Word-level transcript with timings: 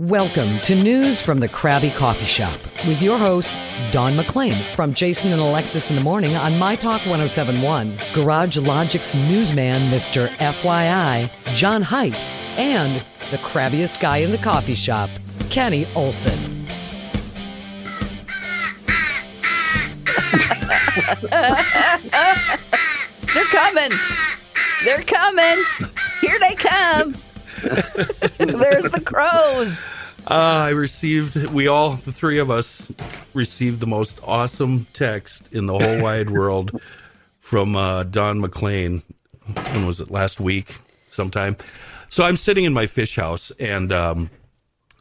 Welcome 0.00 0.58
to 0.62 0.74
News 0.74 1.22
from 1.22 1.38
the 1.38 1.48
Krabby 1.48 1.94
Coffee 1.94 2.24
Shop 2.24 2.58
with 2.88 3.00
your 3.00 3.16
hosts, 3.16 3.60
Dawn 3.92 4.16
McClain 4.16 4.74
from 4.74 4.92
Jason 4.92 5.30
and 5.30 5.40
Alexis 5.40 5.88
in 5.88 5.94
the 5.94 6.02
Morning 6.02 6.34
on 6.34 6.58
My 6.58 6.74
Talk 6.74 7.02
1071, 7.02 7.96
Garage 8.12 8.56
Logic's 8.56 9.14
newsman, 9.14 9.92
Mr. 9.92 10.26
FYI, 10.38 11.30
John 11.54 11.80
Height, 11.80 12.26
and 12.58 13.06
the 13.30 13.38
crabbiest 13.38 14.00
guy 14.00 14.16
in 14.16 14.32
the 14.32 14.38
coffee 14.38 14.74
shop, 14.74 15.10
Kenny 15.48 15.86
Olson. 15.94 16.66
They're 23.32 23.44
coming. 23.52 23.92
They're 24.84 25.02
coming. 25.02 25.64
Here 26.20 26.40
they 26.40 26.56
come. 26.56 27.14
There's 28.38 28.90
the 28.90 29.02
crows. 29.04 29.88
Uh, 30.26 30.66
I 30.66 30.70
received, 30.70 31.46
we 31.46 31.66
all, 31.66 31.90
the 31.90 32.12
three 32.12 32.38
of 32.38 32.50
us, 32.50 32.92
received 33.34 33.80
the 33.80 33.86
most 33.86 34.18
awesome 34.24 34.86
text 34.92 35.48
in 35.52 35.66
the 35.66 35.78
whole 35.78 36.02
wide 36.02 36.30
world 36.38 36.80
from 37.40 37.76
uh, 37.76 38.04
Dawn 38.04 38.40
McLean. 38.40 39.02
When 39.72 39.86
was 39.86 40.00
it? 40.00 40.10
Last 40.10 40.40
week, 40.40 40.74
sometime. 41.10 41.56
So 42.08 42.24
I'm 42.24 42.36
sitting 42.36 42.64
in 42.64 42.72
my 42.72 42.86
fish 42.86 43.16
house 43.16 43.50
and 43.58 43.92
um, 43.92 44.30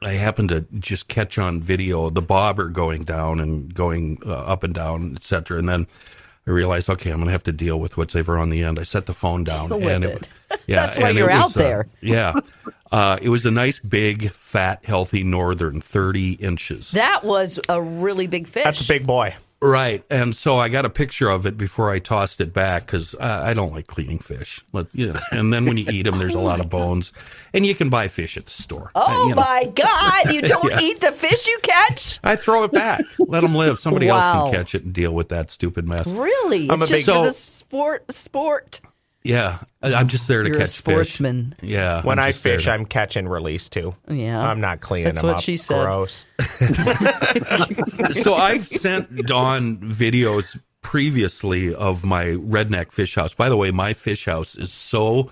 I 0.01 0.13
happen 0.13 0.47
to 0.49 0.61
just 0.79 1.07
catch 1.07 1.37
on 1.37 1.61
video 1.61 2.09
the 2.09 2.21
bobber 2.21 2.69
going 2.69 3.03
down 3.03 3.39
and 3.39 3.73
going 3.73 4.19
uh, 4.25 4.31
up 4.31 4.63
and 4.63 4.73
down, 4.73 5.13
etc. 5.15 5.59
And 5.59 5.69
then 5.69 5.87
I 6.45 6.51
realized, 6.51 6.89
okay, 6.89 7.09
I'm 7.09 7.17
going 7.17 7.27
to 7.27 7.31
have 7.31 7.43
to 7.43 7.51
deal 7.53 7.79
with 7.79 7.95
what's 7.97 8.15
ever 8.15 8.37
on 8.37 8.49
the 8.49 8.63
end. 8.63 8.77
I 8.77 8.83
set 8.83 9.05
the 9.05 9.13
phone 9.13 9.43
down, 9.45 9.69
Deal 9.69 9.79
with 9.79 9.89
and 9.89 10.03
it. 10.03 10.27
yeah, 10.67 10.75
That's 10.81 10.97
why 10.97 11.09
and 11.09 11.17
you're 11.17 11.27
was, 11.27 11.35
out 11.37 11.55
uh, 11.57 11.59
there. 11.59 11.87
yeah, 12.01 12.33
uh, 12.91 13.17
it 13.21 13.29
was 13.29 13.45
a 13.45 13.51
nice, 13.51 13.79
big, 13.79 14.29
fat, 14.29 14.83
healthy 14.83 15.23
northern, 15.23 15.79
30 15.79 16.33
inches. 16.33 16.91
That 16.91 17.23
was 17.23 17.59
a 17.69 17.81
really 17.81 18.27
big 18.27 18.47
fish. 18.47 18.65
That's 18.65 18.81
a 18.81 18.87
big 18.87 19.07
boy. 19.07 19.35
Right, 19.65 20.03
and 20.09 20.35
so 20.35 20.57
I 20.57 20.67
got 20.67 20.83
a 20.83 20.89
picture 20.89 21.29
of 21.29 21.45
it 21.45 21.57
before 21.57 21.89
I 21.89 21.99
tossed 21.99 22.41
it 22.41 22.51
back 22.51 22.85
because 22.85 23.15
I, 23.15 23.51
I 23.51 23.53
don't 23.53 23.71
like 23.71 23.87
cleaning 23.87 24.19
fish. 24.19 24.59
But 24.73 24.87
yeah, 24.93 25.21
and 25.31 25.53
then 25.53 25.65
when 25.65 25.77
you 25.77 25.85
eat 25.89 26.03
them, 26.03 26.17
there's 26.17 26.33
a 26.33 26.39
lot 26.39 26.59
of 26.59 26.69
bones, 26.69 27.13
and 27.53 27.65
you 27.65 27.73
can 27.73 27.89
buy 27.89 28.09
fish 28.09 28.35
at 28.35 28.43
the 28.45 28.51
store. 28.51 28.91
Oh 28.93 29.01
Uh, 29.23 29.23
you 29.29 29.35
know. 29.35 29.41
my 29.41 29.71
God! 29.73 30.33
You 30.33 30.41
don't 30.53 30.69
Yeah. 30.69 30.81
eat 30.81 30.99
the 30.99 31.13
fish 31.13 31.47
you 31.47 31.57
catch? 31.63 32.19
I 32.25 32.35
throw 32.35 32.63
it 32.65 32.73
back. 32.73 33.01
Let 33.19 33.39
them 33.41 33.55
live. 33.55 33.79
Somebody 33.79 34.09
else 34.09 34.25
can 34.25 34.51
catch 34.53 34.75
it 34.75 34.83
and 34.83 34.93
deal 34.93 35.13
with 35.13 35.29
that 35.29 35.49
stupid 35.49 35.87
mess. 35.87 36.07
Really? 36.07 36.69
I'm 36.69 36.81
it's 36.81 36.91
a 36.91 36.95
just 36.95 37.05
big- 37.05 37.15
for 37.15 37.23
the 37.23 37.31
sport. 37.31 38.11
Sport. 38.11 38.81
Yeah, 39.23 39.59
I- 39.81 39.93
I'm 39.93 40.07
just 40.09 40.27
there 40.27 40.43
to 40.43 40.49
You're 40.49 40.57
a 40.57 40.59
catch 40.61 40.69
sportsman. 40.69 41.55
fish. 41.59 41.69
Yeah, 41.69 42.01
When 42.03 42.19
I'm 42.19 42.25
I 42.25 42.31
just 42.31 42.43
there 42.43 42.57
fish, 42.57 42.65
to- 42.65 42.71
I'm 42.71 42.85
catching 42.85 43.27
release 43.27 43.69
too. 43.69 43.95
Yeah. 44.09 44.41
I'm 44.41 44.59
not 44.59 44.81
cleaning 44.81 45.05
That's 45.05 45.21
them 45.21 45.27
what 45.29 45.37
up. 45.37 45.43
she 45.43 45.55
said. 45.57 45.83
Gross. 45.85 46.25
so 48.11 48.35
I've 48.35 48.67
sent 48.67 49.25
Dawn 49.25 49.77
videos 49.77 50.59
previously 50.81 51.73
of 51.73 52.03
my 52.03 52.25
redneck 52.25 52.91
fish 52.91 53.15
house. 53.15 53.33
By 53.33 53.49
the 53.49 53.57
way, 53.57 53.71
my 53.71 53.93
fish 53.93 54.25
house 54.25 54.55
is 54.55 54.71
so 54.71 55.31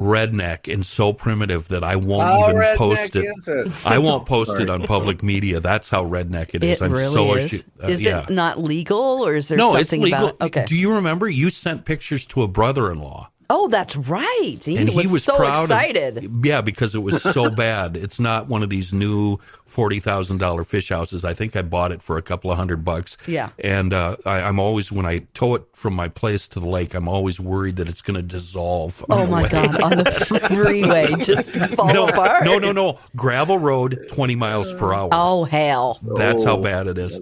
redneck 0.00 0.72
and 0.72 0.84
so 0.84 1.12
primitive 1.12 1.68
that 1.68 1.84
I 1.84 1.96
won't 1.96 2.22
How 2.22 2.50
even 2.50 2.76
post 2.76 3.14
it. 3.14 3.26
is 3.26 3.46
it? 3.46 3.86
I 3.86 3.98
won't 3.98 4.26
post 4.34 4.58
it 4.58 4.70
on 4.70 4.82
public 4.84 5.22
media. 5.22 5.60
That's 5.60 5.90
how 5.90 6.04
redneck 6.04 6.54
it 6.54 6.64
is. 6.64 6.80
It 6.80 6.84
I'm 6.86 6.92
really 6.92 7.12
so 7.12 7.34
is. 7.34 7.44
ashamed- 7.52 7.64
uh, 7.82 7.86
is 7.86 8.02
yeah. 8.02 8.22
it 8.22 8.30
not 8.30 8.58
legal, 8.58 8.98
or 8.98 9.34
is 9.34 9.48
there 9.48 9.58
no, 9.58 9.76
it's 9.76 9.92
legal. 9.92 10.28
about? 10.28 10.40
Okay. 10.40 10.64
Do 10.66 10.74
you 10.74 10.94
remember 10.94 11.28
you 11.28 11.50
sent 11.50 11.84
pictures 11.84 12.26
to 12.26 12.42
a 12.42 12.48
brother-in-law? 12.48 13.30
Oh, 13.50 13.68
that's 13.68 13.94
right. 13.96 14.56
He, 14.64 14.78
and 14.78 14.88
was, 14.94 15.04
he 15.04 15.12
was 15.12 15.24
so 15.24 15.36
proud 15.36 15.58
of- 15.58 15.64
excited. 15.64 16.30
yeah, 16.42 16.62
because 16.62 16.94
it 16.94 17.00
was 17.00 17.22
so 17.34 17.50
bad. 17.50 17.96
It's 17.96 18.18
not 18.18 18.48
one 18.48 18.62
of 18.62 18.70
these 18.70 18.92
new 18.94 19.36
forty 19.66 20.00
thousand 20.00 20.38
dollar 20.38 20.64
fish 20.64 20.88
houses. 20.88 21.24
I 21.24 21.34
think 21.34 21.54
I 21.56 21.62
bought 21.62 21.92
it 21.92 22.00
for 22.02 22.16
a 22.16 22.22
couple 22.22 22.50
of 22.50 22.56
hundred 22.56 22.84
bucks. 22.84 23.18
Yeah. 23.26 23.50
and 23.58 23.92
uh, 23.92 24.16
I, 24.24 24.40
I'm 24.42 24.58
always 24.58 24.90
when 24.90 25.04
I 25.04 25.18
tow 25.34 25.54
it 25.56 25.64
from 25.74 25.94
my 25.94 26.08
place 26.08 26.48
to 26.48 26.60
the 26.60 26.66
lake, 26.68 26.94
I'm 26.94 27.08
always 27.08 27.38
worried 27.38 27.76
that 27.76 27.88
it's 27.88 28.00
going 28.02 28.16
to 28.16 28.22
dissolve. 28.22 29.04
on 29.10 29.18
Oh 29.20 29.24
the 29.26 29.30
my 29.30 29.42
way. 29.42 29.48
God! 29.50 29.80
On 29.82 29.90
the 29.98 30.48
freeway, 30.54 31.12
just 31.22 31.56
fall 31.74 31.92
No, 31.92 32.06
apart. 32.06 32.44
no, 32.46 32.58
no, 32.58 32.72
no. 32.72 32.98
Gravel 33.16 33.58
road, 33.58 34.06
twenty 34.10 34.36
miles 34.36 34.72
per 34.74 34.94
hour. 34.94 35.08
Oh 35.12 35.44
hell! 35.44 35.98
That's 36.16 36.44
how 36.44 36.56
Oh, 36.56 36.62
bad 36.62 36.86
it 36.86 36.98
is. 36.98 37.18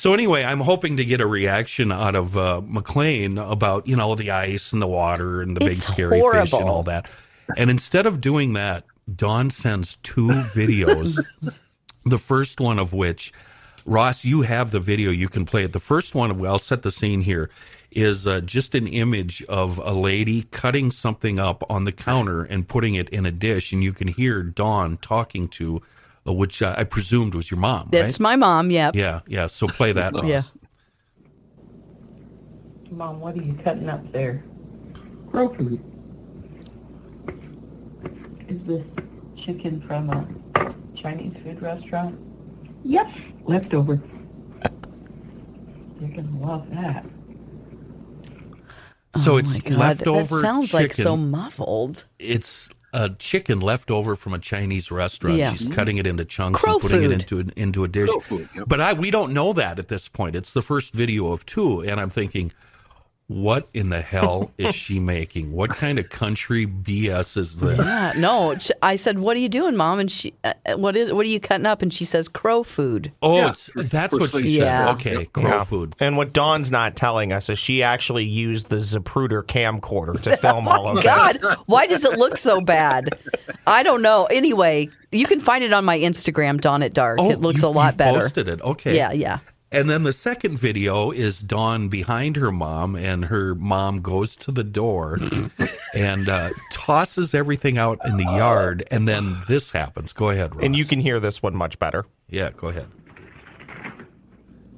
So 0.00 0.14
anyway, 0.14 0.44
I'm 0.44 0.60
hoping 0.60 0.96
to 0.96 1.04
get 1.04 1.20
a 1.20 1.26
reaction 1.26 1.92
out 1.92 2.16
of 2.16 2.34
uh, 2.34 2.62
McLean 2.64 3.36
about 3.36 3.86
you 3.86 3.96
know 3.96 4.14
the 4.14 4.30
ice 4.30 4.72
and 4.72 4.80
the 4.80 4.86
water 4.86 5.42
and 5.42 5.54
the 5.54 5.60
big 5.60 5.72
It's 5.72 5.84
scary 5.84 6.22
fish 6.22 6.54
and 6.54 6.70
all 6.70 6.84
that. 6.84 7.06
And 7.54 7.68
instead 7.68 8.06
of 8.06 8.18
doing 8.18 8.54
that, 8.54 8.84
Dawn 9.14 9.50
sends 9.50 9.96
two 9.96 10.28
videos. 10.56 11.22
the 12.06 12.16
first 12.16 12.60
one 12.60 12.78
of 12.78 12.94
which, 12.94 13.30
Ross, 13.84 14.24
you 14.24 14.40
have 14.40 14.70
the 14.70 14.80
video. 14.80 15.10
You 15.10 15.28
can 15.28 15.44
play 15.44 15.64
it. 15.64 15.74
The 15.74 15.78
first 15.78 16.14
one 16.14 16.30
of 16.30 16.42
I'll 16.42 16.58
set 16.58 16.80
the 16.80 16.90
scene 16.90 17.20
here 17.20 17.50
is 17.90 18.26
uh, 18.26 18.40
just 18.40 18.74
an 18.74 18.86
image 18.86 19.44
of 19.50 19.76
a 19.84 19.92
lady 19.92 20.44
cutting 20.44 20.90
something 20.90 21.38
up 21.38 21.62
on 21.68 21.84
the 21.84 21.92
counter 21.92 22.44
and 22.44 22.66
putting 22.66 22.94
it 22.94 23.10
in 23.10 23.26
a 23.26 23.30
dish, 23.30 23.70
and 23.74 23.84
you 23.84 23.92
can 23.92 24.08
hear 24.08 24.42
Dawn 24.42 24.96
talking 24.96 25.46
to, 25.48 25.82
which 26.32 26.62
uh, 26.62 26.74
I 26.76 26.84
presumed 26.84 27.34
was 27.34 27.50
your 27.50 27.60
mom. 27.60 27.88
That's 27.92 28.14
right? 28.14 28.20
my 28.20 28.36
mom. 28.36 28.70
Yep. 28.70 28.96
Yeah, 28.96 29.20
yeah. 29.26 29.46
So 29.46 29.66
play 29.68 29.92
that. 29.92 30.12
Ross. 30.14 30.24
Yeah. 30.24 30.42
Mom, 32.90 33.20
what 33.20 33.36
are 33.36 33.42
you 33.42 33.54
cutting 33.54 33.88
up 33.88 34.10
there? 34.12 34.42
Crow 35.30 35.48
food. 35.54 35.80
Is 38.48 38.62
this 38.64 38.84
chicken 39.36 39.80
from 39.80 40.10
a 40.10 40.26
Chinese 40.96 41.36
food 41.42 41.62
restaurant? 41.62 42.18
Yep. 42.84 43.06
Leftover. 43.44 44.02
You're 46.00 46.10
gonna 46.10 46.38
love 46.38 46.70
that. 46.74 47.04
So 49.16 49.34
oh 49.34 49.36
it's 49.38 49.68
leftover 49.68 50.22
That 50.22 50.28
sounds 50.28 50.70
chicken. 50.70 50.82
like 50.82 50.94
so 50.94 51.16
muffled. 51.16 52.06
It's 52.18 52.70
a 52.92 53.10
chicken 53.10 53.60
left 53.60 53.90
over 53.90 54.16
from 54.16 54.34
a 54.34 54.38
Chinese 54.38 54.90
restaurant. 54.90 55.38
Yeah. 55.38 55.52
She's 55.52 55.68
cutting 55.68 55.98
it 55.98 56.06
into 56.06 56.24
chunks 56.24 56.60
Crow 56.60 56.74
and 56.74 56.82
putting 56.82 57.00
food. 57.02 57.10
it 57.10 57.14
into 57.14 57.38
an, 57.38 57.52
into 57.56 57.84
a 57.84 57.88
dish. 57.88 58.10
Crow 58.10 58.20
food, 58.20 58.48
yep. 58.54 58.64
But 58.66 58.80
I 58.80 58.92
we 58.94 59.10
don't 59.10 59.32
know 59.32 59.52
that 59.52 59.78
at 59.78 59.88
this 59.88 60.08
point. 60.08 60.36
It's 60.36 60.52
the 60.52 60.62
first 60.62 60.92
video 60.92 61.32
of 61.32 61.46
two, 61.46 61.80
and 61.80 62.00
I'm 62.00 62.10
thinking, 62.10 62.52
what 63.30 63.68
in 63.74 63.90
the 63.90 64.00
hell 64.00 64.50
is 64.58 64.74
she 64.74 64.98
making? 64.98 65.52
What 65.52 65.70
kind 65.70 66.00
of 66.00 66.10
country 66.10 66.66
BS 66.66 67.36
is 67.36 67.60
this? 67.60 67.78
Yeah. 67.78 68.12
No. 68.16 68.56
I 68.82 68.96
said, 68.96 69.20
"What 69.20 69.36
are 69.36 69.40
you 69.40 69.48
doing, 69.48 69.76
mom?" 69.76 70.00
And 70.00 70.10
she, 70.10 70.34
uh, 70.42 70.54
uh, 70.66 70.76
"What 70.76 70.96
is? 70.96 71.12
What 71.12 71.24
are 71.24 71.28
you 71.28 71.38
cutting 71.38 71.64
up?" 71.64 71.80
And 71.80 71.94
she 71.94 72.04
says, 72.04 72.28
"Crow 72.28 72.64
food." 72.64 73.12
Oh, 73.22 73.36
Yeah, 73.36 73.52
that's 73.76 74.12
what 74.12 74.22
she 74.32 74.38
sleep. 74.38 74.44
said. 74.58 74.64
Yeah. 74.64 74.90
Okay, 74.94 75.26
crow 75.26 75.44
Yeah. 75.44 75.62
food. 75.64 75.94
And 76.00 76.16
what 76.16 76.32
Dawn's 76.32 76.72
not 76.72 76.96
telling 76.96 77.32
us 77.32 77.48
is 77.48 77.56
she 77.60 77.84
actually 77.84 78.24
used 78.24 78.68
the 78.68 78.76
Zapruder 78.76 79.44
camcorder 79.44 80.20
to 80.22 80.36
film 80.38 80.66
all 80.68 80.88
of 80.98 81.04
God, 81.04 81.36
this. 81.40 81.54
why 81.66 81.86
does 81.86 82.04
it 82.04 82.18
look 82.18 82.36
so 82.36 82.60
bad? 82.60 83.10
I 83.64 83.84
don't 83.84 84.02
know. 84.02 84.24
Anyway, 84.24 84.88
you 85.12 85.26
can 85.26 85.38
find 85.38 85.62
it 85.62 85.72
on 85.72 85.84
my 85.84 85.98
Instagram, 86.00 86.60
Dawn 86.60 86.82
at 86.82 86.94
Dark. 86.94 87.18
Oh, 87.20 87.30
it 87.30 87.40
looks 87.40 87.62
you- 87.62 87.68
a 87.68 87.70
lot 87.70 87.92
you 87.94 87.98
better. 87.98 88.18
Posted 88.20 88.48
it. 88.48 88.60
Okay. 88.60 88.96
Yeah, 88.96 89.12
yeah. 89.12 89.38
And 89.72 89.88
then 89.88 90.02
the 90.02 90.12
second 90.12 90.58
video 90.58 91.12
is 91.12 91.38
Dawn 91.40 91.88
behind 91.88 92.34
her 92.36 92.50
mom, 92.50 92.96
and 92.96 93.26
her 93.26 93.54
mom 93.54 94.00
goes 94.00 94.34
to 94.38 94.50
the 94.50 94.64
door 94.64 95.18
and 95.94 96.28
uh, 96.28 96.50
tosses 96.72 97.34
everything 97.34 97.78
out 97.78 98.00
in 98.04 98.16
the 98.16 98.24
yard. 98.24 98.82
And 98.90 99.06
then 99.06 99.38
this 99.46 99.70
happens. 99.70 100.12
Go 100.12 100.30
ahead, 100.30 100.56
Ross. 100.56 100.64
And 100.64 100.76
you 100.76 100.84
can 100.84 100.98
hear 100.98 101.20
this 101.20 101.40
one 101.40 101.54
much 101.54 101.78
better. 101.78 102.04
Yeah, 102.28 102.50
go 102.56 102.66
ahead. 102.68 102.88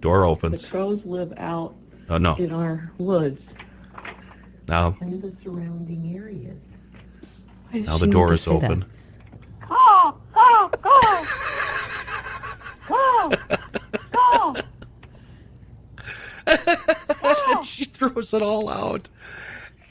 Door 0.01 0.21
The 0.21 0.27
opens. 0.27 0.71
crows 0.71 1.01
live 1.07 1.33
out 1.39 1.75
Oh, 2.11 2.19
no. 2.19 2.35
in 2.35 2.53
our 2.53 2.93
woods 2.99 3.41
Now, 4.69 4.97
and 5.01 5.23
the 5.23 5.33
surrounding 5.43 6.15
areas. 6.15 6.59
Now 7.73 7.97
the 7.97 8.09
door 8.09 8.33
is 8.35 8.43
say 8.43 8.59
that? 8.59 8.65
open. 8.71 8.85
Go! 9.67 10.19
Go! 10.35 10.71
Go! 10.83 11.25
Go! 14.13 14.55
Go! 16.47 16.57
Oh. 17.25 17.63
she 17.65 17.85
throws 17.85 18.35
it 18.35 18.43
all 18.43 18.69
out. 18.69 19.09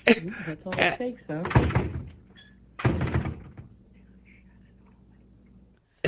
That's 0.06 0.65
all 0.65 0.74
it 0.77 0.98
takes, 0.98 1.24
though. 1.27 1.44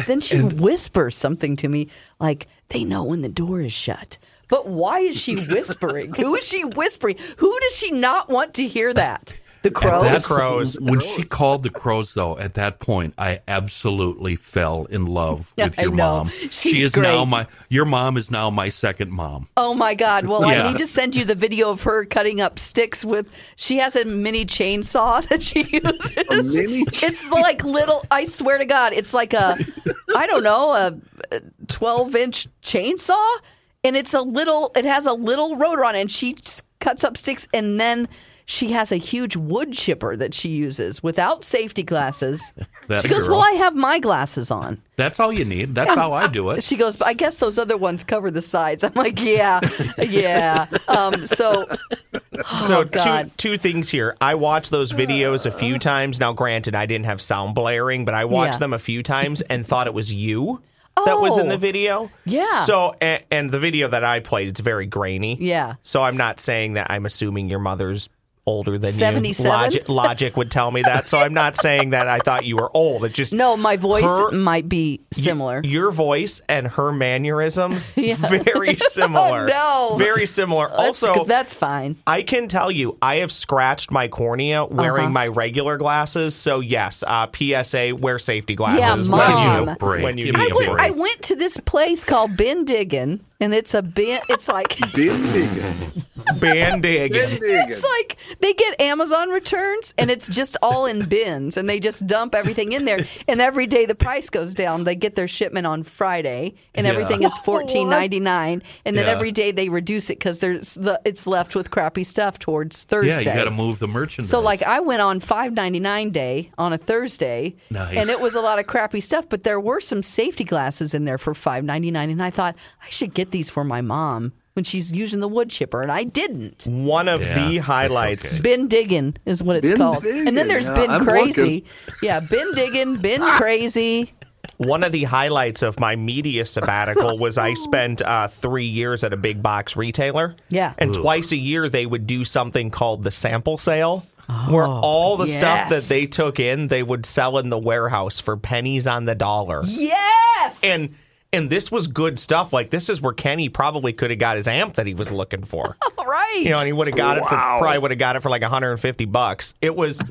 Then 0.08 0.22
she 0.22 0.42
whispers 0.42 1.16
something 1.16 1.56
to 1.58 1.68
me 1.68 1.88
like, 2.20 2.48
they 2.70 2.84
know 2.84 3.04
when 3.04 3.22
the 3.22 3.30
door 3.30 3.62
is 3.62 3.74
shut. 3.74 4.18
But 4.50 4.68
why 4.68 5.00
is 5.00 5.20
she 5.20 5.36
whispering? 5.48 6.14
Who 6.16 6.36
is 6.36 6.48
she 6.48 6.64
whispering? 6.64 7.18
Who 7.38 7.60
does 7.60 7.76
she 7.78 7.92
not 7.92 8.30
want 8.30 8.56
to 8.56 8.68
hear 8.68 8.94
that? 8.94 9.34
The 9.64 9.72
crows. 9.72 10.04
That's 10.04 10.28
crows. 10.28 10.80
When 10.80 11.00
she 11.00 11.24
called 11.24 11.64
the 11.64 11.70
crows, 11.70 12.14
though, 12.14 12.38
at 12.38 12.54
that 12.54 12.80
point, 12.80 13.14
I 13.18 13.40
absolutely 13.48 14.36
fell 14.36 14.86
in 14.86 15.06
love 15.06 15.54
with 15.58 15.78
your 15.80 15.92
know. 15.92 15.96
mom. 16.26 16.28
She's 16.30 16.54
she 16.54 16.82
is 16.82 16.96
now 16.98 17.24
my. 17.24 17.48
Your 17.70 17.86
mom 17.86 18.18
is 18.18 18.30
now 18.30 18.50
my 18.50 18.68
second 18.68 19.12
mom. 19.12 19.48
Oh 19.56 19.74
my 19.74 19.94
God! 19.94 20.28
Well, 20.28 20.42
Yeah. 20.46 20.66
I 20.66 20.72
need 20.72 20.78
to 20.80 20.86
send 20.88 21.16
you 21.16 21.24
the 21.24 21.34
video 21.36 21.70
of 21.70 21.84
her 21.84 22.04
cutting 22.04 22.42
up 22.42 22.60
sticks 22.60 23.06
with. 23.06 23.30
She 23.56 23.78
has 23.78 23.96
a 23.96 24.04
mini 24.04 24.46
chainsaw 24.46 25.26
that 25.30 25.42
she 25.42 25.64
uses. 25.64 26.56
mini 26.58 26.84
It's 27.02 27.30
like 27.32 27.64
little. 27.64 28.04
I 28.12 28.26
swear 28.26 28.58
to 28.58 28.66
God, 28.66 28.92
it's 28.92 29.14
like 29.14 29.34
a, 29.34 29.58
I 30.16 30.28
don't 30.28 30.44
know, 30.44 30.72
a 30.74 31.40
twelve 31.68 32.16
inch 32.18 32.48
chainsaw, 32.62 33.38
and 33.86 33.96
it's 33.96 34.14
a 34.14 34.22
little. 34.22 34.74
It 34.76 34.84
has 34.84 35.06
a 35.06 35.14
little 35.14 35.56
rotor 35.56 35.86
on 35.86 35.96
it, 35.96 36.02
and 36.02 36.12
she 36.12 36.34
just 36.34 36.66
cuts 36.80 37.06
up 37.06 37.16
sticks, 37.16 37.48
and 37.54 37.80
then. 37.80 38.10
She 38.46 38.72
has 38.74 38.92
a 38.92 38.98
huge 38.98 39.36
wood 39.36 39.72
chipper 39.74 40.16
that 40.18 40.34
she 40.34 40.50
uses 40.50 41.02
without 41.02 41.44
safety 41.44 41.84
glasses. 41.84 42.54
She 43.02 43.08
goes, 43.08 43.28
girl. 43.28 43.38
"Well, 43.38 43.46
I 43.48 43.52
have 43.52 43.76
my 43.76 43.98
glasses 43.98 44.52
on." 44.52 44.82
That's 44.98 45.18
all 45.18 45.32
you 45.32 45.46
need. 45.46 45.74
That's 45.74 45.96
how 45.96 46.12
I 46.12 46.28
do 46.28 46.50
it. 46.50 46.64
She 46.74 46.76
goes, 46.76 47.02
I 47.02 47.14
guess 47.14 47.38
those 47.38 47.58
other 47.58 47.78
ones 47.78 48.04
cover 48.04 48.30
the 48.30 48.42
sides. 48.42 48.84
I'm 48.84 48.92
like, 48.94 49.22
yeah, 49.22 49.62
yeah. 49.98 50.68
Um, 50.90 51.26
so, 51.26 51.66
So 52.68 52.80
oh, 52.80 52.84
God. 52.84 53.32
two 53.38 53.52
two 53.54 53.58
things 53.58 53.90
here. 53.90 54.18
I 54.20 54.36
watched 54.36 54.70
those 54.72 54.92
videos 54.92 55.46
a 55.46 55.52
few 55.52 55.80
times. 55.80 56.20
Now, 56.20 56.34
granted, 56.34 56.76
I 56.76 56.86
didn't 56.86 57.06
have 57.06 57.22
sound 57.22 57.56
blaring, 57.56 58.04
but 58.04 58.14
I 58.14 58.26
watched 58.26 58.56
Yeah. 58.56 58.60
them 58.60 58.74
a 58.74 58.80
few 58.80 59.02
times 59.02 59.40
and 59.42 59.66
thought 59.66 59.88
it 59.88 59.94
was 59.94 60.14
you 60.14 60.62
that 61.06 61.20
was 61.22 61.38
in 61.38 61.48
Oh. 61.48 61.50
the 61.52 61.58
video. 61.58 62.12
Yeah. 62.26 62.66
So, 62.66 62.96
and, 63.02 63.24
and 63.32 63.50
the 63.50 63.60
video 63.60 63.88
that 63.88 64.04
I 64.04 64.20
played, 64.20 64.50
it's 64.50 64.60
very 64.60 64.86
grainy. 64.88 65.38
Yeah. 65.40 65.76
So 65.84 66.04
I'm 66.04 66.18
not 66.18 66.40
saying 66.42 66.74
that. 66.74 66.92
I'm 66.92 67.06
assuming 67.06 67.50
your 67.50 67.60
mother's 67.60 68.10
older 68.46 68.78
than 68.78 68.90
77? 68.92 69.46
you. 69.46 69.58
Logic, 69.58 69.90
logic 69.90 70.38
would 70.38 70.52
tell 70.52 70.70
me 70.72 70.82
that. 70.82 71.08
So 71.08 71.18
I'm 71.18 71.34
not 71.34 71.56
saying 71.58 71.92
that 71.92 72.08
I 72.08 72.20
thought 72.20 72.46
you 72.46 72.56
were 72.58 72.70
old. 72.76 73.06
It 73.06 73.14
just 73.14 73.34
no, 73.34 73.56
my 73.56 73.78
voice 73.78 74.04
Her- 74.04 74.32
might 74.32 74.68
be 74.68 75.02
similar. 75.12 75.62
your 75.64 75.92
voice 75.92 76.42
and 76.50 76.68
her 76.68 76.92
mannerisms 76.92 77.90
very 77.90 78.76
similar. 78.78 79.44
Oh, 79.54 79.92
no. 79.92 79.96
Very 79.98 80.26
similar. 80.26 80.68
That's- 80.70 81.04
also, 81.04 81.24
that's 81.26 81.54
fine. 81.56 81.96
I 82.06 82.22
can 82.24 82.48
tell 82.48 82.70
you, 82.72 82.98
I 83.02 83.16
have 83.18 83.32
scratched 83.32 83.92
my 83.92 84.08
cornea 84.08 84.66
wearing 84.66 85.12
my 85.14 85.28
regular 85.28 85.78
glasses. 85.78 86.36
So 86.36 86.60
yes, 86.60 87.04
uh, 87.08 87.28
PSA: 87.34 87.96
wear 88.00 88.20
safety 88.20 88.56
glasses 88.56 89.08
Yeah, 89.08 89.12
when 89.18 89.32
Mom. 89.32 89.44
you 89.54 89.58
Give 89.60 89.66
me 89.68 89.72
a 89.72 89.76
break. 89.78 90.04
when 90.04 90.18
you 90.18 90.32
I 90.36 90.44
need 90.44 90.52
a 90.52 90.56
went, 90.56 90.66
to. 90.66 90.72
break. 90.72 90.82
I 90.82 90.90
went 90.92 91.22
to 91.24 91.36
this 91.36 91.58
place 91.58 92.04
called 92.04 92.36
Bin 92.38 92.66
Diggin', 92.66 93.22
and 93.40 93.54
it's 93.54 93.74
a 93.74 93.82
bin. 93.82 94.20
It's 94.30 94.48
like 94.48 94.78
Bin 94.94 95.22
digging. 95.34 96.00
Bandig. 96.40 97.12
It's 97.16 97.84
like 97.84 98.18
they 98.40 98.54
get 98.54 98.80
Amazon 98.80 99.30
returns, 99.30 99.94
and 99.98 100.10
it's 100.10 100.28
just 100.30 100.56
all 100.62 100.86
in 100.86 101.06
bins, 101.08 101.58
and 101.58 101.70
they 101.70 101.80
just 101.80 102.06
dump 102.08 102.34
everything 102.36 102.72
in 102.72 102.86
there. 102.86 103.00
And 103.28 103.42
every 103.42 103.68
day 103.68 103.86
the 103.86 103.96
price 103.96 104.30
goes 104.30 104.54
down. 104.54 104.84
They 104.86 104.96
get 104.96 105.16
their 105.16 105.28
shipment 105.28 105.68
on 105.68 105.84
Friday, 105.84 106.54
and 106.76 106.86
Yeah. 106.86 106.94
everything 106.94 107.24
is 107.24 107.38
fourteen 107.46 107.90
ninety 107.90 108.20
nine. 108.20 108.64
And 108.86 108.96
then 108.98 109.06
Yeah. 109.06 109.12
every 109.12 109.32
day 109.32 109.52
they 109.52 109.70
reduce 109.70 110.10
it 110.10 110.20
because 110.20 110.40
there's 110.40 110.76
the 110.76 111.00
it's 111.04 111.28
left 111.28 111.56
with 111.56 111.72
crappy 111.72 112.04
stuff 112.04 112.40
towards 112.40 112.84
Thursday. 112.86 113.10
Yeah, 113.12 113.20
you 113.20 113.26
got 113.40 113.46
to 113.46 113.52
move 113.52 113.80
the 113.80 113.88
merchandise. 113.88 114.30
So 114.30 114.40
like 114.40 114.62
I 114.64 114.80
went 114.80 115.02
on 115.02 115.20
five 115.20 115.54
ninety 115.54 115.80
nine 115.80 116.12
day 116.12 116.52
on 116.58 116.72
a 116.74 116.78
Thursday, 116.78 117.56
Nice. 117.70 117.98
and 117.98 118.10
it 118.10 118.22
was 118.22 118.36
a 118.36 118.42
lot 118.42 118.60
of 118.60 118.68
crappy 118.68 119.02
stuff. 119.02 119.28
But 119.28 119.44
there 119.44 119.60
were 119.60 119.82
some 119.82 120.04
safety 120.04 120.44
glasses 120.46 120.94
in 120.94 121.04
there 121.06 121.18
for 121.18 121.34
five 121.34 121.64
ninety 121.64 121.92
nine, 121.92 122.10
and 122.10 122.24
I 122.24 122.30
thought 122.30 122.56
I 122.82 122.90
should 122.90 123.14
get 123.14 123.23
these 123.32 123.50
for 123.50 123.64
my 123.64 123.82
mom 123.82 124.34
when 124.54 124.64
she's 124.64 124.92
using 124.92 125.20
the 125.20 125.28
wood 125.28 125.50
chipper, 125.50 125.82
and 125.82 125.92
I 125.92 126.04
didn't. 126.04 126.68
One 126.68 127.08
of 127.08 127.22
Yeah, 127.22 127.50
the 127.50 127.58
highlights. 127.58 128.40
okay. 128.40 128.44
Bin 128.56 128.68
digging 128.68 129.16
is 129.26 129.42
what 129.42 129.56
it's 129.56 129.70
Bin 129.70 129.78
called, 129.78 130.06
and 130.06 130.38
then 130.38 130.48
there's 130.48 130.68
yeah, 130.68 130.76
bin 130.76 130.92
I'm 130.92 131.04
crazy. 131.06 131.66
Yeah, 132.02 132.20
bin 132.20 132.54
digging, 132.54 132.98
bin 132.98 133.22
crazy. 133.38 134.14
One 134.58 134.84
of 134.84 134.92
the 134.92 135.04
highlights 135.06 135.64
of 135.64 135.80
my 135.80 135.96
media 135.96 136.46
sabbatical 136.46 137.18
was 137.26 137.38
I 137.38 137.56
spent 137.56 138.02
uh, 138.04 138.28
three 138.28 138.66
years 138.68 139.04
at 139.04 139.12
a 139.12 139.18
big 139.18 139.42
box 139.42 139.76
retailer. 139.76 140.36
Yeah. 140.50 140.74
And 140.78 140.94
twice 140.94 141.32
a 141.32 141.38
year 141.38 141.68
they 141.70 141.86
would 141.86 142.06
do 142.06 142.24
something 142.24 142.70
called 142.70 143.04
the 143.04 143.12
sample 143.12 143.58
sale. 143.58 144.06
where 144.50 144.68
all 144.68 145.18
the 145.18 145.28
stuff 145.28 145.70
that 145.70 145.84
they 145.84 146.06
took 146.06 146.40
in, 146.40 146.68
they 146.68 146.84
would 146.84 147.06
sell 147.06 147.40
in 147.40 147.50
the 147.50 147.58
warehouse 147.58 148.20
for 148.20 148.38
pennies 148.38 148.86
on 148.88 149.06
the 149.06 149.16
dollar. 149.16 149.62
Yes, 149.66 150.62
And 150.64 150.96
and 151.34 151.50
this 151.50 151.70
was 151.72 151.88
good 151.88 152.18
stuff. 152.20 152.54
Like 152.54 152.70
this 152.70 152.90
is 152.90 153.02
where 153.02 153.12
Kenny 153.14 153.50
probably 153.50 153.92
could 153.92 154.12
have 154.12 154.20
got 154.20 154.38
his 154.38 154.48
amp 154.48 154.76
that 154.76 154.88
he 154.88 154.94
was 154.94 155.12
looking 155.12 155.44
for. 155.44 155.76
all 155.98 156.06
right. 156.06 156.40
You 156.42 156.52
know, 156.52 156.60
and 156.60 156.68
he 156.68 156.72
would 156.74 156.88
have 156.88 156.96
got 156.96 157.18
it 157.18 157.24
for 157.24 157.30
probably 157.36 157.78
would 157.80 157.92
have 157.92 158.00
got 158.00 158.16
it 158.16 158.22
for 158.22 158.30
like 158.30 158.42
150 158.42 159.06
bucks. 159.06 159.54
It 159.62 159.76
was 159.76 160.02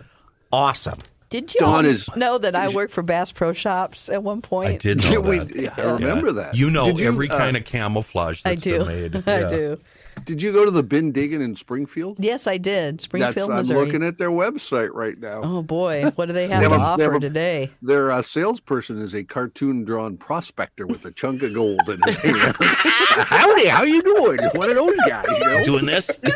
awesome. 0.52 0.98
Did 1.30 1.54
you 1.54 1.64
all 1.64 1.82
is- 1.82 2.14
know 2.14 2.36
that 2.36 2.54
I 2.54 2.68
worked 2.68 2.92
for 2.92 3.02
Bass 3.02 3.32
Pro 3.32 3.54
Shops 3.54 4.10
at 4.10 4.22
one 4.22 4.42
point? 4.42 4.68
I 4.74 4.76
did 4.76 5.02
know 5.02 5.10
Yeah, 5.12 5.18
we- 5.18 5.62
yeah, 5.62 5.74
I 5.78 5.92
remember 5.92 6.32
that. 6.32 6.54
You 6.56 6.68
know 6.68 6.88
you, 6.88 7.06
every 7.08 7.30
uh, 7.30 7.38
kind 7.38 7.56
of 7.56 7.64
camouflage 7.64 8.42
I 8.44 8.54
do. 8.54 8.84
been 8.84 8.86
made. 9.12 9.16
I 9.28 9.40
Yeah. 9.40 9.48
do. 9.48 9.80
Did 10.24 10.40
you 10.42 10.52
go 10.52 10.64
to 10.64 10.70
the 10.70 10.82
bin 10.82 11.10
digging 11.12 11.40
in 11.42 11.56
Springfield? 11.56 12.16
Yes, 12.20 12.46
I 12.46 12.56
did. 12.58 12.94
That's 12.94 13.04
Springfield, 13.04 13.50
I'm 13.50 13.56
Missouri. 13.58 13.84
looking 13.84 14.02
at 14.04 14.18
their 14.18 14.30
website 14.30 14.90
right 14.92 15.18
now. 15.18 15.40
Oh 15.42 15.62
boy, 15.62 16.04
what 16.16 16.26
do 16.26 16.32
they 16.32 16.48
have 16.48 16.62
Never- 16.62 16.76
to 16.76 16.80
offer 16.80 17.02
never- 17.02 17.20
today? 17.20 17.70
Their 17.82 18.10
uh, 18.10 18.22
salesperson 18.22 19.00
is 19.00 19.14
a 19.14 19.24
cartoon 19.24 19.84
drawn 19.84 20.16
prospector 20.16 20.86
with 20.86 21.04
a 21.04 21.10
chunk 21.12 21.42
of 21.42 21.54
gold 21.54 21.80
in 21.88 21.98
his 22.06 22.16
hand. 22.18 22.56
Howdy, 22.60 23.66
how 23.66 23.82
you 23.82 24.02
doing? 24.02 24.38
One 24.54 24.70
of 24.70 24.76
those 24.76 24.96
guys. 25.08 25.26
You 25.28 25.44
know? 25.44 25.64
Doing 25.64 25.86
this? 25.86 26.10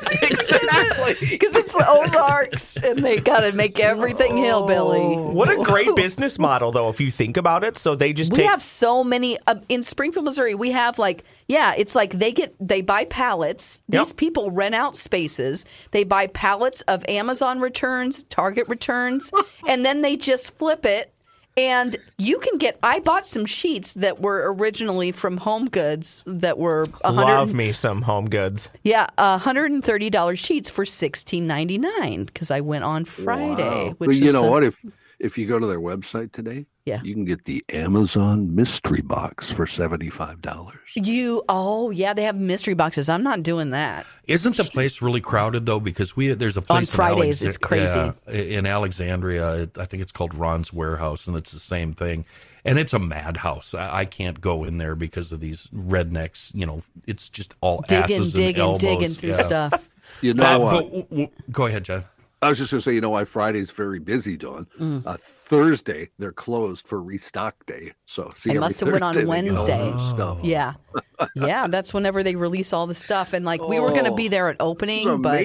Because 1.21 1.55
it's 1.57 1.73
the 1.75 1.85
Ozarks, 1.89 2.77
and 2.77 3.05
they 3.05 3.19
got 3.19 3.41
to 3.41 3.53
make 3.53 3.79
everything 3.79 4.37
hillbilly. 4.37 5.17
What 5.17 5.49
a 5.49 5.63
great 5.63 5.95
business 5.95 6.39
model, 6.39 6.73
though, 6.73 6.89
if 6.89 7.01
you 7.01 7.11
think 7.11 7.37
about 7.37 7.63
it. 7.65 7.79
So 7.79 7.95
they 7.95 8.13
just 8.13 8.33
We 8.33 8.39
take 8.39 8.47
have 8.51 8.63
so 8.63 9.05
many 9.05 9.39
uh, 9.47 9.57
in 9.69 9.83
Springfield, 9.83 10.25
Missouri. 10.25 10.55
We 10.55 10.73
have 10.73 10.99
like, 10.99 11.25
yeah, 11.49 11.75
it's 11.77 11.95
like 11.95 12.13
they 12.19 12.33
get 12.33 12.55
they 12.61 12.81
buy 12.83 13.05
pallets. 13.05 13.65
These 13.89 14.09
Yep. 14.11 14.17
people 14.17 14.51
rent 14.51 14.75
out 14.75 14.97
spaces. 14.97 15.65
They 15.91 16.05
buy 16.05 16.27
pallets 16.29 16.81
of 16.83 17.05
Amazon 17.09 17.61
returns, 17.61 18.23
Target 18.25 18.69
returns, 18.69 19.31
and 19.69 19.85
then 19.85 20.03
they 20.03 20.17
just 20.17 20.57
flip 20.57 20.85
it. 20.87 21.13
And 21.59 21.97
you 22.19 22.39
can 22.39 22.59
get. 22.59 22.79
I 22.83 23.01
bought 23.01 23.27
some 23.27 23.47
sheets 23.47 23.95
that 23.95 24.21
were 24.21 24.53
originally 24.53 25.11
from 25.11 25.39
Home 25.39 25.71
Goods 25.71 26.23
that 26.27 26.59
were 26.59 26.85
a 27.03 27.13
hundred. 27.15 27.23
love 27.33 27.55
me 27.55 27.73
some 27.73 28.03
home 28.03 28.29
goods. 28.29 28.69
Yeah, 28.85 29.07
hundred 29.19 29.71
and 29.71 29.83
thirty 29.83 30.11
dollars 30.11 30.39
sheets 30.39 30.69
for 30.69 30.85
sixteen 30.85 31.47
ninety 31.47 31.79
nine 31.79 32.25
because 32.25 32.51
I 32.51 32.61
went 32.61 32.85
on 32.85 33.07
Friday. 33.07 33.89
Wow. 33.89 33.95
Which 33.97 34.09
But 34.09 34.17
you 34.17 34.27
is 34.27 34.33
know 34.35 34.43
the- 34.43 34.51
what? 34.51 34.65
If 34.65 34.77
if 35.19 35.39
you 35.39 35.47
go 35.47 35.59
to 35.59 35.67
their 35.67 35.81
website 35.81 36.31
today, 36.33 36.67
Yeah. 36.87 37.03
you 37.03 37.15
can 37.15 37.25
get 37.25 37.45
the 37.47 37.65
Amazon 37.69 38.55
mystery 38.55 39.03
box 39.03 39.51
for 39.51 39.67
seventy 39.67 40.09
five 40.09 40.41
dollars. 40.41 40.79
You 40.95 41.43
oh 41.49 41.91
yeah, 41.91 42.15
they 42.15 42.23
have 42.23 42.37
mystery 42.37 42.75
boxes. 42.75 43.09
I'm 43.09 43.25
not 43.25 43.43
doing 43.43 43.71
that. 43.71 44.07
Isn't 44.29 44.57
the 44.57 44.63
place 44.65 45.03
really 45.03 45.21
crowded 45.21 45.67
though? 45.67 45.81
Because 45.81 46.17
we 46.17 46.33
there's 46.33 46.57
a 46.57 46.63
place 46.63 46.93
in 46.93 46.97
Fridays, 46.97 47.43
Alexa- 47.43 47.47
it's 47.49 47.59
crazy. 47.59 47.99
yeah, 47.99 48.13
in 48.33 48.67
Alexandria. 48.67 49.69
I 49.77 49.85
think 49.85 50.03
it's 50.03 50.13
called 50.13 50.33
Ron's 50.35 50.73
Warehouse, 50.73 51.27
and 51.27 51.37
it's 51.37 51.51
the 51.53 51.59
same 51.61 51.93
thing. 51.93 52.25
And 52.65 52.79
it's 52.81 52.93
a 52.93 52.99
madhouse. 52.99 53.75
I, 53.75 53.99
I 53.99 54.05
can't 54.05 54.41
go 54.41 54.65
in 54.65 54.79
there 54.79 54.95
because 54.97 55.31
of 55.33 55.39
these 55.41 55.69
rednecks. 55.75 56.55
You 56.55 56.67
know, 56.67 56.83
it's 57.07 57.29
just 57.29 57.55
all 57.61 57.83
Digging, 57.89 58.17
asses 58.17 58.33
digging, 58.33 58.49
and 58.55 58.59
elbows. 58.59 58.81
digging 58.81 59.09
through 59.11 59.29
yeah. 59.31 59.43
stuff. 59.43 59.89
You 60.23 60.35
know, 60.35 60.45
Uh, 60.45 60.47
uh, 60.67 60.71
but 60.71 60.83
w- 60.85 61.03
w- 61.11 61.29
go 61.51 61.67
ahead, 61.67 61.85
John. 61.85 62.03
I 62.43 62.51
was 62.51 62.59
just 62.59 62.71
going 62.71 62.79
to 62.81 62.83
say, 62.83 62.93
you 62.95 63.01
know 63.01 63.11
why 63.11 63.25
Friday's 63.25 63.71
very 63.71 63.99
busy, 63.99 64.37
Dawn? 64.37 64.67
Mm. 64.79 65.03
Uh, 65.07 65.17
Thursday 65.19 66.11
they're 66.19 66.33
closed 66.33 66.87
for 66.87 67.01
restock 67.03 67.65
day. 67.67 67.93
So 68.05 68.31
see, 68.37 68.51
They 68.51 68.59
must 68.59 68.79
have 68.81 68.91
went 68.91 69.03
on 69.03 69.15
Thursday 69.15 69.27
they 69.31 69.43
get 69.43 69.57
all 69.59 69.67
Wednesday. 69.67 69.91
new 69.93 70.09
stuff. 70.15 70.39
Yeah, 70.43 70.75
yeah. 71.35 71.67
That's 71.67 71.95
whenever 71.95 72.23
they 72.23 72.37
release 72.37 72.73
all 72.73 72.87
the 72.87 72.95
stuff. 72.95 73.33
And 73.33 73.45
like 73.45 73.63
we 73.63 73.81
were 73.81 73.89
going 73.91 74.05
to 74.05 74.15
be 74.15 74.29
there 74.29 74.49
at 74.49 74.57
opening, 74.61 75.23
but 75.23 75.45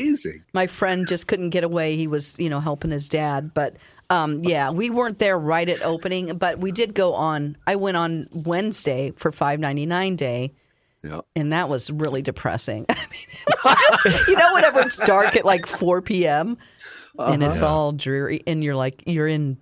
my 0.53 0.67
friend 0.67 1.07
just 1.07 1.27
couldn't 1.27 1.51
get 1.51 1.63
away. 1.63 1.95
He 1.95 2.07
was 2.07 2.38
you 2.39 2.50
know 2.50 2.60
helping 2.60 2.91
his 2.91 3.07
dad, 3.10 3.53
but. 3.53 3.77
Um, 4.10 4.43
yeah, 4.43 4.71
we 4.71 4.89
weren't 4.89 5.19
there 5.19 5.39
right 5.39 5.69
at 5.69 5.81
opening, 5.83 6.36
but 6.38 6.60
we 6.60 6.74
did 6.74 6.93
go 6.93 7.13
on. 7.13 7.55
I 7.65 7.77
went 7.77 7.95
on 7.95 8.27
Wednesday 8.33 9.13
for 9.15 9.31
five 9.31 9.57
ninety 9.62 9.86
nine 9.86 10.17
day, 10.17 10.51
Yeah. 11.01 11.21
and 11.33 11.53
that 11.53 11.69
was 11.69 11.89
really 11.89 12.21
depressing. 12.21 12.86
I 12.89 12.95
mean, 13.10 13.25
it 13.48 14.03
just, 14.03 14.27
you 14.27 14.36
know, 14.36 14.53
whenever 14.53 14.81
it's 14.81 14.98
dark 14.98 15.38
at 15.38 15.45
like 15.45 15.65
4 15.65 16.01
p.m. 16.01 16.57
and 17.20 17.44
it's 17.44 17.62
all 17.62 17.91
dreary, 17.91 18.41
and 18.48 18.63
you're 18.63 18.75
like, 18.75 19.03
you're 19.06 19.27
in 19.27 19.58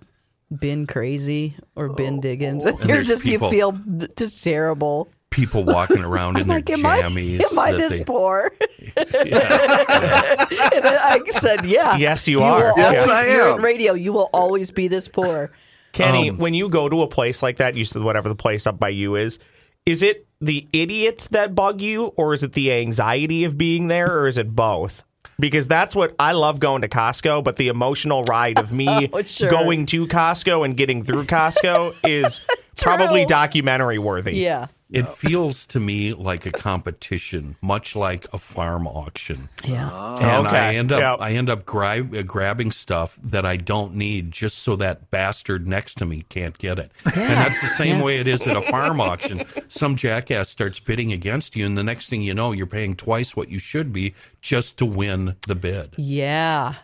bin 0.58 0.86
crazy 0.86 1.54
or 1.76 1.88
bin 1.90 2.20
diggins, 2.20 2.64
and, 2.66 2.78
you're 2.88 3.02
just, 3.02 3.24
people- 3.24 3.52
you 3.52 3.58
feel 3.58 4.08
just 4.16 4.42
terrible. 4.44 5.08
People 5.30 5.62
walking 5.62 6.02
around 6.02 6.38
in 6.38 6.48
their 6.48 6.56
Like, 6.58 6.70
am 6.70 6.84
I, 6.84 7.02
jammies. 7.02 7.40
am 7.52 7.58
I 7.58 7.70
that 7.72 7.78
this 7.78 7.98
they- 7.98 8.04
poor? 8.04 8.50
and 8.96 10.84
I 10.86 11.20
said, 11.30 11.64
yeah. 11.64 11.96
Yes, 11.96 12.26
you 12.26 12.38
You 12.38 12.44
are. 12.44 12.72
Yes, 12.76 13.06
always, 13.06 13.26
I 13.28 13.32
you're 13.32 13.48
am. 13.50 13.56
in 13.58 13.62
radio. 13.62 13.94
You 13.94 14.12
will 14.12 14.28
always 14.32 14.70
be 14.70 14.88
this 14.88 15.06
poor. 15.08 15.50
Kenny, 15.92 16.30
Um, 16.30 16.38
when 16.38 16.54
you 16.54 16.68
go 16.68 16.88
to 16.88 17.02
a 17.02 17.08
place 17.08 17.42
like 17.42 17.58
that, 17.58 17.74
you 17.76 17.84
said 17.84 18.02
whatever 18.02 18.28
the 18.28 18.34
place 18.34 18.66
up 18.66 18.78
by 18.78 18.88
you 18.90 19.16
is, 19.16 19.38
is 19.86 20.02
it 20.02 20.26
the 20.40 20.68
idiots 20.72 21.28
that 21.28 21.54
bug 21.54 21.80
you, 21.80 22.06
or 22.16 22.32
is 22.34 22.42
it 22.42 22.52
the 22.52 22.72
anxiety 22.72 23.44
of 23.44 23.56
being 23.58 23.88
there, 23.88 24.12
or 24.12 24.26
is 24.28 24.38
it 24.38 24.54
both? 24.54 25.04
Because 25.40 25.66
that's 25.66 25.96
what 25.96 26.14
I 26.18 26.32
love 26.32 26.60
going 26.60 26.82
to 26.82 26.88
Costco. 26.88 27.42
But 27.42 27.56
the 27.56 27.68
emotional 27.68 28.22
ride 28.24 28.58
of 28.58 28.72
me 28.72 29.08
Oh, 29.12 29.22
sure. 29.22 29.50
going 29.50 29.86
to 29.86 30.06
Costco 30.06 30.64
and 30.64 30.76
getting 30.76 31.02
through 31.02 31.24
Costco 31.24 31.96
is 32.08 32.46
probably 32.76 33.24
documentary 33.26 33.98
worthy. 33.98 34.36
Yeah. 34.36 34.68
It 34.92 35.08
feels 35.08 35.66
to 35.66 35.78
me 35.80 36.12
like 36.14 36.46
a 36.46 36.50
competition, 36.52 37.56
much 37.62 37.94
like 37.94 38.26
a 38.32 38.38
farm 38.38 38.86
auction. 38.88 39.48
Yeah. 39.64 39.88
and 40.16 40.46
Okay. 40.46 40.56
I 40.58 40.74
end 40.74 40.90
up 40.92 41.00
Yeah. 41.00 41.14
I 41.14 41.32
end 41.32 41.48
up 41.48 41.64
gri- 41.64 42.18
uh, 42.18 42.22
grabbing 42.22 42.70
stuff 42.72 43.16
that 43.22 43.44
I 43.46 43.56
don't 43.56 43.94
need 43.94 44.32
just 44.32 44.58
so 44.58 44.76
that 44.76 45.10
bastard 45.10 45.68
next 45.68 45.94
to 45.98 46.04
me 46.06 46.24
can't 46.28 46.58
get 46.58 46.78
it. 46.78 46.90
Yeah. 47.06 47.12
And 47.22 47.32
that's 47.32 47.60
the 47.60 47.68
same 47.68 48.00
way 48.00 48.18
it 48.18 48.26
is 48.26 48.44
at 48.46 48.56
a 48.56 48.60
farm 48.60 49.00
auction. 49.00 49.42
Some 49.68 49.94
jackass 49.96 50.48
starts 50.48 50.80
bidding 50.80 51.12
against 51.12 51.54
you, 51.56 51.64
and 51.66 51.78
the 51.78 51.84
next 51.84 52.08
thing 52.10 52.22
you 52.22 52.34
know, 52.34 52.52
you're 52.52 52.66
paying 52.66 52.96
twice 52.96 53.36
what 53.36 53.48
you 53.48 53.58
should 53.60 53.92
be 53.92 54.14
just 54.42 54.78
to 54.78 54.86
win 54.86 55.36
the 55.46 55.54
bid. 55.54 55.94
Yeah. 55.98 56.74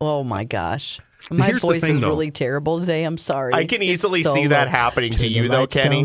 Oh 0.00 0.24
my 0.24 0.44
gosh. 0.44 0.98
My 1.30 1.46
Here's 1.46 1.62
voice 1.62 1.80
thing, 1.80 1.94
is 1.96 2.00
though. 2.02 2.08
really 2.10 2.30
terrible 2.30 2.80
today. 2.80 3.04
I'm 3.04 3.16
sorry. 3.16 3.54
I 3.54 3.64
can 3.64 3.80
It's 3.80 4.04
easily 4.04 4.22
so 4.22 4.34
see 4.34 4.46
that 4.48 4.68
happening 4.68 5.12
to 5.12 5.18
Turn 5.18 5.30
you, 5.30 5.42
the 5.44 5.48
though, 5.48 5.60
lights 5.60 5.76
Kenny. 5.76 6.04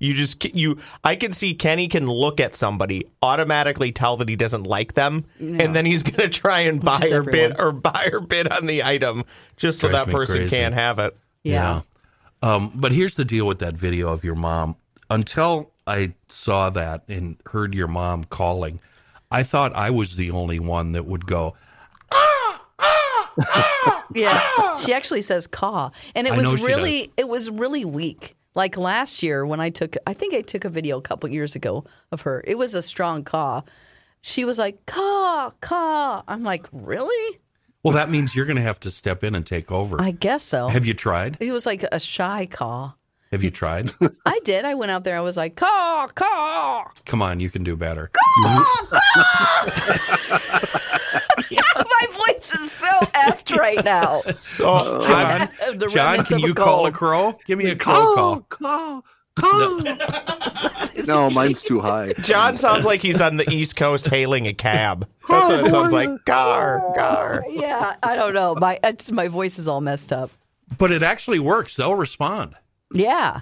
Down 0.00 0.08
low. 0.08 0.08
You 0.08 0.14
just 0.14 0.44
you 0.54 0.78
I 1.04 1.16
can 1.16 1.32
see 1.32 1.54
Kenny 1.54 1.88
can 1.88 2.06
look 2.06 2.40
at 2.40 2.54
somebody 2.54 3.06
automatically 3.22 3.92
tell 3.92 4.16
that 4.18 4.28
he 4.28 4.36
doesn't 4.36 4.64
like 4.64 4.94
them 4.94 5.24
and 5.38 5.74
then 5.74 5.86
he's 5.86 6.02
going 6.02 6.16
to 6.16 6.28
try 6.28 6.60
and 6.60 6.82
buy 6.84 7.00
is 7.02 7.12
or 7.12 7.22
bid 7.22 7.58
or 7.58 7.72
buy 7.72 8.08
or 8.12 8.20
bid 8.20 8.48
on 8.48 8.66
the 8.66 8.82
item 8.82 9.24
just 9.56 9.80
so 9.80 9.88
that 9.88 10.06
person 10.08 10.36
crazy. 10.36 10.56
can't 10.56 10.74
have 10.74 10.98
it. 10.98 11.16
Yeah. 11.42 11.82
Um, 12.42 12.72
but 12.74 12.92
here's 12.92 13.14
the 13.16 13.24
deal 13.24 13.46
with 13.46 13.58
that 13.60 13.74
video 13.74 14.12
of 14.12 14.24
your 14.24 14.36
mom. 14.36 14.76
Until 15.10 15.72
I 15.86 16.14
saw 16.28 16.70
that 16.70 17.02
and 17.08 17.36
heard 17.46 17.74
your 17.74 17.88
mom 17.88 18.24
calling, 18.24 18.78
I 19.30 19.42
thought 19.42 19.74
I 19.74 19.90
was 19.90 20.16
the 20.16 20.30
only 20.30 20.60
one 20.60 20.92
that 20.92 21.06
would 21.06 21.26
go, 21.26 21.56
Yeah. 24.14 24.76
She 24.78 24.92
actually 24.92 25.22
says 25.22 25.46
caw. 25.46 25.90
And 26.14 26.26
it 26.26 26.32
I 26.32 26.38
was 26.38 26.62
really 26.62 27.02
does. 27.02 27.08
it 27.18 27.28
was 27.28 27.50
really 27.50 27.84
weak. 27.84 28.36
Like 28.58 28.76
last 28.76 29.22
year 29.22 29.46
when 29.46 29.60
I 29.60 29.70
took 29.70 29.94
I 30.04 30.14
think 30.14 30.34
I 30.34 30.40
took 30.40 30.64
a 30.64 30.68
video 30.68 30.98
a 30.98 31.00
couple 31.00 31.28
years 31.30 31.54
ago 31.54 31.84
of 32.10 32.22
her. 32.22 32.42
It 32.44 32.58
was 32.58 32.74
a 32.74 32.82
strong 32.82 33.22
caw. 33.22 33.62
She 34.20 34.44
was 34.44 34.58
like, 34.58 34.84
caw, 34.84 35.52
caw. 35.60 36.24
I'm 36.26 36.42
like, 36.42 36.66
really? 36.72 37.38
well, 37.84 37.94
that 37.94 38.10
means 38.10 38.34
you're 38.34 38.46
going 38.46 38.56
to 38.56 38.62
have 38.62 38.80
to 38.80 38.90
step 38.90 39.22
in 39.22 39.36
and 39.36 39.46
take 39.46 39.70
over. 39.70 40.02
I 40.02 40.10
guess 40.10 40.42
so. 40.42 40.66
have 40.66 40.84
you 40.84 40.94
tried? 40.94 41.36
it 41.38 41.52
was 41.52 41.66
like 41.66 41.84
a 41.84 42.00
shy 42.00 42.46
caw. 42.46 42.94
Have 43.30 43.44
you 43.44 43.50
tried? 43.52 43.92
I 44.26 44.40
did. 44.42 44.64
I 44.64 44.74
went 44.74 44.90
out 44.90 45.04
there. 45.04 45.16
I 45.16 45.20
was 45.20 45.36
like, 45.36 45.54
caw, 45.54 46.08
caw. 46.12 46.90
Come 47.06 47.22
on, 47.22 47.38
you 47.38 47.50
can 47.50 47.62
do 47.62 47.76
better. 47.76 48.10
My 51.50 52.06
voice 52.10 52.52
is 52.52 52.72
so 52.72 52.88
effed 53.14 53.56
right 53.56 53.84
now. 53.84 54.22
So 54.40 55.00
John, 55.00 55.48
The 55.78 55.86
John 55.86 56.24
can 56.24 56.38
of 56.38 56.44
a 56.44 56.46
you 56.46 56.54
call 56.54 56.86
a 56.86 56.92
crow? 56.92 57.38
Give 57.46 57.58
me 57.58 57.70
a 57.70 57.76
crow 57.76 58.14
call. 58.14 58.40
call, 58.40 59.04
call. 59.38 59.80
No, 61.06 61.30
mine's 61.34 61.62
too 61.62 61.80
high. 61.80 62.12
John 62.20 62.56
sounds 62.56 62.84
like 62.84 63.00
he's 63.00 63.20
on 63.20 63.36
the 63.36 63.48
East 63.50 63.76
Coast 63.76 64.06
hailing 64.06 64.46
a 64.46 64.54
cab. 64.54 65.08
That's 65.28 65.50
what 65.50 65.66
it 65.66 65.70
sounds 65.70 65.92
like. 65.92 66.10
Gar, 66.24 66.82
oh, 66.82 66.94
gar. 66.94 67.44
Yeah, 67.48 67.96
I 68.02 68.16
don't 68.16 68.34
know. 68.34 68.54
My 68.54 68.78
it's, 68.82 69.10
my 69.10 69.28
voice 69.28 69.58
is 69.58 69.68
all 69.68 69.80
messed 69.80 70.12
up. 70.12 70.30
But 70.76 70.90
it 70.90 71.02
actually 71.02 71.38
works. 71.38 71.76
They'll 71.76 71.94
respond. 71.94 72.54
Yeah. 72.92 73.40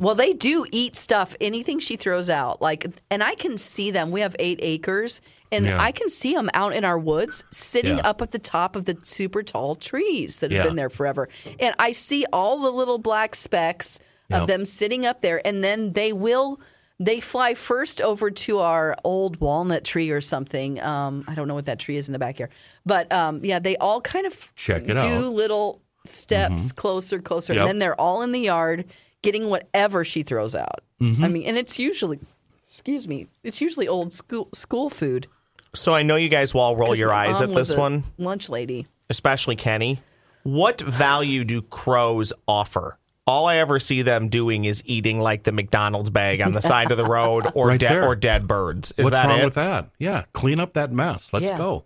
Well, 0.00 0.14
they 0.14 0.32
do 0.32 0.66
eat 0.72 0.96
stuff, 0.96 1.34
anything 1.40 1.78
she 1.78 1.96
throws 1.96 2.28
out. 2.30 2.60
Like, 2.62 2.86
and 3.10 3.22
I 3.22 3.34
can 3.34 3.58
see 3.58 3.90
them. 3.90 4.10
We 4.10 4.20
have 4.20 4.34
eight 4.38 4.58
acres, 4.62 5.20
and 5.50 5.64
Yeah. 5.64 5.80
I 5.82 5.92
can 5.92 6.08
see 6.08 6.32
them 6.34 6.50
out 6.54 6.72
in 6.74 6.84
our 6.84 6.98
woods, 6.98 7.44
sitting 7.50 7.98
Yeah. 7.98 8.06
up 8.08 8.22
at 8.22 8.30
the 8.30 8.38
top 8.38 8.76
of 8.76 8.84
the 8.86 8.96
super 9.04 9.42
tall 9.42 9.74
trees 9.76 10.38
that 10.38 10.50
have 10.50 10.58
Yeah. 10.58 10.64
been 10.64 10.76
there 10.76 10.90
forever. 10.90 11.28
And 11.60 11.74
I 11.78 11.92
see 11.92 12.24
all 12.32 12.60
the 12.62 12.70
little 12.70 12.98
black 12.98 13.34
specks 13.34 13.98
of 14.30 14.46
them 14.46 14.64
sitting 14.64 15.04
up 15.04 15.20
there, 15.20 15.46
and 15.46 15.62
then 15.62 15.92
they 15.92 16.12
will. 16.12 16.58
They 17.00 17.18
fly 17.20 17.54
first 17.54 18.00
over 18.00 18.30
to 18.30 18.60
our 18.60 18.96
old 19.02 19.40
walnut 19.40 19.82
tree 19.84 20.10
or 20.10 20.20
something. 20.20 20.80
Um, 20.80 21.24
I 21.26 21.34
don't 21.34 21.48
know 21.48 21.54
what 21.54 21.64
that 21.64 21.80
tree 21.80 21.96
is 21.96 22.06
in 22.08 22.12
the 22.12 22.18
back 22.18 22.36
here, 22.36 22.48
but 22.86 23.12
um, 23.12 23.40
yeah, 23.44 23.58
they 23.58 23.76
all 23.78 24.00
kind 24.00 24.24
of 24.24 24.54
Check 24.54 24.82
it 24.84 24.86
do 24.86 24.92
out. 24.94 25.00
Mm-hmm. 25.00 25.34
little 25.34 25.82
steps 26.06 26.70
closer, 26.72 27.18
closer, 27.18 27.54
Yep. 27.54 27.60
and 27.60 27.68
then 27.68 27.78
they're 27.80 28.00
all 28.00 28.22
in 28.22 28.30
the 28.32 28.40
yard 28.40 28.84
getting 29.22 29.48
whatever 29.48 30.04
she 30.04 30.22
throws 30.22 30.54
out. 30.54 30.80
Mm-hmm. 31.00 31.24
I 31.24 31.28
mean, 31.28 31.42
and 31.44 31.56
it's 31.56 31.78
usually, 31.78 32.20
excuse 32.66 33.08
me, 33.08 33.26
it's 33.42 33.60
usually 33.60 33.88
old 33.88 34.12
school 34.12 34.48
school 34.54 34.90
food. 34.90 35.26
So 35.74 35.94
I 35.94 36.02
know 36.02 36.16
you 36.16 36.28
guys 36.28 36.52
will 36.52 36.60
all 36.60 36.76
roll 36.76 36.88
'Cause 36.88 37.00
your 37.00 37.12
eyes 37.14 37.40
at 37.40 37.48
this 37.54 37.74
one, 37.74 38.04
lunch 38.18 38.48
lady. 38.48 38.86
especially 39.08 39.56
Kenny. 39.56 40.00
What 40.42 40.80
value 40.80 41.44
do 41.44 41.62
crows 41.62 42.32
offer? 42.46 42.98
All 43.26 43.46
I 43.46 43.56
ever 43.56 43.78
see 43.78 44.02
them 44.02 44.28
doing 44.28 44.64
is 44.64 44.82
eating 44.84 45.18
like 45.20 45.44
the 45.44 45.52
McDonald's 45.52 46.10
bag 46.10 46.40
on 46.40 46.50
the 46.52 46.60
side 46.72 46.90
of 46.90 46.96
the 46.98 47.04
road 47.04 47.46
or 47.54 47.68
Right 47.68 47.80
dead 47.80 48.02
or 48.02 48.16
dead 48.16 48.48
birds. 48.48 48.92
Is 48.96 49.04
What's 49.04 49.14
that 49.16 49.28
wrong 49.28 49.38
it? 49.38 49.44
with 49.44 49.54
that? 49.54 49.88
Yeah, 49.98 50.24
clean 50.32 50.58
up 50.58 50.72
that 50.72 50.92
mess. 50.92 51.32
Let's 51.32 51.46
Yeah. 51.46 51.56
go. 51.56 51.84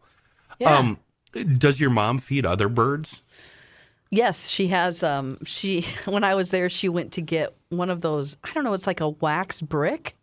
Yeah. 0.59 0.79
Um, 0.79 0.99
does 1.59 1.79
your 1.79 1.91
mom 1.91 2.19
feed 2.19 2.47
other 2.47 2.69
birds? 2.71 3.23
Yes, 4.11 4.49
she 4.49 4.69
has. 4.69 5.03
Um, 5.03 5.39
she 5.45 5.83
when 6.05 6.25
I 6.25 6.35
was 6.35 6.51
there, 6.51 6.69
she 6.69 6.89
went 6.89 7.13
to 7.13 7.21
get 7.21 7.55
one 7.71 7.91
of 7.91 8.01
those. 8.01 8.37
I 8.45 8.53
don't 8.53 8.65
know. 8.65 8.73
It's 8.73 8.87
like 8.87 9.01
a 9.01 9.09
wax 9.09 9.61
brick 9.61 10.17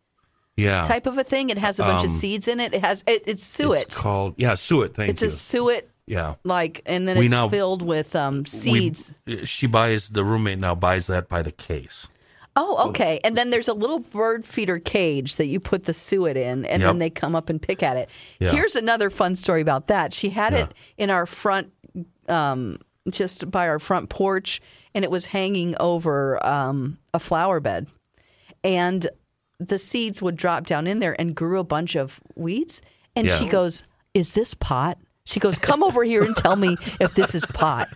Yeah. 0.56 0.84
type 0.84 1.06
of 1.06 1.18
a 1.18 1.24
thing. 1.24 1.50
It 1.50 1.58
has 1.58 1.80
a 1.80 1.84
bunch 1.84 2.04
of 2.04 2.10
seeds 2.12 2.48
in 2.48 2.60
it. 2.60 2.74
It 2.74 2.82
has. 2.82 3.04
It, 3.08 3.24
it's 3.28 3.44
suet. 3.44 3.78
Um, 3.78 3.84
It's 3.88 3.98
called 4.00 4.36
yeah, 4.38 4.54
suet. 4.56 4.94
Thank 4.96 5.10
It's 5.12 5.22
you. 5.22 5.28
It's 5.28 5.36
a 5.36 5.40
suet 5.40 5.90
yeah. 6.08 6.36
like, 6.44 6.82
and 6.86 7.08
then 7.08 7.18
We 7.18 7.26
it's 7.26 7.34
now- 7.34 7.50
filled 7.50 7.82
with 7.82 8.16
um, 8.16 8.40
We- 8.40 8.46
seeds. 8.46 9.14
she 9.46 9.68
buys 9.68 10.10
the 10.10 10.24
roommate 10.24 10.60
now 10.60 10.76
buys 10.76 11.08
that 11.08 11.28
by 11.28 11.42
the 11.42 11.52
case. 11.52 12.08
Oh, 12.56 12.90
okay. 12.90 13.20
And 13.24 13.36
then 13.36 13.50
there's 13.50 13.68
a 13.68 13.74
little 13.74 13.98
bird 14.00 14.46
feeder 14.46 14.78
cage 14.78 15.38
that 15.38 15.48
you 15.48 15.60
put 15.60 15.86
the 15.86 15.94
suet 15.94 16.38
in, 16.38 16.66
and 16.66 16.82
Yep. 16.82 16.90
then 16.90 17.00
they 17.00 17.10
come 17.10 17.36
up 17.36 17.50
and 17.50 17.60
pick 17.60 17.82
at 17.82 17.98
it. 17.98 18.10
Yeah. 18.40 18.52
Here's 18.52 18.76
another 18.76 19.10
fun 19.10 19.36
story 19.36 19.62
about 19.62 19.88
that. 19.88 20.14
She 20.14 20.30
had 20.30 20.54
Yeah. 20.54 20.60
it 20.66 20.74
in 20.98 21.10
our 21.10 21.26
front, 21.26 21.72
um, 22.30 22.78
just 23.10 23.50
by 23.52 23.68
our 23.68 23.80
front 23.80 24.10
porch, 24.10 24.62
and 24.96 25.04
it 25.04 25.12
was 25.12 25.26
hanging 25.28 25.76
over 25.80 26.44
um, 26.46 26.98
a 27.14 27.20
flower 27.20 27.60
bed. 27.60 27.88
And 28.64 29.08
the 29.60 29.78
seeds 29.78 30.22
would 30.22 30.36
drop 30.36 30.66
down 30.66 30.88
in 30.88 31.00
there 31.00 31.16
and 31.20 31.36
grew 31.36 31.60
a 31.60 31.64
bunch 31.64 31.96
of 31.96 32.20
weeds. 32.36 32.82
And 33.16 33.28
Yeah. 33.28 33.36
she 33.38 33.48
goes, 33.48 33.84
Is 34.14 34.34
this 34.34 34.54
pot? 34.54 34.98
She 35.26 35.40
goes, 35.40 35.58
Come 35.60 35.84
over 35.84 36.04
here 36.04 36.24
and 36.24 36.36
tell 36.36 36.56
me 36.56 36.76
if 37.00 37.14
this 37.16 37.34
is 37.36 37.46
pot. 37.46 37.88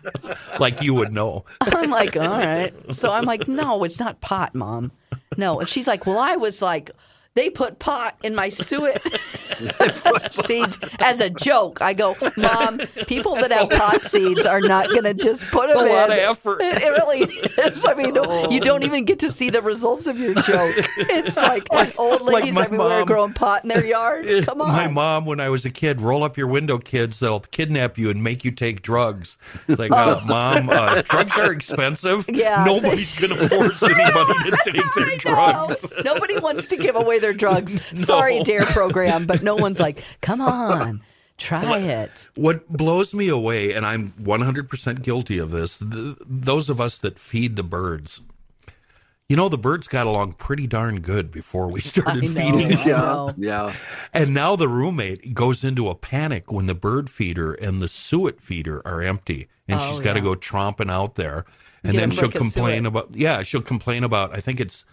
Like 0.60 0.82
you 0.82 0.94
would 0.94 1.14
know. 1.14 1.46
I'm 1.62 1.90
like, 1.90 2.16
all 2.16 2.24
right. 2.28 2.74
So 2.94 3.12
I'm 3.12 3.26
like, 3.26 3.48
no, 3.48 3.84
it's 3.84 4.00
not 4.00 4.22
pot, 4.22 4.56
mom. 4.56 4.92
No. 5.36 5.60
And 5.60 5.68
she's 5.68 5.88
like, 5.88 6.06
well, 6.06 6.20
I 6.20 6.36
was 6.38 6.62
like, 6.62 6.90
they 7.38 7.50
put 7.50 7.80
pot 7.80 8.18
in 8.24 8.36
my 8.36 8.50
suet 8.50 9.02
seeds 10.32 10.80
as 11.00 11.20
a 11.22 11.30
joke. 11.30 11.82
I 11.82 11.94
go, 11.94 12.16
mom, 12.36 12.80
people 13.08 13.36
that 13.36 13.52
have 13.52 13.70
pot 13.70 14.04
seeds 14.04 14.46
are 14.46 14.62
not 14.62 14.90
going 14.90 15.04
to 15.04 15.14
just 15.14 15.46
put 15.52 15.70
them 15.70 15.80
in. 15.80 15.88
a 15.88 15.90
in. 15.90 15.96
lot 15.96 16.10
of 16.10 16.18
effort. 16.18 16.62
It, 16.62 16.84
it 16.84 16.90
really 16.90 17.20
is. 17.22 17.86
I 17.86 17.94
mean, 17.94 18.16
you 18.52 18.60
don't 18.60 18.84
even 18.84 19.06
get 19.06 19.20
to 19.20 19.30
see 19.30 19.50
the 19.50 19.62
results 19.62 20.08
of 20.08 20.20
your 20.20 20.34
joke. 20.34 20.76
It's 20.98 21.38
like, 21.38 21.68
old 21.98 22.22
like 22.22 22.36
ladies 22.36 22.54
my 22.54 22.64
everywhere 22.64 23.00
mom. 23.00 23.08
growing 23.08 23.34
pot 23.34 23.64
in 23.64 23.70
their 23.70 23.86
yard. 23.86 24.26
Come 24.46 24.62
on. 24.62 24.72
My 24.72 24.88
mom, 24.88 25.26
when 25.26 25.40
I 25.40 25.50
was 25.50 25.66
a 25.66 25.70
kid, 25.70 26.02
roll 26.02 26.24
up 26.24 26.38
your 26.38 26.48
window, 26.48 26.78
kids. 26.78 27.20
They'll 27.20 27.40
kidnap 27.40 27.98
you 27.98 28.10
and 28.10 28.24
make 28.24 28.44
you 28.44 28.52
take 28.52 28.82
drugs. 28.82 29.38
It's 29.68 29.80
like, 29.80 29.92
uh, 29.92 30.22
mom, 30.26 30.70
uh, 30.70 31.02
drugs 31.04 31.38
are 31.38 31.52
expensive. 31.52 32.26
Yeah. 32.30 32.64
Nobody's 32.66 33.18
going 33.18 33.36
to 33.38 33.50
force 33.50 33.84
anybody 33.84 34.34
to 34.34 34.58
take 34.66 34.84
their 34.96 35.18
drugs. 35.18 35.86
nobody 36.04 36.40
wants 36.40 36.68
to 36.70 36.78
give 36.78 36.96
away 36.96 37.20
their 37.20 37.27
drugs. 37.34 37.82
Sorry, 38.00 38.44
Dare 38.44 38.66
program, 38.66 39.26
but 39.26 39.44
no 39.44 39.56
one's 39.56 39.80
like, 39.80 40.04
come 40.22 40.42
on, 40.42 41.02
try 41.38 41.78
it. 41.80 42.30
What 42.36 42.68
blows 42.70 43.14
me 43.14 43.30
away, 43.30 43.74
and 43.74 43.86
I'm 43.86 44.12
100% 44.12 45.02
guilty 45.02 45.38
of 45.38 45.52
this, 45.52 45.80
th- 45.80 46.18
those 46.26 46.70
of 46.70 46.82
us 46.82 46.98
that 47.00 47.20
feed 47.20 47.56
the 47.56 47.64
birds. 47.64 48.22
You 49.30 49.36
know, 49.36 49.50
the 49.50 49.58
birds 49.58 49.90
got 49.90 50.08
along 50.08 50.34
pretty 50.34 50.68
darn 50.68 51.02
good 51.02 51.32
before 51.32 51.68
we 51.68 51.80
I 51.80 51.82
started 51.82 52.24
know. 52.24 52.30
feeding 52.30 52.70
them. 52.70 52.88
Yeah, 52.88 53.30
yeah. 53.38 53.74
And 54.14 54.34
now 54.34 54.56
the 54.56 54.70
roommate 54.70 55.34
goes 55.34 55.66
into 55.66 55.90
a 55.90 55.96
panic 55.96 56.52
when 56.52 56.68
the 56.68 56.76
bird 56.76 57.10
feeder 57.10 57.54
and 57.54 57.82
the 57.82 57.90
suet 57.90 58.42
feeder 58.42 58.82
are 58.86 59.02
empty, 59.02 59.50
and 59.68 59.82
she's 59.82 60.00
oh, 60.00 60.04
got 60.04 60.14
to 60.14 60.20
yeah. 60.20 60.26
go 60.26 60.36
tromping 60.36 60.90
out 60.90 61.16
there. 61.16 61.46
And 61.84 61.92
Get 61.94 62.00
then 62.00 62.12
she'll 62.12 62.32
complain 62.32 62.84
suet. 62.84 62.88
about 62.88 63.16
yeah, 63.16 63.44
she'll 63.44 63.62
complain 63.62 64.04
about. 64.04 64.34
I 64.34 64.40
think 64.40 64.62
it's 64.62 64.86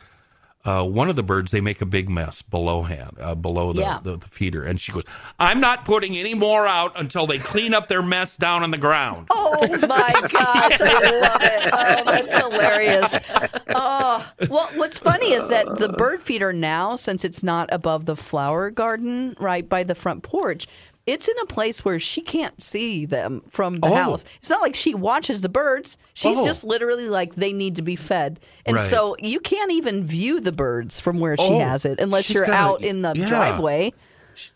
uh, 0.65 0.85
one 0.85 1.09
of 1.11 1.17
the 1.17 1.23
birds. 1.23 1.51
They 1.51 1.61
make 1.61 1.81
a 1.81 1.87
big 1.87 2.09
mess 2.09 2.43
below 2.43 2.83
hand, 2.83 3.17
uh, 3.21 3.35
below 3.35 3.73
the, 3.73 3.81
Yeah. 3.83 4.01
the 4.03 4.17
the 4.17 4.27
feeder, 4.27 4.63
and 4.65 4.81
she 4.81 4.93
goes, 4.93 5.05
"I'm 5.39 5.61
not 5.61 5.85
putting 5.85 6.17
any 6.17 6.35
more 6.35 6.67
out 6.67 6.93
until 6.99 7.27
they 7.27 7.39
clean 7.39 7.75
up 7.75 7.89
their 7.89 8.03
mess 8.03 8.37
down 8.37 8.63
on 8.63 8.71
the 8.71 8.79
ground." 8.79 9.29
Oh 9.31 9.67
my 9.87 10.13
gosh, 10.33 10.81
I 10.81 11.21
love 11.21 11.43
it. 11.43 11.71
Oh, 11.73 12.05
that's 12.05 12.35
hilarious. 12.35 13.21
Oh, 13.69 14.33
well, 14.49 14.69
what's 14.75 14.99
funny 14.99 15.33
is 15.33 15.49
that 15.49 15.79
the 15.79 15.89
bird 15.91 16.23
feeder 16.23 16.53
now, 16.53 16.97
since 16.97 17.25
it's 17.25 17.43
not 17.43 17.69
above 17.73 18.07
the 18.07 18.17
flower 18.17 18.71
garden 18.71 19.37
right 19.39 19.69
by 19.69 19.83
the 19.85 19.95
front 19.95 20.23
porch, 20.23 20.67
it's 21.07 21.29
in 21.29 21.39
a 21.43 21.47
place 21.47 21.85
where 21.85 21.99
she 21.99 22.21
can't 22.23 22.63
see 22.63 23.05
them 23.07 23.43
from 23.51 23.77
the 23.77 23.89
Oh. 23.89 23.95
house. 23.95 24.25
It's 24.39 24.51
not 24.51 24.63
like 24.63 24.75
she 24.75 24.95
watches 24.95 25.41
the 25.43 25.49
birds. 25.49 25.99
She's 26.15 26.39
Oh. 26.39 26.47
just 26.47 26.65
literally 26.65 27.09
like 27.09 27.35
they 27.35 27.53
need 27.53 27.77
to 27.77 27.83
be 27.83 27.97
fed. 27.97 28.41
And 28.65 28.77
Right. 28.77 28.87
so 28.87 29.15
you 29.21 29.41
can't 29.41 29.71
even 29.73 30.05
view 30.07 30.41
the 30.41 30.53
birds 30.53 31.01
from 31.01 31.19
where 31.21 31.37
she 31.37 31.43
Oh, 31.45 31.61
has 31.61 31.85
it 31.85 32.01
unless 32.01 32.25
she's 32.27 32.35
you're 32.37 32.47
gotta- 32.47 32.57
out 32.57 32.83
in 32.83 33.03
the 33.03 33.13
yeah. 33.15 33.27
driveway. 33.27 33.93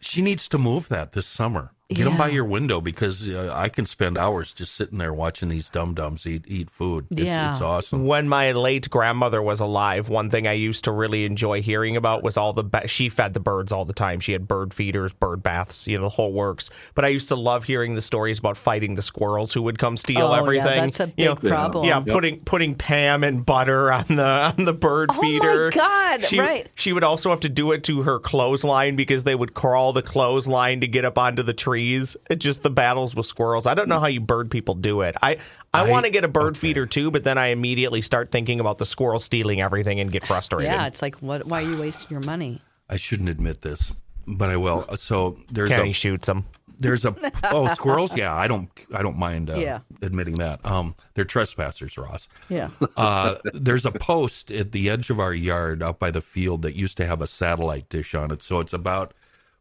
She 0.01 0.23
needs 0.23 0.49
to 0.49 0.59
move 0.59 0.89
that 0.89 1.13
this 1.13 1.27
summer. 1.27 1.73
Get 1.91 2.05
them 2.05 2.19
by 2.19 2.29
your 2.29 2.45
window 2.45 2.83
because 2.83 3.27
uh, 3.31 3.51
I 3.57 3.71
can 3.71 3.87
spend 3.87 4.19
hours 4.19 4.53
just 4.53 4.75
sitting 4.75 4.99
there 4.99 5.15
watching 5.15 5.49
these 5.49 5.71
dum 5.71 5.95
dums 5.95 6.27
eat 6.27 6.45
eat 6.47 6.69
food. 6.69 7.07
It's, 7.11 7.23
Yeah. 7.23 7.49
it's 7.49 7.63
awesome. 7.63 8.05
When 8.05 8.29
my 8.29 8.53
late 8.53 8.91
grandmother 8.91 9.41
was 9.41 9.59
alive, 9.59 10.11
one 10.11 10.29
thing 10.29 10.47
I 10.47 10.53
used 10.53 10.85
to 10.85 10.93
really 10.93 11.25
enjoy 11.25 11.63
hearing 11.63 11.97
about 11.97 12.23
was 12.23 12.37
all 12.37 12.53
the 12.53 12.63
ba- 12.63 12.89
she 12.89 13.09
fed 13.09 13.33
the 13.33 13.41
birds 13.41 13.73
all 13.73 13.87
the 13.87 13.95
time. 13.95 14.21
She 14.21 14.33
had 14.33 14.47
bird 14.47 14.75
feeders, 14.75 15.15
bird 15.15 15.43
baths, 15.43 15.89
you 15.89 15.97
know, 15.97 16.03
the 16.03 16.09
whole 16.11 16.35
works. 16.35 16.69
But 16.95 17.07
I 17.07 17.09
used 17.09 17.31
to 17.31 17.37
love 17.37 17.65
hearing 17.65 17.95
the 17.95 18.03
stories 18.03 18.39
about 18.39 18.59
fighting 18.59 18.95
the 18.97 19.01
squirrels 19.03 19.55
who 19.55 19.63
would 19.63 19.79
come 19.79 19.97
steal 19.97 20.27
Oh, 20.27 20.35
yeah, 20.35 20.41
everything. 20.41 20.91
that's 20.91 21.01
a 21.01 21.11
You 21.17 21.25
know, 21.25 21.37
problem. 21.37 21.87
Yeah, 21.87 22.01
putting 22.01 22.41
putting 22.41 22.75
Pam 22.75 23.25
and 23.25 23.47
butter 23.47 23.91
on 23.91 24.05
the 24.09 24.23
on 24.59 24.67
the 24.67 24.75
bird 24.75 25.11
feeder. 25.15 25.49
Oh 25.49 25.71
my. 25.75 25.83
God, 26.19 26.23
She, 26.23 26.39
right. 26.39 26.69
She 26.75 26.93
would 26.93 27.05
also 27.05 27.31
have 27.31 27.41
to 27.41 27.49
do 27.49 27.73
it 27.73 27.83
to 27.85 28.03
her 28.03 28.19
clothesline 28.19 28.95
because 28.95 29.25
they 29.25 29.35
would 29.35 29.55
crawl 29.55 29.95
the 29.95 30.03
clothesline 30.03 30.83
to 30.83 30.87
get 30.87 31.07
up 31.07 31.17
onto 31.17 31.43
the 31.43 31.55
trees. 31.79 32.17
It 32.29 32.37
just 32.37 32.63
the 32.63 32.71
battles 32.71 33.15
with 33.15 33.27
squirrels. 33.27 33.67
I 33.67 33.75
don't 33.75 33.89
know 33.89 34.01
how 34.01 34.07
you 34.07 34.21
bird 34.21 34.51
people 34.51 34.75
do 34.75 35.03
it. 35.03 35.17
I 35.23 35.39
I, 35.73 35.85
I- 35.87 35.91
want 35.91 36.05
to 36.07 36.11
get 36.11 36.25
a 36.25 36.29
bird 36.29 36.57
okay. 36.57 36.61
feeder 36.61 36.87
too, 36.87 37.11
but 37.11 37.25
then 37.25 37.39
I 37.39 37.49
immediately 37.49 38.03
start 38.03 38.31
thinking 38.31 38.61
about 38.61 38.79
the 38.79 38.87
squirrel 38.87 39.21
stealing 39.21 39.61
everything 39.61 40.01
and 40.01 40.11
get 40.11 40.27
frustrated. 40.27 40.73
Yeah, 40.73 40.87
it's 40.87 41.03
like 41.03 41.17
what 41.17 41.47
why 41.47 41.63
are 41.63 41.69
you 41.71 41.79
wasting 41.81 42.11
your 42.11 42.21
money? 42.23 42.61
I 42.89 42.97
shouldn't 42.97 43.29
admit 43.29 43.63
this, 43.63 43.95
but 44.27 44.51
I 44.51 44.57
will. 44.57 44.87
So 44.97 45.39
there's 45.53 45.71
Kenny 45.71 45.91
a 45.91 45.93
shoots 45.93 46.27
them. 46.27 46.47
there's 46.79 47.05
a 47.05 47.15
oh 47.45 47.73
squirrels. 47.75 48.17
Yeah, 48.17 48.35
I 48.35 48.49
don't 48.49 48.69
I 48.95 49.03
don't 49.03 49.19
mind 49.19 49.51
uh, 49.51 49.57
Yeah. 49.57 49.81
admitting 50.03 50.37
that. 50.37 50.65
Um, 50.67 50.95
they're 51.15 51.25
trespassers, 51.25 51.97
Ross. 51.97 52.29
Yeah. 52.49 52.71
Uh, 52.97 53.37
there's 53.55 53.85
a 53.87 53.93
post 53.93 54.51
at 54.51 54.73
the 54.73 54.91
edge 54.91 55.11
of 55.11 55.21
our 55.21 55.35
yard 55.35 55.83
out 55.83 55.99
by 55.99 56.11
the 56.11 56.21
field 56.23 56.63
that 56.63 56.75
used 56.75 56.97
to 56.97 57.07
have 57.07 57.21
a 57.23 57.27
satellite 57.27 57.89
dish 57.89 58.15
on 58.15 58.31
it. 58.33 58.43
So 58.43 58.59
it's 58.61 58.73
about 58.73 59.13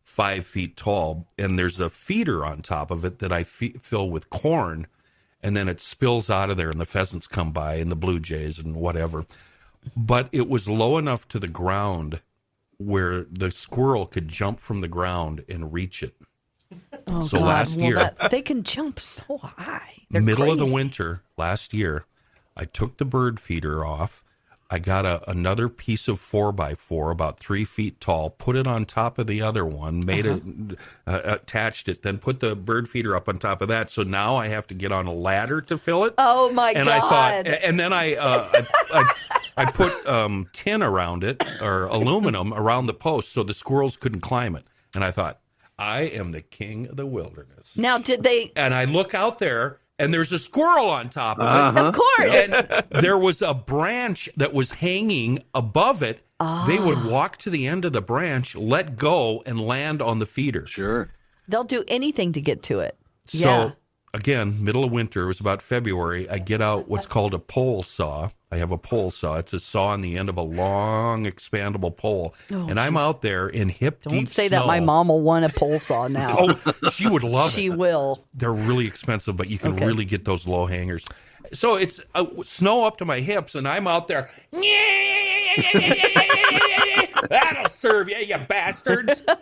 five 0.08 0.46
feet 0.46 0.78
tall, 0.78 1.28
and 1.38 1.60
there's 1.60 1.82
a 1.82 1.90
feeder 1.90 2.46
on 2.46 2.62
top 2.62 2.90
of 2.92 3.04
it 3.04 3.20
that 3.20 3.32
I 3.34 3.44
fe- 3.44 3.74
fill 3.82 4.10
with 4.10 4.30
corn, 4.30 4.88
and 5.44 5.56
then 5.56 5.68
it 5.68 5.82
spills 5.82 6.30
out 6.30 6.50
of 6.50 6.56
there, 6.56 6.70
and 6.70 6.80
the 6.80 6.86
pheasants 6.86 7.28
come 7.28 7.52
by, 7.52 7.76
and 7.76 7.92
the 7.92 7.96
blue 7.96 8.18
jays, 8.20 8.58
and 8.58 8.76
whatever. 8.78 9.26
But 9.98 10.30
it 10.32 10.48
was 10.48 10.68
low 10.68 10.98
enough 10.98 11.28
to 11.30 11.40
the 11.40 11.50
ground 11.50 12.22
where 12.78 13.26
the 13.26 13.52
squirrel 13.52 14.06
could 14.06 14.30
jump 14.30 14.62
from 14.62 14.80
the 14.80 14.88
ground 14.88 15.44
and 15.50 15.74
reach 15.74 16.02
it. 16.02 16.16
Oh, 17.10 17.22
So 17.22 17.40
God. 17.40 17.46
last 17.46 17.78
Well, 17.78 17.86
year- 17.88 17.96
that- 17.98 18.32
they 18.32 18.42
can 18.42 18.64
jump 18.64 19.00
so 19.02 19.38
high. 19.38 20.04
They're 20.10 20.22
middle 20.22 20.50
of 20.52 20.58
the 20.58 20.74
winter 20.74 21.22
last 21.38 21.74
year, 21.74 22.06
I 22.56 22.64
took 22.64 22.98
the 22.98 23.06
bird 23.06 23.40
feeder 23.42 23.86
off. 23.86 24.24
I 24.70 24.80
got 24.80 25.06
a, 25.06 25.30
another 25.30 25.70
piece 25.70 26.08
of 26.08 26.20
four 26.20 26.52
by 26.52 26.74
four, 26.74 27.10
about 27.10 27.40
three 27.40 27.64
feet 27.64 28.02
tall, 28.02 28.30
put 28.30 28.56
it 28.58 28.68
on 28.68 28.84
top 28.86 29.18
of 29.18 29.26
the 29.28 29.42
other 29.42 29.66
one, 29.66 30.06
made 30.06 30.26
it, 30.26 30.44
uh, 31.06 31.22
attached 31.24 31.88
it, 31.88 32.04
then 32.04 32.18
put 32.18 32.42
the 32.42 32.56
bird 32.56 32.90
feeder 32.90 33.16
up 33.16 33.30
on 33.30 33.38
top 33.38 33.62
of 33.62 33.70
that. 33.70 33.90
So 33.90 34.04
now 34.04 34.36
I 34.36 34.48
have 34.48 34.68
to 34.68 34.74
get 34.74 34.92
on 34.92 35.08
a 35.08 35.14
ladder 35.14 35.62
to 35.62 35.78
fill 35.78 36.04
it. 36.04 36.16
Oh 36.18 36.52
my 36.52 36.72
and 36.72 36.86
god! 36.86 36.88
I 36.88 37.00
thought, 37.00 37.64
and 37.64 37.80
then 37.80 37.94
I, 37.94 38.16
uh, 38.16 38.50
I, 38.54 38.66
I, 38.94 39.04
I 39.58 39.72
put 39.72 40.06
um, 40.06 40.50
tin 40.52 40.84
around 40.84 41.24
it 41.24 41.42
or 41.62 41.86
aluminum 41.86 42.54
around 42.54 42.88
the 42.88 42.94
post 42.94 43.32
so 43.32 43.44
the 43.44 43.54
squirrels 43.54 43.96
couldn't 43.96 44.22
climb 44.22 44.56
it. 44.56 44.66
And 44.94 45.04
I 45.04 45.12
thought, 45.12 45.40
I 45.80 46.02
am 46.02 46.32
the 46.32 46.42
king 46.42 46.88
of 46.88 46.98
the 46.98 47.06
wilderness. 47.06 47.78
now, 47.78 48.00
did 48.00 48.24
they? 48.24 48.52
And 48.56 48.74
I 48.74 48.86
look 48.86 49.14
out 49.14 49.40
there, 49.40 49.80
and 50.00 50.14
there's 50.14 50.32
a 50.32 50.40
squirrel 50.40 50.90
on 50.90 51.10
top 51.10 51.40
of 51.40 51.46
it. 51.46 51.80
Uh-huh. 51.80 51.88
Of 51.88 51.94
course. 51.96 52.52
And 52.52 53.02
there 53.02 53.18
was 53.18 53.42
a 53.42 53.54
branch 53.54 54.30
that 54.38 54.54
was 54.54 54.72
hanging 54.72 55.44
above 55.54 56.04
it. 56.04 56.20
They 56.68 56.78
would 56.80 57.00
ah. 57.00 57.10
walk 57.10 57.38
to 57.38 57.50
the 57.50 57.66
end 57.66 57.84
of 57.84 57.94
the 57.94 58.02
branch, 58.02 58.56
let 58.56 58.96
go, 58.96 59.42
and 59.46 59.60
land 59.60 60.02
on 60.02 60.20
the 60.20 60.26
feeder. 60.26 60.68
Sure. 60.68 61.10
They'll 61.48 61.64
do 61.64 61.84
anything 61.88 62.34
to 62.34 62.42
get 62.42 62.62
to 62.64 62.80
it. 62.80 62.98
So 63.26 63.48
yeah. 63.48 63.72
again, 64.14 64.64
middle 64.64 64.84
of 64.84 64.92
winter, 64.92 65.24
it 65.24 65.28
was 65.28 65.40
about 65.40 65.62
February. 65.62 66.30
I 66.30 66.38
get 66.38 66.62
out 66.62 66.88
what's 66.88 67.08
called 67.08 67.34
a 67.34 67.40
pole 67.40 67.82
saw. 67.82 68.30
I 68.52 68.58
have 68.58 68.72
a 68.72 68.78
pole 68.78 69.12
saw. 69.12 69.36
It's 69.38 69.54
a 69.54 69.60
saw 69.60 69.88
on 69.88 70.02
the 70.02 70.18
end 70.18 70.30
of 70.30 70.38
a 70.38 70.42
long, 70.42 71.26
expandable 71.26 71.96
pole, 71.96 72.34
and 72.50 72.80
I'm 72.80 72.96
out 72.96 73.22
there 73.22 73.48
in 73.50 73.70
hip 73.70 74.00
Oh, 74.06 74.10
Don't 74.10 74.20
deep 74.20 74.28
say 74.30 74.48
that 74.48 74.66
my 74.66 74.80
mom 74.80 75.10
will 75.10 75.22
want 75.22 75.46
a 75.46 75.50
pole 75.50 75.80
saw 75.80 76.08
now. 76.24 76.38
Oh, 76.40 76.90
she 76.90 77.10
would 77.10 77.24
love 77.24 77.54
she 77.58 77.70
it. 77.70 77.78
will. 77.78 78.26
They're 78.34 78.54
really 78.54 78.88
expensive, 78.88 79.36
but 79.36 79.50
you 79.50 79.58
can 79.58 79.74
Okay. 79.76 79.86
really 79.86 80.06
get 80.06 80.24
those 80.26 80.48
low 80.48 80.66
hangers. 80.66 81.06
So 81.54 81.76
it's 81.76 82.00
uh, 82.16 82.26
snow 82.44 82.84
up 82.84 82.98
to 82.98 83.06
my 83.06 83.20
hips, 83.20 83.56
and 83.56 83.68
I'm 83.68 83.88
out 83.88 84.08
there. 84.08 84.30
That'll 87.30 87.68
serve 87.68 88.10
you, 88.10 88.18
you 88.18 88.38
bastards! 88.38 89.22
and 89.28 89.38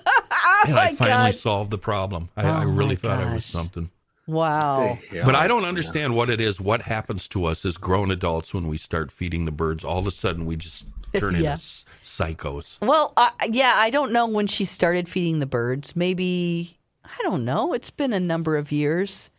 Oh 0.68 0.74
my 0.74 0.82
I 0.84 0.96
finally 0.96 1.32
God. 1.32 1.36
solved 1.36 1.72
the 1.72 1.78
problem. 1.78 2.30
I, 2.36 2.48
I 2.48 2.62
Oh, 2.64 2.64
really 2.64 2.90
my 2.90 2.96
thought 2.96 3.22
it 3.22 3.34
was 3.34 3.46
something. 3.46 3.92
Wow. 4.28 4.98
But 5.12 5.36
I 5.36 5.48
don't 5.48 5.66
understand 5.66 6.16
what 6.16 6.30
it 6.30 6.42
is. 6.42 6.60
What 6.60 6.82
happens 6.82 7.28
to 7.30 7.46
us 7.46 7.64
as 7.66 7.78
grown 7.78 8.10
adults 8.12 8.54
when 8.54 8.68
we 8.68 8.78
start 8.78 9.12
feeding 9.12 9.46
the 9.46 9.52
birds? 9.52 9.84
All 9.84 10.00
of 10.00 10.08
a 10.08 10.12
sudden, 10.12 10.46
we 10.46 10.56
just 10.56 10.86
turn 11.16 11.36
into 11.36 11.44
Yeah. 11.44 11.54
s- 11.54 11.86
psychos. 12.04 12.80
Well, 12.82 13.14
uh, 13.18 13.30
yeah, 13.52 13.74
I 13.76 13.90
don't 13.90 14.12
know 14.12 14.26
when 14.28 14.48
she 14.48 14.66
started 14.66 15.08
feeding 15.08 15.40
the 15.40 15.46
birds. 15.46 15.96
Maybe 15.96 16.78
I 17.04 17.22
don't 17.24 17.46
know. 17.46 17.74
It's 17.74 17.92
been 17.92 18.14
a 18.14 18.20
number 18.20 18.58
of 18.58 18.72
years. 18.72 19.30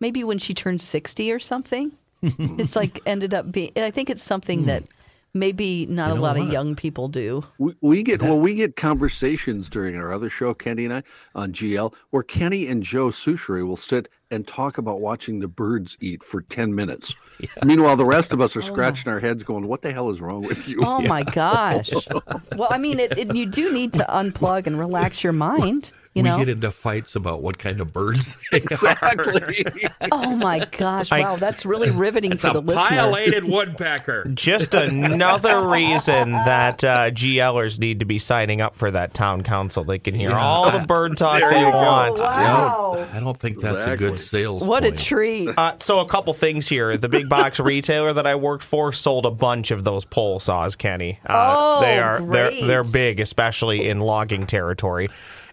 Maybe 0.00 0.24
when 0.24 0.38
she 0.38 0.54
turned 0.54 0.80
sixty 0.80 1.30
or 1.30 1.38
something. 1.38 1.92
it's 2.22 2.76
like 2.76 3.00
ended 3.06 3.34
up 3.34 3.50
being. 3.52 3.72
I 3.76 3.90
think 3.90 4.08
it's 4.10 4.22
something 4.22 4.66
that 4.66 4.84
maybe 5.32 5.86
not 5.86 6.08
You 6.08 6.12
a 6.12 6.16
know 6.16 6.22
lot 6.22 6.38
of 6.38 6.50
young 6.50 6.74
people 6.74 7.08
do. 7.08 7.44
We, 7.58 7.74
we 7.80 8.02
get 8.02 8.20
well, 8.22 8.38
we 8.40 8.54
get 8.54 8.76
conversations 8.76 9.68
during 9.68 9.96
our 9.96 10.12
other 10.12 10.28
show, 10.30 10.52
Kenny 10.54 10.84
and 10.86 10.94
I, 10.94 11.02
on 11.34 11.52
GL, 11.52 11.92
where 12.10 12.22
Kenny 12.22 12.66
and 12.66 12.82
Joe 12.82 13.08
Soucheray 13.08 13.66
will 13.66 13.76
sit 13.76 14.08
and 14.30 14.46
talk 14.46 14.78
about 14.78 15.00
watching 15.00 15.40
the 15.40 15.48
birds 15.48 15.96
eat 16.00 16.22
for 16.22 16.42
ten 16.42 16.74
minutes. 16.74 17.14
Meanwhile, 17.64 17.96
the 17.96 18.04
rest 18.04 18.32
of 18.32 18.40
us 18.40 18.54
are 18.56 18.62
scratching 18.62 19.10
our 19.10 19.20
heads, 19.20 19.44
going, 19.44 19.66
"What 19.66 19.82
the 19.82 19.92
hell 19.92 20.10
is 20.10 20.20
wrong 20.20 20.42
with 20.42 20.68
you?" 20.68 20.80
Oh 20.84 21.00
my 21.00 21.22
gosh. 21.34 21.90
well, 22.56 22.68
I 22.70 22.78
mean, 22.78 23.00
it, 23.00 23.18
it, 23.18 23.34
you 23.34 23.46
do 23.46 23.72
need 23.72 23.92
to 23.94 24.06
unplug 24.08 24.66
and 24.66 24.78
relax 24.78 25.22
your 25.24 25.32
mind. 25.32 25.92
You 26.12 26.24
we 26.24 26.28
know. 26.28 26.38
get 26.38 26.48
into 26.48 26.72
fights 26.72 27.14
about 27.14 27.40
what 27.40 27.58
kind 27.58 27.80
of 27.80 27.92
birds 27.92 28.36
they 28.50 28.58
are. 28.58 28.62
exactly. 28.64 29.64
Oh 30.10 30.34
my 30.34 30.66
gosh! 30.76 31.12
Wow, 31.12 31.36
that's 31.36 31.64
really 31.64 31.90
riveting 31.90 32.36
for 32.36 32.52
the 32.52 32.60
listener. 32.60 32.96
pileated 32.96 33.44
woodpecker. 33.44 34.24
Just 34.34 34.74
another 34.74 35.68
reason 35.68 36.32
that 36.32 36.82
uh, 36.82 37.10
GLers 37.10 37.78
need 37.78 38.00
to 38.00 38.06
be 38.06 38.18
signing 38.18 38.60
up 38.60 38.74
for 38.74 38.90
that 38.90 39.14
town 39.14 39.42
council. 39.44 39.84
They 39.84 40.00
can 40.00 40.14
hear 40.16 40.30
Yeah. 40.30 40.40
all 40.40 40.70
the 40.72 40.84
bird 40.84 41.16
talk 41.16 41.40
they 41.48 41.64
Oh, 41.64 41.70
want. 41.70 42.20
wow! 42.20 43.08
I 43.12 43.20
don't 43.20 43.38
think 43.38 43.60
that's 43.60 43.86
a 43.86 43.96
good 43.96 44.18
sales. 44.20 44.62
What 44.66 44.84
a 44.84 44.92
treat! 44.92 45.48
Uh, 45.56 45.76
so 45.78 45.98
a 46.00 46.06
couple 46.06 46.32
things 46.34 46.68
here. 46.68 46.96
The 46.96 47.08
big 47.08 47.28
box 47.28 47.58
retailer 47.60 48.12
that 48.12 48.26
I 48.26 48.34
worked 48.36 48.64
for 48.64 48.92
sold 48.92 49.26
a 49.26 49.30
bunch 49.30 49.70
of 49.70 49.84
those 49.84 50.04
pole 50.04 50.40
saws, 50.40 50.76
Kenny. 50.76 51.18
Uh, 51.26 51.54
Oh, 51.58 51.80
they 51.80 51.98
are 51.98 52.20
they're 52.20 52.50
they're 52.66 52.84
big, 52.84 53.20
especially 53.20 53.88
in 53.88 53.98
logging 54.00 54.46
territory. 54.46 55.08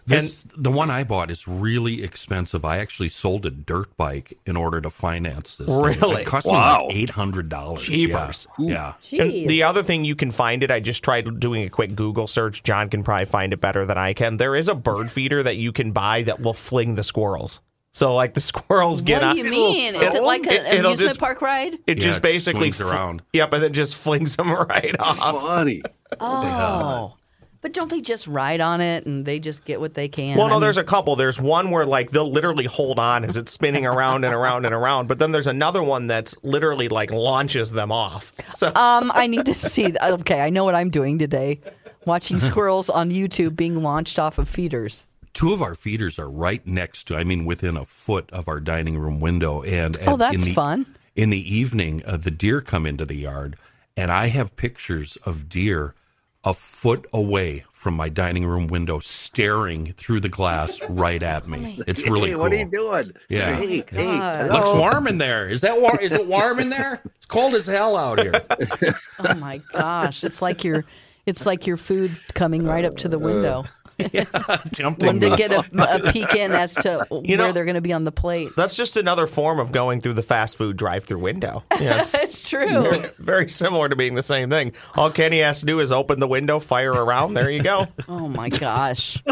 This, 0.06 0.42
the 0.56 0.70
one 0.70 0.88
I 0.90 1.04
bought 1.04 1.30
is 1.30 1.46
really 1.46 2.02
expensive. 2.02 2.64
I 2.64 2.78
actually 2.78 3.10
sold 3.10 3.44
a 3.44 3.50
dirt 3.50 3.94
bike 3.98 4.38
in 4.46 4.56
order 4.56 4.80
to 4.80 4.88
finance 4.88 5.56
this. 5.58 5.66
thing. 5.68 5.82
Really? 5.82 6.22
It 6.22 6.26
cost 6.26 6.46
Wow. 6.46 6.78
me 6.78 6.86
like 6.86 6.96
eight 6.96 7.10
hundred 7.10 7.50
dollars. 7.50 7.82
Jeepers. 7.82 8.46
Yeah. 8.58 8.94
Jeez. 9.04 9.42
And 9.42 9.50
the 9.50 9.64
other 9.64 9.82
thing 9.82 10.06
you 10.06 10.16
can 10.16 10.30
find 10.30 10.62
it, 10.62 10.70
I 10.70 10.80
just 10.80 11.04
tried 11.04 11.38
doing 11.38 11.64
a 11.64 11.68
quick 11.68 11.94
Google 11.94 12.26
search. 12.26 12.62
John 12.62 12.88
can 12.88 13.02
probably 13.04 13.26
find 13.26 13.52
it 13.52 13.60
better 13.60 13.84
than 13.84 13.98
I 13.98 14.14
can. 14.14 14.38
There 14.38 14.56
is 14.56 14.68
a 14.68 14.74
bird 14.74 15.10
feeder 15.10 15.42
that 15.42 15.56
you 15.56 15.72
can 15.72 15.92
buy 15.92 16.22
that 16.22 16.40
will 16.40 16.54
fling 16.54 16.94
the 16.94 17.04
squirrels. 17.04 17.60
So 17.92 18.14
like 18.14 18.34
the 18.34 18.40
squirrels 18.52 19.02
get 19.02 19.22
what 19.22 19.32
do 19.32 19.38
you 19.38 19.50
mean? 19.50 19.94
Is 19.96 20.14
it 20.14 20.22
like 20.22 20.46
an 20.46 20.52
It- 20.52 20.66
it'll 20.66 20.86
amusement 20.86 20.98
just- 21.08 21.18
park 21.20 21.40
ride? 21.42 21.74
It 21.86 21.98
Yeah, 21.98 22.04
just 22.04 22.18
it 22.18 22.22
basically 22.22 22.72
swings 22.72 22.80
around. 22.92 23.22
Yep, 23.32 23.52
and 23.54 23.62
then 23.62 23.72
just 23.72 23.96
flings 23.96 24.36
them 24.36 24.52
right 24.68 24.94
off. 25.00 25.18
Funny. 25.18 25.82
Oh, 26.20 27.14
but 27.60 27.72
don't 27.72 27.90
they 27.90 28.00
just 28.00 28.28
ride 28.28 28.60
on 28.60 28.80
it 28.80 29.04
and 29.04 29.24
they 29.24 29.40
just 29.40 29.64
get 29.64 29.80
what 29.80 29.94
they 29.94 30.06
can? 30.06 30.36
Well, 30.36 30.46
I 30.46 30.50
no, 30.50 30.54
mean, 30.54 30.60
there's 30.62 30.76
a 30.76 30.84
couple. 30.84 31.16
There's 31.16 31.40
one 31.40 31.70
where 31.70 31.84
like 31.84 32.12
they'll 32.12 32.30
literally 32.30 32.66
hold 32.66 33.00
on 33.00 33.24
as 33.24 33.36
it's 33.36 33.50
spinning 33.50 33.84
around 33.84 34.24
and 34.24 34.32
around 34.32 34.64
and 34.64 34.72
around. 34.72 35.08
But 35.08 35.18
then 35.18 35.32
there's 35.32 35.48
another 35.48 35.82
one 35.82 36.06
that's 36.06 36.36
literally 36.44 36.88
like 36.88 37.10
launches 37.10 37.72
them 37.72 37.90
off. 37.90 38.30
So 38.48 38.68
Um, 38.76 39.10
I 39.12 39.26
need 39.26 39.44
to 39.46 39.54
see. 39.54 39.92
Okay, 40.00 40.40
I 40.40 40.50
know 40.50 40.64
what 40.64 40.76
I'm 40.76 40.88
doing 40.90 41.18
today. 41.18 41.60
Watching 42.06 42.38
squirrels 42.38 42.88
on 42.88 43.10
YouTube 43.10 43.56
being 43.56 43.82
launched 43.82 44.20
off 44.20 44.38
of 44.38 44.48
feeders. 44.48 45.07
Two 45.38 45.52
of 45.52 45.62
our 45.62 45.76
feeders 45.76 46.18
are 46.18 46.28
right 46.28 46.66
next 46.66 47.04
to, 47.04 47.16
I 47.16 47.22
mean, 47.22 47.44
within 47.44 47.76
a 47.76 47.84
foot 47.84 48.28
of 48.32 48.48
our 48.48 48.58
dining 48.58 48.98
room 48.98 49.20
window. 49.20 49.62
And 49.62 49.96
Oh, 50.04 50.16
that's 50.16 50.34
in 50.34 50.40
the, 50.40 50.52
fun. 50.52 50.96
In 51.14 51.30
the 51.30 51.54
evening, 51.56 52.02
uh, 52.04 52.16
the 52.16 52.32
deer 52.32 52.60
come 52.60 52.84
into 52.84 53.06
the 53.06 53.14
yard, 53.14 53.54
and 53.96 54.10
I 54.10 54.26
have 54.30 54.56
pictures 54.56 55.16
of 55.24 55.48
deer 55.48 55.94
a 56.42 56.52
foot 56.52 57.06
away 57.12 57.64
from 57.70 57.94
my 57.94 58.08
dining 58.08 58.46
room 58.46 58.66
window, 58.66 58.98
staring 58.98 59.92
through 59.92 60.18
the 60.18 60.28
glass 60.28 60.82
right 60.88 61.22
at 61.22 61.46
me. 61.46 61.80
It's 61.86 62.02
really 62.02 62.30
hey, 62.30 62.34
cool. 62.34 62.42
what 62.42 62.52
are 62.52 62.56
you 62.56 62.64
doing? 62.64 63.12
Yeah. 63.28 63.54
Hey, 63.54 63.84
hey. 63.88 64.48
Looks 64.50 64.72
warm 64.72 65.06
in 65.06 65.18
there. 65.18 65.48
Is 65.48 65.60
that 65.60 65.80
warm? 65.80 65.98
Is 66.00 66.10
it 66.10 66.26
warm 66.26 66.58
in 66.58 66.68
there? 66.68 67.00
It's 67.14 67.26
cold 67.26 67.54
as 67.54 67.64
hell 67.64 67.96
out 67.96 68.18
here. 68.18 68.32
Oh 69.20 69.34
my 69.34 69.58
gosh, 69.72 70.24
it's 70.24 70.42
like 70.42 70.64
your 70.64 70.84
it's 71.26 71.44
like 71.44 71.66
your 71.66 71.76
food 71.76 72.16
coming 72.34 72.64
right 72.64 72.84
up 72.84 72.96
to 72.98 73.08
the 73.08 73.18
window. 73.18 73.64
Tempting 73.98 75.06
Wanted 75.06 75.30
to 75.30 75.36
get 75.36 75.52
a, 75.52 75.64
a 76.08 76.12
peek 76.12 76.34
in 76.34 76.52
as 76.52 76.74
to 76.76 77.06
You 77.10 77.36
where 77.36 77.48
know- 77.48 77.52
they're 77.52 77.64
going 77.64 77.74
to 77.74 77.80
be 77.80 77.92
on 77.92 78.04
the 78.04 78.12
plate. 78.12 78.50
That's 78.56 78.76
just 78.76 78.96
another 78.96 79.26
form 79.26 79.58
of 79.58 79.72
going 79.72 80.00
through 80.00 80.14
the 80.14 80.22
fast 80.22 80.56
food 80.56 80.76
drive-through 80.76 81.18
window. 81.18 81.64
Yeah, 81.80 82.00
it's 82.00 82.12
It's 82.14 82.48
true. 82.48 82.90
very 83.18 83.48
similar 83.48 83.88
to 83.88 83.94
being 83.94 84.14
the 84.16 84.22
same 84.22 84.50
thing. 84.50 84.72
All 84.96 85.10
Kenny 85.12 85.38
has 85.40 85.60
to 85.60 85.66
do 85.66 85.78
is 85.78 85.92
open 85.92 86.18
the 86.18 86.26
window, 86.26 86.58
fire 86.58 86.92
around. 86.92 87.34
There 87.34 87.50
you 87.50 87.62
go. 87.62 87.86
Oh 88.08 88.26
my 88.28 88.48
gosh. 88.48 89.22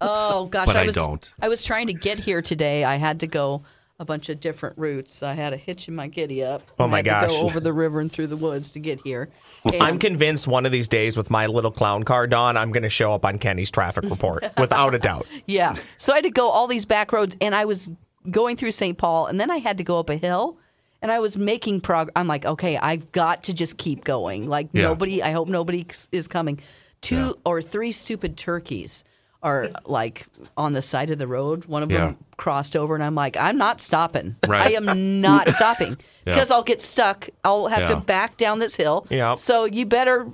Oh 0.00 0.46
gosh, 0.46 0.66
But 0.66 0.76
I 0.76 0.86
was 0.86 0.94
don't. 0.94 1.34
I 1.40 1.48
was 1.48 1.64
trying 1.64 1.88
to 1.88 1.94
get 1.94 2.18
here 2.20 2.42
today. 2.42 2.84
I 2.84 2.94
had 2.96 3.20
to 3.20 3.26
go 3.26 3.62
a 3.98 4.04
bunch 4.04 4.28
of 4.28 4.40
different 4.40 4.76
routes. 4.76 5.22
I 5.22 5.32
had 5.32 5.52
a 5.52 5.56
hitch 5.56 5.88
in 5.88 5.94
my 5.94 6.06
giddy 6.06 6.44
up. 6.44 6.62
Oh, 6.78 6.84
I 6.84 6.88
my 6.88 6.96
had 6.98 7.04
gosh. 7.06 7.22
To 7.32 7.40
go 7.40 7.40
over 7.46 7.60
the 7.60 7.72
river 7.72 8.00
and 8.00 8.12
through 8.12 8.26
the 8.26 8.36
woods 8.36 8.70
to 8.72 8.78
get 8.78 9.00
here. 9.00 9.30
I'm 9.80 9.98
convinced 9.98 10.46
one 10.46 10.66
of 10.66 10.72
these 10.72 10.88
days 10.88 11.16
with 11.16 11.30
my 11.30 11.46
little 11.46 11.70
clown 11.70 12.02
car, 12.02 12.26
Don, 12.26 12.56
I'm 12.56 12.72
going 12.72 12.82
to 12.82 12.90
show 12.90 13.12
up 13.14 13.24
on 13.24 13.38
Kenny's 13.38 13.70
traffic 13.70 14.04
report 14.04 14.44
without 14.58 14.94
a 14.94 14.98
doubt. 14.98 15.26
Yeah. 15.46 15.74
So 15.96 16.12
I 16.12 16.16
had 16.16 16.24
to 16.24 16.30
go 16.30 16.50
all 16.50 16.66
these 16.66 16.84
back 16.84 17.10
roads, 17.12 17.36
and 17.40 17.54
I 17.54 17.64
was 17.64 17.88
going 18.30 18.56
through 18.56 18.72
St. 18.72 18.98
Paul, 18.98 19.26
and 19.26 19.40
then 19.40 19.50
I 19.50 19.58
had 19.58 19.78
to 19.78 19.84
go 19.84 19.98
up 19.98 20.10
a 20.10 20.16
hill, 20.16 20.58
and 21.00 21.10
I 21.10 21.18
was 21.18 21.38
making 21.38 21.80
progress. 21.80 22.12
I'm 22.16 22.26
like, 22.26 22.44
okay, 22.44 22.76
I've 22.76 23.10
got 23.12 23.44
to 23.44 23.54
just 23.54 23.78
keep 23.78 24.04
going. 24.04 24.46
Like 24.48 24.68
Yeah. 24.72 24.82
nobody, 24.82 25.22
I 25.22 25.30
hope 25.32 25.48
nobody 25.48 25.86
is 26.12 26.28
coming. 26.28 26.60
Two 27.00 27.38
or 27.46 27.62
three 27.62 27.92
stupid 27.92 28.36
turkeys 28.36 29.04
are 29.46 29.70
like 29.84 30.26
on 30.56 30.72
the 30.72 30.82
side 30.82 31.10
of 31.10 31.18
the 31.18 31.26
road. 31.26 31.64
One 31.66 31.82
of 31.82 31.90
Yeah. 31.90 31.98
them 32.06 32.18
crossed 32.36 32.74
over, 32.76 32.94
and 32.94 33.02
I'm 33.04 33.14
like, 33.14 33.36
I'm 33.36 33.56
not 33.56 33.80
stopping. 33.80 34.36
Right. 34.46 34.68
I 34.68 34.70
am 34.76 35.20
not 35.20 35.50
stopping 35.58 35.96
Yeah. 36.26 36.34
because 36.34 36.50
I'll 36.50 36.62
get 36.64 36.82
stuck. 36.82 37.28
I'll 37.44 37.68
have 37.68 37.82
Yeah. 37.88 37.94
to 37.94 37.96
back 37.96 38.36
down 38.36 38.58
this 38.58 38.74
hill. 38.76 39.06
Yeah. 39.08 39.36
So 39.36 39.64
you 39.64 39.86
better. 39.86 40.26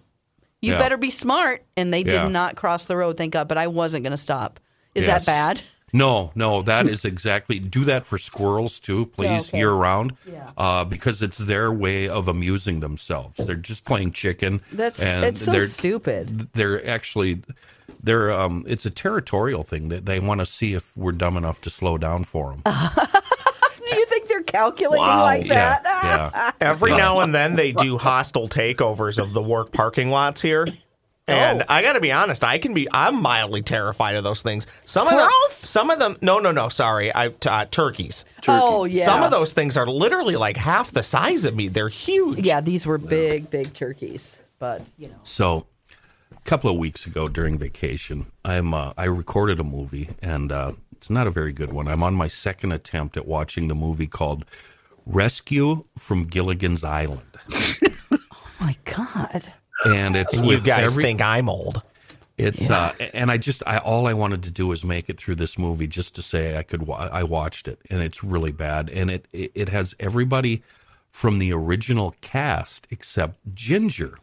You 0.60 0.72
Yeah. 0.72 0.78
better 0.78 0.96
be 0.96 1.10
smart, 1.10 1.64
and 1.76 1.92
they 1.92 2.02
Yeah. 2.04 2.22
did 2.24 2.30
not 2.32 2.54
cross 2.56 2.84
the 2.84 2.96
road, 2.96 3.16
thank 3.16 3.32
God. 3.32 3.48
But 3.48 3.58
I 3.58 3.66
wasn't 3.66 4.04
going 4.04 4.12
to 4.12 4.16
stop. 4.16 4.60
Is 4.94 5.06
Yes. 5.06 5.24
that 5.24 5.30
bad? 5.30 5.62
No, 5.92 6.30
no, 6.34 6.62
that 6.62 6.86
is 6.86 7.04
exactly. 7.04 7.58
Do 7.58 7.84
that 7.84 8.04
for 8.06 8.16
squirrels 8.16 8.80
too, 8.80 9.06
please, 9.06 9.48
okay. 9.48 9.58
year 9.58 9.72
round, 9.72 10.12
Yeah. 10.24 10.48
uh, 10.56 10.84
because 10.84 11.20
it's 11.20 11.36
their 11.36 11.70
way 11.70 12.08
of 12.08 12.28
amusing 12.28 12.80
themselves. 12.80 13.44
They're 13.44 13.56
just 13.56 13.84
playing 13.84 14.12
chicken. 14.12 14.62
That's 14.72 15.02
and 15.02 15.22
it's 15.24 15.42
so 15.44 15.50
they're, 15.52 15.64
stupid. 15.64 16.48
They're 16.54 16.86
actually, 16.88 17.42
they're. 18.02 18.30
Um, 18.32 18.64
it's 18.68 18.84
a 18.86 18.90
territorial 18.90 19.62
thing 19.62 19.88
that 19.88 20.06
they 20.06 20.20
want 20.20 20.40
to 20.40 20.46
see 20.46 20.74
if 20.74 20.96
we're 20.96 21.12
dumb 21.12 21.36
enough 21.36 21.60
to 21.62 21.70
slow 21.70 21.98
down 21.98 22.24
for 22.24 22.52
them. 22.52 22.62
Do 23.90 23.96
you 23.98 24.06
think 24.06 24.28
they're 24.28 24.42
calculating 24.42 25.04
Wow. 25.04 25.22
like 25.24 25.46
yeah, 25.46 25.78
that? 25.80 26.30
yeah. 26.34 26.50
Every 26.68 26.92
now 26.92 27.20
and 27.20 27.34
then 27.34 27.56
they 27.56 27.72
do 27.86 27.98
hostile 27.98 28.48
takeovers 28.48 29.18
of 29.18 29.32
the 29.34 29.42
work 29.42 29.72
parking 29.72 30.08
lots 30.10 30.40
here. 30.40 30.66
And 31.28 31.62
Oh. 31.62 31.66
I 31.68 31.82
got 31.82 31.92
to 31.92 32.00
be 32.00 32.10
honest, 32.10 32.42
I 32.42 32.58
can 32.58 32.74
be. 32.74 32.88
I'm 32.92 33.20
mildly 33.22 33.62
terrified 33.62 34.16
of 34.16 34.24
those 34.24 34.42
things. 34.42 34.66
Some 34.86 35.06
of 35.06 35.14
them, 35.14 35.28
some 35.50 35.90
of 35.90 35.98
them. 36.00 36.16
No, 36.20 36.40
no, 36.40 36.50
no. 36.50 36.68
Sorry, 36.68 37.14
I 37.14 37.32
uh, 37.46 37.64
turkeys. 37.70 38.24
Oh 38.48 38.84
yeah. 38.84 39.04
Some 39.04 39.22
of 39.22 39.30
those 39.30 39.52
things 39.52 39.76
are 39.76 39.86
literally 39.86 40.34
like 40.36 40.56
half 40.56 40.90
the 40.90 41.02
size 41.04 41.44
of 41.44 41.54
me. 41.54 41.68
They're 41.68 41.88
huge. 41.88 42.44
Yeah, 42.44 42.60
these 42.60 42.86
were 42.86 42.98
big, 42.98 43.50
big 43.50 43.72
turkeys. 43.72 44.36
But 44.58 44.82
you 44.98 45.08
know, 45.08 45.14
So, 45.22 45.58
a 45.58 45.64
couple 46.44 46.70
of 46.70 46.76
weeks 46.76 47.06
ago 47.06 47.28
during 47.28 47.58
vacation, 47.58 48.26
I'm 48.44 48.74
uh, 48.74 48.92
I 48.96 49.04
recorded 49.04 49.58
a 49.58 49.64
movie, 49.64 50.10
and 50.20 50.50
uh, 50.52 50.72
it's 50.96 51.10
not 51.10 51.26
a 51.26 51.30
very 51.30 51.52
good 51.52 51.72
one. 51.72 51.88
I'm 51.88 52.02
on 52.02 52.14
my 52.14 52.28
second 52.28 52.72
attempt 52.72 53.16
at 53.16 53.26
watching 53.26 53.68
the 53.68 53.74
movie 53.74 54.06
called 54.06 54.44
Rescue 55.06 55.84
from 55.98 56.24
Gilligan's 56.24 56.84
Island, 56.84 57.22
oh 58.12 58.18
my 58.60 58.76
God. 58.84 59.52
and 59.84 60.14
it's 60.16 60.34
You 60.36 60.60
guys 60.60 60.92
every- 60.92 61.02
think 61.04 61.20
I'm 61.20 61.48
old. 61.48 61.82
It's 62.38 62.70
uh, 62.70 62.94
and 63.12 63.30
I 63.30 63.36
just 63.36 63.62
I 63.66 63.76
all 63.78 64.06
I 64.06 64.14
wanted 64.14 64.42
to 64.44 64.50
do 64.50 64.66
was 64.66 64.84
make 64.84 65.08
it 65.10 65.18
through 65.18 65.34
this 65.36 65.58
movie 65.58 65.86
just 65.86 66.14
to 66.16 66.22
say 66.22 66.56
I 66.56 66.62
could 66.62 66.86
wa- 66.86 67.08
I 67.12 67.22
watched 67.24 67.68
it 67.68 67.78
and 67.90 68.00
it's 68.02 68.24
really 68.24 68.50
bad 68.52 68.88
and 68.88 69.10
it 69.10 69.26
it, 69.32 69.52
it 69.54 69.68
has 69.68 69.94
everybody 70.00 70.62
from 71.10 71.38
the 71.38 71.52
original 71.52 72.14
cast 72.22 72.86
except 72.90 73.38
Ginger. 73.54 74.16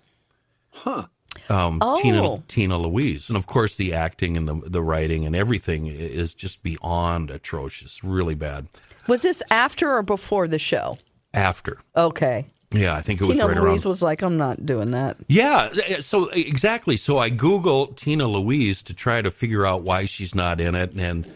Huh. 0.71 1.05
Um, 1.50 1.80
Oh. 1.82 2.00
Tina 2.02 2.44
Tina 2.48 2.78
Louise 2.78 3.30
and 3.30 3.38
of 3.38 3.46
course 3.48 3.76
the 3.76 3.94
acting 3.94 4.36
and 4.38 4.48
the 4.48 4.56
the 4.70 4.82
writing 4.82 5.26
and 5.26 5.36
everything 5.36 5.88
is 5.88 6.34
just 6.36 6.63
beyond 6.63 7.30
atrocious, 7.32 8.04
really 8.04 8.36
bad. 8.36 8.68
Was 9.08 9.22
this 9.24 9.42
after 9.50 9.89
or 9.92 10.04
before 10.04 10.48
the 10.48 10.60
show? 10.60 10.98
After, 11.34 11.78
Okay. 11.96 12.48
yeah, 12.72 12.96
I 12.96 13.02
think 13.02 13.22
it 13.22 13.26
was 13.28 13.38
Tina 13.38 13.48
right 13.48 13.58
Louise 13.58 13.86
around. 13.86 13.89
was 13.89 14.02
like, 14.04 14.22
I'm 14.24 14.38
not 14.38 14.65
doing 14.65 14.92
that. 14.92 15.18
Yeah, 15.28 15.70
eh, 15.88 16.02
so 16.02 16.30
exactly. 16.30 16.98
So 16.98 17.18
I 17.20 17.30
Google 17.30 17.88
Tina 17.88 18.28
Louise 18.28 18.82
to 18.84 18.94
try 18.94 19.22
to 19.22 19.30
figure 19.32 19.65
out 19.65 19.84
why 19.84 20.06
she's 20.06 20.34
not 20.36 20.60
in 20.60 20.74
it, 20.76 20.96
and 20.96 21.32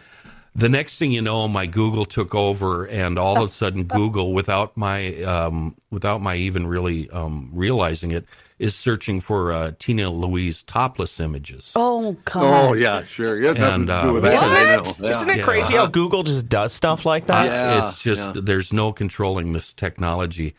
the 0.56 0.70
next 0.70 1.00
thing 1.00 1.12
you 1.12 1.22
know, 1.22 1.48
my 1.48 1.66
Google 1.66 2.06
took 2.06 2.36
over, 2.36 2.86
and 2.86 3.18
all 3.18 3.38
of 3.42 3.50
a 3.50 3.52
sudden, 3.52 3.84
Google, 4.00 4.34
without 4.34 4.76
my 4.78 5.16
um, 5.24 5.76
without 5.92 6.22
my 6.22 6.36
even 6.36 6.68
really 6.68 7.10
um, 7.12 7.50
realizing 7.54 8.12
it, 8.12 8.26
is 8.63 8.73
searching 8.76 9.19
for 9.21 9.52
uh, 9.52 9.71
Tina 9.78 10.10
Louise 10.10 10.63
topless 10.63 11.19
images. 11.19 11.73
Oh 11.76 12.15
God. 12.26 12.69
Oh 12.69 12.73
yeah, 12.73 13.04
sure. 13.04 13.38
You 13.39 13.47
have 13.47 13.58
nothing 13.58 13.73
And, 13.82 13.88
to 13.88 13.93
uh, 13.93 14.04
do 14.04 14.13
with 14.13 14.23
that. 14.23 14.34
What? 14.36 14.52
I 14.52 14.76
know. 14.76 14.82
What? 14.82 14.99
Yeah. 15.02 15.10
Isn't 15.10 15.30
it 15.30 15.38
Yeah. 15.38 15.43
crazy 15.43 15.76
how 15.76 15.86
Google 15.88 16.23
just 16.23 16.47
does 16.49 16.73
stuff 16.73 17.06
like 17.06 17.28
that? 17.28 17.45
Yeah, 17.45 17.86
it's 17.88 18.02
just 18.02 18.36
yeah. 18.36 18.41
there's 18.43 18.71
no 18.73 18.93
controlling 18.93 19.54
this 19.54 19.73
technology, 19.73 20.56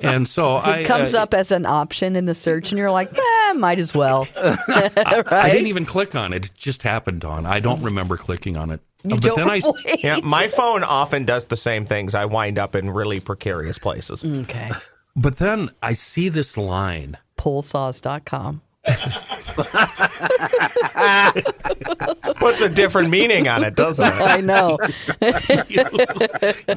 and 0.00 0.28
so 0.28 0.56
I 0.56 0.78
It 0.78 0.86
comes 0.86 1.14
uh, 1.14 1.22
up 1.22 1.34
as 1.34 1.50
an 1.52 1.66
option 1.66 2.16
in 2.16 2.26
the 2.26 2.34
search, 2.34 2.70
and 2.70 2.78
you're 2.78 2.90
like, 2.90 3.12
eh, 3.16 3.52
might 3.54 3.78
as 3.78 3.92
well. 3.94 4.26
I 4.36 5.22
right? 5.30 5.50
didn't 5.52 5.66
even 5.66 5.84
click 5.84 6.14
on 6.14 6.32
it; 6.32 6.46
it 6.46 6.52
just 6.56 6.82
happened 6.84 7.24
on. 7.24 7.44
I 7.46 7.60
don't 7.60 7.82
remember 7.82 8.16
clicking 8.16 8.56
on 8.56 8.70
it. 8.70 8.80
You 9.04 9.10
but 9.10 9.22
don't 9.22 9.36
then 9.36 9.50
I. 9.50 9.60
Yeah, 9.98 10.18
my 10.22 10.48
phone 10.48 10.84
often 10.84 11.24
does 11.24 11.46
the 11.46 11.56
same 11.56 11.86
things. 11.86 12.14
I 12.14 12.24
wind 12.24 12.58
up 12.58 12.74
in 12.76 12.90
really 12.90 13.20
precarious 13.20 13.78
places. 13.78 14.24
Okay. 14.24 14.70
But 15.16 15.38
then 15.38 15.70
I 15.82 15.94
see 15.94 16.28
this 16.28 16.56
line. 16.56 17.16
Pullsaws.com. 17.38 18.62
Puts 22.38 22.62
a 22.62 22.68
different 22.68 23.10
meaning 23.10 23.48
on 23.48 23.64
it, 23.64 23.74
doesn't 23.74 24.06
it? 24.06 24.12
I 24.20 24.40
know. 24.40 24.78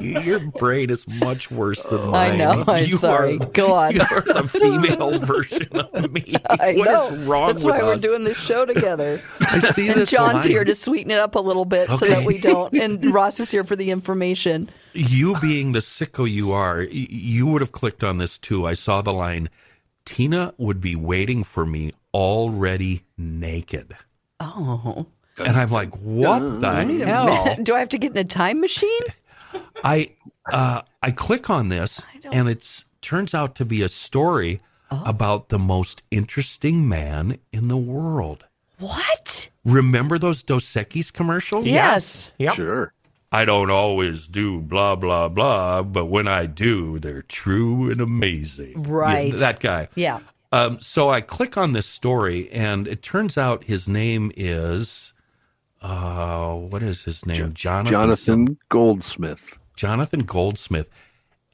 Your 0.00 0.40
brain 0.40 0.90
is 0.90 1.06
much 1.08 1.50
worse 1.50 1.84
than 1.84 2.08
mine. 2.08 2.32
I 2.32 2.36
know. 2.36 2.64
I'm 2.66 2.84
You 2.84 2.94
sorry. 2.94 3.36
Are, 3.38 3.46
Go 3.46 3.72
on. 3.72 3.92
You 3.94 4.00
are 4.02 4.20
the 4.20 4.48
female 4.48 5.18
version 5.20 5.68
of 5.72 6.12
me. 6.12 6.34
I 6.50 6.74
What 6.74 6.88
is 6.88 7.18
know. 7.18 7.26
wrong 7.26 7.46
That's 7.48 7.64
with 7.64 7.74
why 7.76 7.82
we're 7.82 7.96
doing 7.96 8.24
this 8.24 8.38
show 8.40 8.64
together. 8.66 9.20
I 9.40 9.58
see 9.60 9.88
and 9.88 10.00
this 10.00 10.10
John's 10.10 10.34
line. 10.34 10.48
here 10.48 10.64
to 10.64 10.74
sweeten 10.74 11.10
it 11.10 11.18
up 11.18 11.34
a 11.34 11.40
little 11.40 11.64
bit 11.64 11.90
so 11.90 12.06
that 12.06 12.24
we 12.26 12.38
don't. 12.38 12.74
And 12.76 13.04
Ross 13.12 13.40
is 13.40 13.50
here 13.50 13.64
for 13.64 13.76
the 13.76 13.90
information. 13.90 14.68
You 14.92 15.38
being 15.40 15.72
the 15.72 15.78
sicko 15.80 16.30
you 16.30 16.52
are, 16.52 16.82
you 16.82 17.46
would 17.46 17.60
have 17.62 17.72
clicked 17.72 18.02
on 18.04 18.18
this 18.18 18.38
too. 18.38 18.66
I 18.66 18.74
saw 18.74 19.00
the 19.02 19.12
line. 19.12 19.48
Tina 20.04 20.54
would 20.58 20.80
be 20.80 20.96
waiting 20.96 21.44
for 21.44 21.64
me 21.66 21.92
already 22.14 23.04
naked. 23.16 23.96
Oh. 24.40 25.06
And 25.38 25.56
I'm 25.56 25.70
like, 25.70 25.94
what 25.96 26.60
the 26.60 27.04
hell? 27.06 27.56
Do 27.62 27.74
I 27.74 27.78
have 27.78 27.88
to 27.90 27.98
get 27.98 28.12
in 28.12 28.18
a 28.18 28.24
time 28.24 28.60
machine? 28.60 29.02
I 29.84 30.10
uh, 30.50 30.82
I 31.02 31.10
click 31.10 31.48
on 31.50 31.68
this, 31.68 32.04
and 32.32 32.48
it's 32.48 32.84
turns 33.00 33.34
out 33.34 33.54
to 33.56 33.64
be 33.64 33.82
a 33.82 33.88
story 33.88 34.60
Oh. 34.94 35.02
about 35.06 35.48
the 35.48 35.58
most 35.58 36.02
interesting 36.10 36.86
man 36.86 37.38
in 37.50 37.68
the 37.68 37.78
world. 37.78 38.44
What? 38.78 39.48
Remember 39.64 40.18
those 40.18 40.42
Dos 40.42 40.64
Equis 40.74 41.10
commercials? 41.10 41.66
Yes. 41.66 42.32
Yep. 42.38 42.54
Sure. 42.56 42.92
I 43.32 43.46
don't 43.46 43.70
always 43.70 44.28
do 44.28 44.60
blah 44.60 44.94
blah 44.94 45.28
blah, 45.30 45.82
but 45.82 46.04
when 46.04 46.28
I 46.28 46.44
do, 46.44 46.98
they're 46.98 47.22
true 47.22 47.90
and 47.90 48.00
amazing. 48.00 48.82
Right. 48.82 49.32
Yeah, 49.32 49.38
that 49.38 49.60
guy. 49.60 49.88
Yeah. 49.94 50.20
Um, 50.52 50.78
so 50.80 51.08
I 51.08 51.22
click 51.22 51.56
on 51.56 51.72
this 51.72 51.86
story, 51.86 52.50
and 52.52 52.86
it 52.86 53.02
turns 53.02 53.38
out 53.38 53.64
his 53.64 53.88
name 53.88 54.30
is, 54.36 55.14
uh, 55.80 56.54
what 56.54 56.82
is 56.82 57.04
his 57.04 57.24
name? 57.24 57.54
Jonathan. 57.54 57.90
Jonathan 57.90 58.58
Goldsmith. 58.68 59.58
Jonathan 59.76 60.20
Goldsmith, 60.20 60.90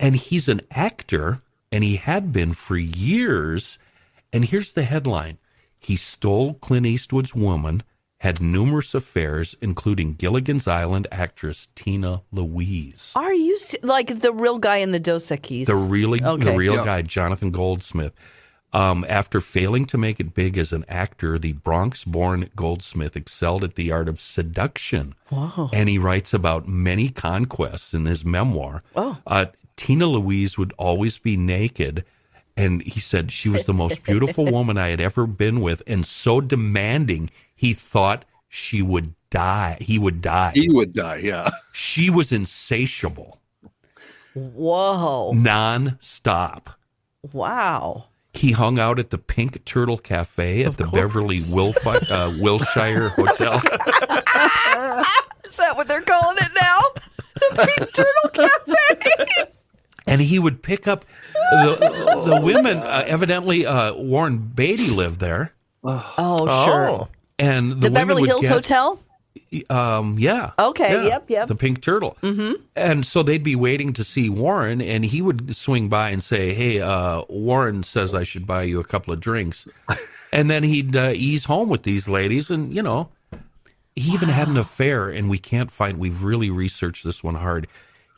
and 0.01 0.17
he's 0.17 0.49
an 0.49 0.63
actor, 0.73 1.39
and 1.71 1.85
he 1.85 1.95
had 1.95 2.33
been 2.33 2.55
for 2.55 2.77
years. 2.77 3.79
And 4.33 4.45
here's 4.45 4.73
the 4.73 4.83
headline: 4.83 5.39
He 5.79 5.95
stole 5.95 6.55
Clint 6.55 6.87
Eastwood's 6.87 7.37
woman, 7.37 7.85
had 8.19 8.41
numerous 8.41 8.95
affairs, 8.95 9.57
including 9.61 10.15
Gilligan's 10.15 10.67
Island 10.67 11.07
actress 11.13 11.69
Tina 11.75 12.23
Louise. 12.33 13.13
Are 13.15 13.33
you 13.33 13.57
like 13.83 14.21
the 14.21 14.33
real 14.33 14.59
guy 14.59 14.79
in 14.79 14.91
the 14.93 14.99
Dos 14.99 15.29
Equis? 15.29 15.67
The 15.67 15.75
really, 15.75 16.19
the 16.19 16.55
real 16.57 16.75
Yeah. 16.77 16.85
guy, 16.85 17.03
Jonathan 17.03 17.51
Goldsmith. 17.51 18.13
Um, 18.71 19.07
after 19.09 19.41
failing 19.41 19.87
to 19.87 19.97
make 19.97 20.21
it 20.21 20.35
big 20.35 20.59
as 20.59 20.75
an 20.75 20.85
actor, 20.89 21.39
the 21.39 21.53
Bronx 21.53 22.05
born 22.05 22.51
Goldsmith 22.55 23.17
excelled 23.17 23.65
at 23.65 23.77
the 23.77 23.91
art 23.91 24.09
of 24.11 24.21
seduction. 24.21 25.15
Wow! 25.31 25.71
And 25.73 25.89
he 25.89 25.97
writes 25.97 26.35
about 26.35 26.69
many 26.69 27.09
conquests 27.09 27.95
in 27.95 28.05
his 28.05 28.27
memoir. 28.27 28.83
Uh, 28.95 29.47
Tina 29.77 30.07
Louise 30.07 30.59
would 30.59 30.75
always 30.77 31.17
be 31.19 31.37
naked. 31.37 32.05
And 32.59 32.83
he 32.83 32.99
said 32.99 33.31
she 33.31 33.49
was 33.49 33.65
the 33.67 33.73
most 33.73 34.03
beautiful 34.03 34.45
woman 34.53 34.77
I 34.77 34.89
had 34.89 35.01
ever 35.01 35.27
been 35.29 35.61
with, 35.61 35.81
and 35.87 36.05
so 36.05 36.41
demanding, 36.41 37.31
he 37.59 37.75
thought 37.75 38.25
she 38.49 38.81
would 38.81 39.15
die. 39.31 39.77
He 39.81 39.99
would 39.99 40.23
die. 40.23 40.53
He 40.55 40.71
would 40.71 40.93
die. 40.93 41.17
Yeah. 41.17 41.51
She 41.73 42.09
was 42.09 42.31
insatiable, 42.33 43.41
Whoa. 44.35 45.33
non-stop. 45.33 46.71
Wow. 47.33 48.05
He 48.33 48.53
hung 48.53 48.79
out 48.79 48.99
at 49.01 49.11
the 49.11 49.19
Pink 49.19 49.65
Turtle 49.65 49.99
Cafe 49.99 50.63
at 50.65 50.77
the 50.77 50.87
Beverly 50.87 51.39
Wilfi- 51.39 52.11
uh, 52.11 52.41
Wilshire 52.41 53.09
Hotel. 53.17 53.57
Is 55.45 55.57
that 55.57 55.77
what 55.77 55.89
they're 55.89 56.03
calling 56.03 56.37
it 56.39 56.51
now? 56.61 56.81
The 57.35 57.73
Pink 57.77 57.93
Turtle 57.93 58.31
Cafe. 58.33 59.53
and 60.07 60.21
he 60.21 60.39
would 60.39 60.63
pick 60.63 60.87
up 60.87 61.05
the, 61.35 61.77
the 62.27 62.41
women. 62.45 62.77
Uh, 62.79 63.05
evidently, 63.07 63.67
uh, 63.67 63.95
Warren 63.95 64.39
Beatty 64.39 64.91
lived 64.91 65.21
there, 65.21 65.55
Oh, 65.83 66.65
sure. 66.65 67.09
And 67.39 67.71
the, 67.71 67.89
The 67.89 67.91
Beverly 67.91 68.27
Hills 68.27 68.43
get- 68.43 68.53
Hotel? 68.53 69.01
Um, 69.71 70.17
yeah. 70.19 70.51
Okay, 70.59 70.93
Yeah. 70.93 71.07
yep, 71.09 71.31
yep. 71.31 71.49
The 71.49 71.55
Pink 71.55 71.81
Turtle. 71.81 72.19
Mm-hmm. 72.23 72.55
And 72.77 73.07
so 73.07 73.23
they'd 73.23 73.43
be 73.43 73.55
waiting 73.57 73.93
to 73.95 74.05
see 74.05 74.29
Warren, 74.29 74.83
and 74.83 75.05
he 75.05 75.23
would 75.23 75.55
swing 75.57 75.89
by 75.89 76.11
and 76.11 76.23
say, 76.23 76.53
"Hey, 76.55 76.81
uh, 76.81 77.23
Warren 77.29 77.83
says 77.85 78.15
I 78.15 78.25
should 78.25 78.47
buy 78.47 78.63
you 78.65 78.81
a 78.81 78.85
couple 78.85 79.15
of 79.15 79.21
drinks," 79.21 79.67
and 80.33 80.51
then 80.51 80.65
he'd 80.65 80.95
uh, 80.97 81.13
ease 81.15 81.45
home 81.45 81.69
with 81.69 81.85
these 81.85 82.09
ladies, 82.09 82.51
and 82.51 82.75
you 82.75 82.83
know, 82.83 83.11
he 83.97 84.13
even 84.13 84.29
had 84.29 84.49
an 84.49 84.57
affair, 84.57 85.09
and 85.09 85.31
we 85.31 85.39
can't 85.39 85.71
find. 85.71 85.99
We've 85.99 86.23
really 86.25 86.51
researched 86.51 87.05
this 87.05 87.23
one 87.23 87.37
hard. 87.37 87.69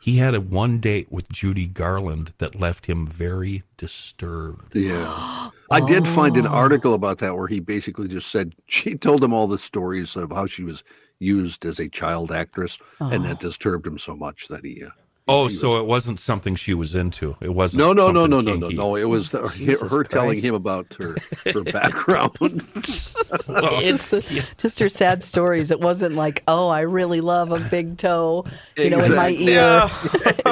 He 0.01 0.17
had 0.17 0.33
a 0.33 0.41
one 0.41 0.79
date 0.79 1.11
with 1.11 1.29
Judy 1.29 1.67
Garland 1.67 2.33
that 2.39 2.59
left 2.59 2.87
him 2.87 3.05
very 3.05 3.61
disturbed. 3.77 4.75
Yeah. 4.75 5.51
I 5.69 5.79
did 5.79 6.07
find 6.07 6.35
an 6.37 6.47
article 6.47 6.95
about 6.95 7.19
that 7.19 7.37
where 7.37 7.47
he 7.47 7.59
basically 7.59 8.07
just 8.07 8.29
said 8.31 8.55
she 8.67 8.95
told 8.95 9.23
him 9.23 9.31
all 9.31 9.45
the 9.47 9.59
stories 9.59 10.15
of 10.15 10.31
how 10.31 10.47
she 10.47 10.63
was 10.63 10.83
used 11.19 11.65
as 11.65 11.79
a 11.79 11.87
child 11.87 12.31
actress, 12.31 12.79
and 12.99 13.23
that 13.25 13.39
disturbed 13.39 13.85
him 13.85 13.99
so 13.99 14.15
much 14.15 14.47
that 14.47 14.65
he. 14.65 14.83
Uh, 14.83 14.89
Oh, 15.31 15.47
so 15.47 15.77
it 15.79 15.85
wasn't 15.85 16.19
something 16.19 16.55
she 16.55 16.73
was 16.73 16.95
into. 16.95 17.35
It 17.41 17.53
wasn't. 17.53 17.79
no, 17.79 17.93
no, 17.93 18.11
no, 18.11 18.21
something 18.23 18.45
no, 18.45 18.53
no, 18.53 18.67
no, 18.67 18.75
no. 18.89 18.95
It 18.95 19.05
was 19.05 19.31
the, 19.31 19.47
her, 19.47 19.87
her 19.89 20.03
telling 20.03 20.39
him 20.41 20.53
about 20.55 20.93
her 20.99 21.15
her 21.53 21.63
background. 21.63 22.35
It's 22.41 24.27
just 24.57 24.79
her 24.79 24.89
sad 24.89 25.23
stories. 25.23 25.71
It 25.71 25.79
wasn't 25.79 26.15
like, 26.15 26.43
oh, 26.47 26.69
I 26.69 26.81
really 26.81 27.21
love 27.21 27.51
a 27.51 27.59
big 27.59 27.97
toe, 27.97 28.45
you 28.77 28.89
know, 28.89 28.99
in 28.99 29.15
my 29.15 29.29
Exactly. 29.29 29.53
ear. 29.53 29.89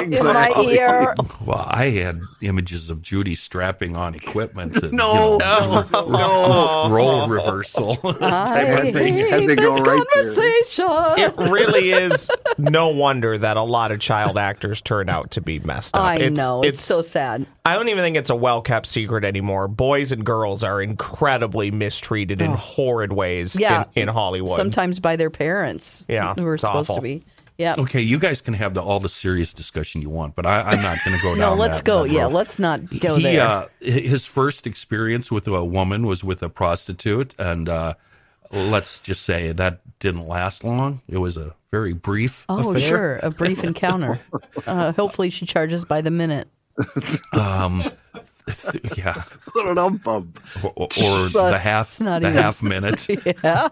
In 0.20 0.24
my 0.24 0.52
ear. 0.66 1.14
Well, 1.44 1.64
I 1.68 1.86
had 1.90 2.20
images 2.40 2.88
of 2.90 3.02
Judy 3.02 3.34
strapping 3.34 3.96
on 3.96 4.14
equipment. 4.14 4.76
And, 4.82 4.92
No, 4.92 5.32
you 5.32 5.38
know, 5.38 5.86
no, 5.92 6.06
no. 6.08 6.88
role 6.90 7.28
reversal. 7.28 7.98
I 8.04 8.62
As 8.64 8.92
they- 8.94 9.10
hate 9.12 9.32
as 9.32 9.46
they 9.46 9.56
go 9.56 9.72
this 9.74 9.82
right 9.82 10.02
there. 10.14 10.24
conversation. 10.24 10.86
It 11.18 11.50
really 11.50 11.90
is 11.90 12.30
no 12.56 12.88
wonder 12.88 13.36
that 13.36 13.56
a 13.56 13.62
lot 13.62 13.92
of 13.92 14.00
child 14.00 14.38
actors 14.38 14.69
turn 14.76 15.08
out 15.08 15.30
to 15.32 15.40
be 15.40 15.58
messed 15.60 15.96
up. 15.96 16.02
I 16.02 16.16
It's- 16.16 16.32
know. 16.36 16.62
It's, 16.62 16.80
so 16.82 17.02
sad. 17.02 17.46
I 17.64 17.74
don't 17.76 17.88
even 17.88 18.02
think 18.02 18.16
it's 18.16 18.30
a 18.30 18.36
well 18.36 18.62
kept 18.62 18.86
secret 18.86 19.24
anymore. 19.24 19.68
Boys 19.68 20.12
and 20.12 20.24
girls 20.24 20.62
are 20.62 20.80
incredibly 20.82 21.70
mistreated 21.70 22.40
in 22.42 22.50
horrid 22.52 23.12
ways 23.12 23.56
Yeah. 23.58 23.84
in, 23.94 24.02
in 24.02 24.08
Hollywood. 24.08 24.56
Sometimes 24.56 25.00
by 25.00 25.16
their 25.16 25.30
parents. 25.30 26.04
Yeah, 26.08 26.34
Who 26.34 26.46
are 26.46 26.54
it's 26.54 26.62
supposed 26.62 26.90
awful. 26.90 26.96
to 26.96 27.02
be. 27.02 27.24
Yeah. 27.58 27.74
okay, 27.78 28.00
you 28.00 28.18
guys 28.18 28.40
can 28.40 28.54
have 28.54 28.72
the, 28.72 28.80
all 28.82 29.00
the 29.00 29.08
serious 29.10 29.52
discussion 29.52 30.00
you 30.00 30.08
want, 30.08 30.34
but 30.34 30.46
I, 30.46 30.62
I'm 30.62 30.80
not 30.80 30.96
going 31.04 31.14
to 31.14 31.22
go 31.22 31.28
down. 31.36 31.38
No, 31.38 31.54
let's 31.54 31.78
that- 31.78 31.84
go. 31.84 32.04
that 32.04 32.10
Yeah, 32.12 32.24
let's 32.26 32.58
not 32.58 32.88
go 33.00 33.16
he, 33.16 33.22
there. 33.24 33.42
Uh, 33.46 33.66
his 33.80 34.24
first 34.24 34.66
experience 34.66 35.30
with 35.30 35.46
a 35.46 35.62
woman 35.64 36.06
was 36.06 36.24
with 36.24 36.42
a 36.42 36.48
prostitute, 36.48 37.34
and 37.38 37.68
uh, 37.68 37.94
let's 38.50 38.98
just 38.98 39.22
say 39.24 39.52
that 39.52 39.80
didn't 39.98 40.26
last 40.26 40.64
long. 40.64 41.02
It 41.06 41.18
was 41.18 41.36
a 41.36 41.54
very 41.70 41.92
brief. 41.92 42.44
oh, 42.48 42.70
affair. 42.74 42.88
sure. 42.88 43.16
A 43.22 43.30
brief 43.30 43.62
encounter. 43.64 44.18
Uh, 44.66 44.92
hopefully 44.92 45.30
she 45.30 45.46
charges 45.46 45.84
by 45.84 46.00
the 46.00 46.10
minute. 46.10 46.48
Um, 47.32 47.84
yeah, 48.96 49.22
Ba-da-dum-bum. 49.54 50.32
or, 50.64 50.72
or 50.84 50.88
the 51.28 51.58
half 51.62 51.86
it's 51.86 52.00
not 52.00 52.22
the 52.22 52.30
even- 52.30 52.42
half 52.42 52.62
minute. 52.62 53.06
Yeah. 53.44 53.68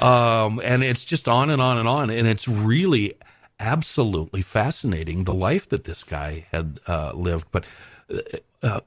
um, 0.00 0.60
and 0.64 0.82
it's 0.82 1.04
just 1.04 1.28
on 1.28 1.50
and 1.50 1.60
on 1.62 1.78
and 1.78 1.88
on, 1.88 2.10
and 2.10 2.26
it's 2.26 2.48
really 2.48 3.14
absolutely 3.58 4.42
fascinating 4.42 5.24
the 5.24 5.34
life 5.34 5.68
that 5.68 5.84
this 5.84 6.02
guy 6.04 6.46
had 6.50 6.80
uh, 6.86 7.12
lived. 7.14 7.46
But 7.50 7.64
uh, 8.12 8.18
uh, 8.62 8.80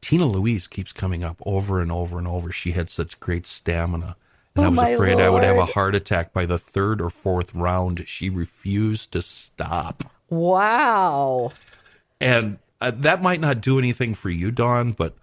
Tina 0.00 0.26
Louise 0.26 0.66
keeps 0.66 0.92
coming 0.92 1.22
up 1.22 1.36
over 1.46 1.80
and 1.80 1.92
over 1.92 2.18
and 2.18 2.26
over. 2.26 2.50
She 2.52 2.72
had 2.72 2.90
such 2.90 3.20
great 3.20 3.46
stamina. 3.46 4.16
And 4.58 4.64
I 4.64 4.66
Oh, 4.66 4.70
was 4.70 4.76
my 4.76 4.88
afraid 4.90 5.20
I 5.20 5.30
would 5.30 5.44
have 5.44 5.56
a 5.56 5.66
heart 5.66 5.94
attack 5.94 6.32
by 6.32 6.44
the 6.46 6.58
third 6.58 7.00
or 7.00 7.10
fourth 7.10 7.54
round. 7.54 8.04
She 8.08 8.28
refused 8.30 9.12
to 9.12 9.22
stop. 9.22 10.04
Wow. 10.30 11.52
And 12.20 12.58
uh, 12.80 12.90
that 12.96 13.22
might 13.22 13.40
not 13.40 13.60
do 13.60 13.78
anything 13.78 14.14
for 14.14 14.30
you, 14.30 14.50
Dawn, 14.50 14.92
but 14.92 15.14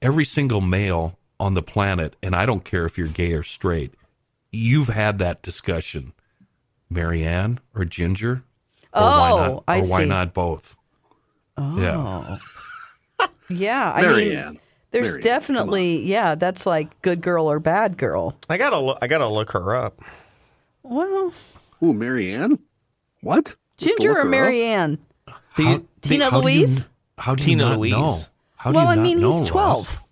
every 0.00 0.24
single 0.24 0.60
male 0.60 1.18
on 1.38 1.54
the 1.54 1.62
planet, 1.62 2.16
and 2.22 2.34
I 2.34 2.46
don't 2.46 2.64
care 2.64 2.84
if 2.86 2.96
you're 2.98 3.08
gay 3.08 3.32
or 3.32 3.42
straight, 3.42 3.94
you've 4.50 4.88
had 4.88 5.18
that 5.18 5.42
discussion. 5.42 6.12
Marianne 6.90 7.60
or 7.74 7.84
Ginger? 7.84 8.42
Or 8.92 9.02
why 9.02 9.30
Oh, 9.30 9.36
not, 9.36 9.64
I 9.68 9.78
or 9.80 9.84
why 9.86 10.04
not 10.04 10.34
both? 10.34 10.76
Oh. 11.56 11.78
Yeah. 11.80 12.38
Yeah. 13.52 13.92
I 13.92 14.02
Marianne. 14.02 14.46
mean, 14.52 14.60
there's 14.90 15.12
Marianne, 15.12 15.22
definitely, 15.22 16.04
yeah, 16.04 16.34
that's 16.34 16.66
like 16.66 17.00
good 17.02 17.20
girl 17.20 17.50
or 17.50 17.58
bad 17.60 17.96
girl. 17.96 18.36
I 18.48 18.56
gotta 18.58 18.78
look, 18.78 18.98
I 19.02 19.06
gotta 19.06 19.28
look 19.28 19.50
her 19.52 19.74
up. 19.76 20.00
Well, 20.82 21.32
Ooh, 21.82 21.92
Marianne? 21.94 22.58
What? 23.22 23.54
Ginger 23.78 24.18
or? 24.20 24.24
Marianne? 24.24 24.98
How- 25.52 25.82
Tina 26.02 26.24
how 26.30 26.30
do 26.30 26.36
you- 26.36 26.42
Louise? 26.60 26.88
how 27.18 27.34
do 27.34 27.42
you 27.42 27.46
Tina 27.50 27.68
not 27.70 27.78
Louise. 27.78 27.92
know? 27.92 28.14
How 28.56 28.72
do 28.72 28.76
Well, 28.76 28.84
you 28.86 28.90
I 28.90 28.94
not 28.96 29.02
mean, 29.02 29.20
know, 29.20 29.32
he's 29.32 29.40
Ross? 29.42 29.48
12. 29.50 30.02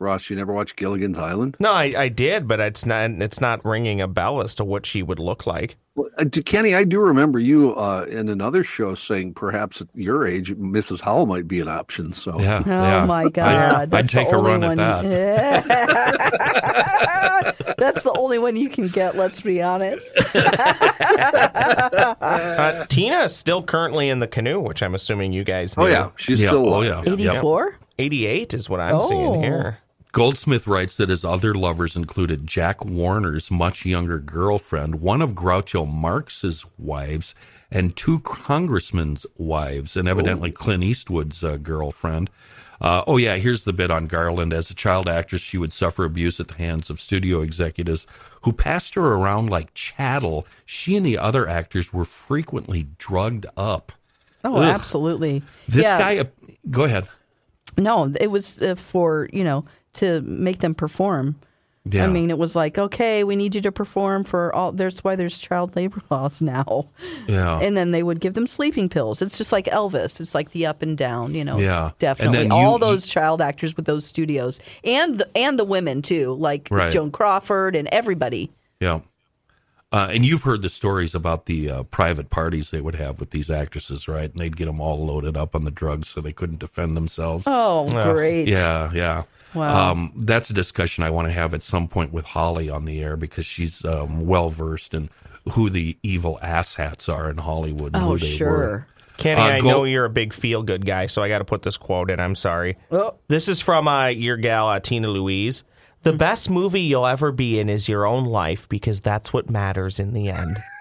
Ross, 0.00 0.30
you 0.30 0.36
never 0.36 0.52
watched 0.52 0.76
Gilligan's 0.76 1.18
Island? 1.18 1.56
No, 1.60 1.72
I, 1.72 1.92
I 1.96 2.08
did, 2.08 2.48
but 2.48 2.58
it's 2.58 2.86
not 2.86 3.10
it's 3.10 3.40
not 3.40 3.64
ringing 3.64 4.00
a 4.00 4.08
bell 4.08 4.42
as 4.42 4.54
to 4.56 4.64
what 4.64 4.86
she 4.86 5.02
would 5.02 5.18
look 5.18 5.46
like. 5.46 5.76
Well, 5.94 6.08
uh, 6.18 6.24
Kenny, 6.46 6.74
I 6.74 6.84
do 6.84 7.00
remember 7.00 7.38
you 7.38 7.74
uh, 7.74 8.06
in 8.08 8.28
another 8.30 8.64
show 8.64 8.94
saying 8.94 9.34
perhaps 9.34 9.80
at 9.82 9.88
your 9.94 10.26
age, 10.26 10.52
Mrs. 10.56 11.00
Howell 11.00 11.26
might 11.26 11.46
be 11.48 11.60
an 11.60 11.68
option. 11.68 12.12
So 12.14 12.40
Yeah. 12.40 12.62
Oh 12.64 12.70
yeah. 12.70 13.04
my 13.04 13.28
God! 13.28 13.92
I'd, 13.92 14.08
take 14.08 14.30
the 14.30 14.36
a 14.38 14.42
run 14.42 14.60
one. 14.62 14.78
at 14.80 15.02
that. 15.02 15.64
that's 17.78 18.02
the 18.04 18.12
only 18.16 18.38
one 18.38 18.56
you 18.56 18.68
can 18.70 18.88
get. 18.88 19.16
Let's 19.16 19.40
be 19.40 19.60
honest. 19.62 20.16
Uh, 22.20 22.84
Tina 22.86 23.20
is 23.24 23.34
still 23.34 23.62
currently 23.62 24.08
in 24.08 24.18
the 24.20 24.26
canoe, 24.28 24.60
which 24.60 24.82
I'm 24.82 24.94
assuming 24.94 25.32
you 25.32 25.44
guys 25.44 25.76
know. 25.76 25.84
oh 25.84 25.86
yeah, 25.86 26.10
she's 26.16 26.40
Yeah, 26.42 26.48
still 26.50 26.68
oh, 26.72 26.82
alive. 26.82 27.04
yeah. 27.06 27.12
Eighty-four. 27.12 27.76
88 27.98 28.54
is 28.54 28.68
what 28.70 28.80
I'm 28.80 28.96
Oh. 28.96 29.00
seeing 29.00 29.42
here. 29.42 29.78
Goldsmith 30.12 30.66
writes 30.66 30.96
that 30.96 31.08
his 31.08 31.24
other 31.24 31.54
lovers 31.54 31.94
included 31.94 32.46
Jack 32.46 32.84
Warner's 32.84 33.48
much 33.48 33.86
younger 33.86 34.18
girlfriend, 34.18 35.00
one 35.00 35.22
of 35.22 35.34
Groucho 35.34 35.88
Marx's 35.88 36.66
wives, 36.78 37.34
and 37.70 37.94
two 37.94 38.18
congressmen's 38.20 39.24
wives, 39.36 39.96
and 39.96 40.08
evidently 40.08 40.50
Clint 40.50 40.82
Eastwood's 40.82 41.44
uh, 41.44 41.58
girlfriend. 41.58 42.28
Uh, 42.80 43.04
oh, 43.06 43.18
yeah, 43.18 43.36
here's 43.36 43.62
the 43.62 43.72
bit 43.72 43.90
on 43.90 44.06
Garland. 44.06 44.52
As 44.52 44.70
a 44.70 44.74
child 44.74 45.08
actress, 45.08 45.42
she 45.42 45.58
would 45.58 45.72
suffer 45.72 46.04
abuse 46.04 46.40
at 46.40 46.48
the 46.48 46.54
hands 46.54 46.90
of 46.90 47.00
studio 47.00 47.40
executives 47.40 48.06
who 48.42 48.52
passed 48.52 48.94
her 48.94 49.12
around 49.12 49.50
like 49.50 49.72
chattel. 49.74 50.44
She 50.64 50.96
and 50.96 51.06
the 51.06 51.18
other 51.18 51.46
actors 51.46 51.92
were 51.92 52.06
frequently 52.06 52.88
drugged 52.98 53.46
up. 53.56 53.92
Oh, 54.42 54.56
Ugh. 54.56 54.74
absolutely. 54.74 55.42
This 55.68 55.84
yeah. 55.84 55.98
guy, 55.98 56.18
uh, 56.18 56.24
go 56.70 56.84
ahead. 56.84 57.06
No, 57.76 58.12
it 58.18 58.30
was 58.30 58.60
uh, 58.62 58.74
for 58.74 59.28
you 59.32 59.44
know 59.44 59.64
to 59.94 60.20
make 60.22 60.58
them 60.60 60.74
perform. 60.74 61.36
Yeah. 61.86 62.04
I 62.04 62.08
mean, 62.08 62.28
it 62.28 62.36
was 62.36 62.54
like, 62.54 62.76
okay, 62.76 63.24
we 63.24 63.36
need 63.36 63.54
you 63.54 63.62
to 63.62 63.72
perform 63.72 64.24
for 64.24 64.54
all. 64.54 64.70
That's 64.70 65.02
why 65.02 65.16
there's 65.16 65.38
child 65.38 65.74
labor 65.76 66.02
laws 66.10 66.42
now. 66.42 66.86
yeah. 67.26 67.58
And 67.58 67.74
then 67.74 67.90
they 67.90 68.02
would 68.02 68.20
give 68.20 68.34
them 68.34 68.46
sleeping 68.46 68.90
pills. 68.90 69.22
It's 69.22 69.38
just 69.38 69.50
like 69.50 69.64
Elvis. 69.64 70.20
It's 70.20 70.34
like 70.34 70.50
the 70.50 70.66
up 70.66 70.82
and 70.82 70.96
down, 70.96 71.34
you 71.34 71.42
know. 71.42 71.58
Yeah. 71.58 71.86
And 71.86 71.98
definitely. 71.98 72.36
then 72.36 72.46
you- 72.48 72.52
All 72.52 72.74
you- 72.74 72.80
those 72.80 73.06
child 73.06 73.40
actors 73.40 73.76
with 73.76 73.86
those 73.86 74.04
studios, 74.04 74.60
and 74.84 75.18
the, 75.18 75.28
and 75.34 75.58
the 75.58 75.64
women 75.64 76.02
too, 76.02 76.34
like 76.34 76.68
Right. 76.70 76.92
Joan 76.92 77.10
Crawford 77.10 77.74
and 77.74 77.88
everybody. 77.90 78.50
Yeah. 78.78 79.00
Uh, 79.92 80.08
and 80.12 80.24
you've 80.24 80.42
heard 80.44 80.62
the 80.62 80.68
stories 80.68 81.14
about 81.16 81.46
the 81.46 81.68
uh, 81.68 81.82
private 81.84 82.28
parties 82.30 82.70
they 82.70 82.80
would 82.80 82.94
have 82.94 83.18
with 83.18 83.30
these 83.30 83.50
actresses, 83.50 84.06
right? 84.06 84.30
And 84.30 84.38
they'd 84.38 84.56
get 84.56 84.66
them 84.66 84.80
all 84.80 85.04
loaded 85.04 85.36
up 85.36 85.54
on 85.56 85.64
the 85.64 85.70
drugs 85.72 86.08
so 86.08 86.20
they 86.20 86.32
couldn't 86.32 86.60
defend 86.60 86.96
themselves. 86.96 87.44
Oh, 87.46 87.88
great. 88.12 88.46
Yeah, 88.48 88.92
yeah. 88.92 89.22
Wow. 89.54 89.90
Um, 89.92 90.12
that's 90.16 90.50
a 90.50 90.52
discussion 90.54 91.02
I 91.04 91.10
want 91.10 91.26
to 91.28 91.32
have 91.32 91.54
at 91.54 91.62
some 91.62 91.88
point 91.88 92.12
with 92.12 92.24
Holly 92.26 92.70
on 92.70 92.84
the 92.84 93.02
air 93.02 93.16
because 93.16 93.44
she's 93.46 93.84
um, 93.84 94.26
well 94.26 94.48
versed 94.48 94.94
in 94.94 95.10
who 95.52 95.70
the 95.70 95.96
evil 96.02 96.38
asshats 96.42 97.12
are 97.12 97.30
in 97.30 97.38
Hollywood. 97.38 97.94
And 97.94 98.04
Oh, 98.04 98.08
who 98.10 98.18
they 98.18 98.26
sure. 98.26 98.48
Were. 98.50 98.86
Kenny, 99.16 99.40
Uh, 99.40 99.44
I 99.44 99.60
go- 99.60 99.68
know 99.68 99.84
you're 99.84 100.04
a 100.04 100.10
big 100.10 100.32
feel 100.32 100.62
good 100.62 100.86
guy, 100.86 101.06
so 101.06 101.22
I 101.22 101.28
got 101.28 101.38
to 101.38 101.44
put 101.44 101.62
this 101.62 101.76
quote 101.76 102.10
in. 102.10 102.20
I'm 102.20 102.34
sorry. 102.34 102.76
Oh. 102.90 103.14
This 103.28 103.48
is 103.48 103.60
from 103.60 103.86
uh, 103.88 104.06
your 104.08 104.36
gal, 104.36 104.68
uh, 104.68 104.80
Tina 104.80 105.08
Louise. 105.08 105.64
The 106.02 106.12
best 106.14 106.48
movie 106.48 106.80
you'll 106.82 107.06
ever 107.06 107.30
be 107.32 107.58
in 107.60 107.68
is 107.68 107.86
your 107.88 108.06
own 108.06 108.24
life 108.24 108.66
because 108.70 109.00
that's 109.00 109.32
what 109.32 109.50
matters 109.50 109.98
in 109.98 110.12
the 110.14 110.28
end. 110.30 110.58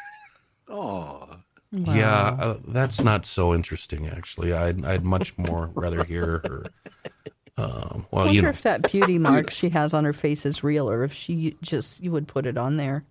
Oh, 0.72 1.28
Yeah, 1.72 2.38
uh, 2.40 2.58
that's 2.68 3.04
not 3.04 3.26
so 3.26 3.54
interesting. 3.56 4.08
Actually, 4.08 4.54
I'd, 4.54 4.86
I'd 4.86 5.04
much 5.04 5.36
more 5.38 5.72
rather 5.74 6.04
hear 6.04 6.42
her. 6.46 6.66
Um, 7.60 8.06
I 8.12 8.16
wonder 8.16 8.34
you 8.34 8.42
know, 8.42 8.50
if 8.50 8.62
that 8.62 8.90
beauty 8.92 9.18
mark 9.30 9.52
she 9.52 9.70
has 9.70 9.94
on 9.94 10.06
her 10.06 10.14
face 10.14 10.46
is 10.46 10.64
real, 10.64 10.90
or 10.90 11.04
if 11.04 11.14
she 11.14 11.58
just 11.62 12.02
you 12.02 12.12
would 12.12 12.28
put 12.28 12.46
it 12.46 12.58
on 12.58 12.78
there. 12.78 13.04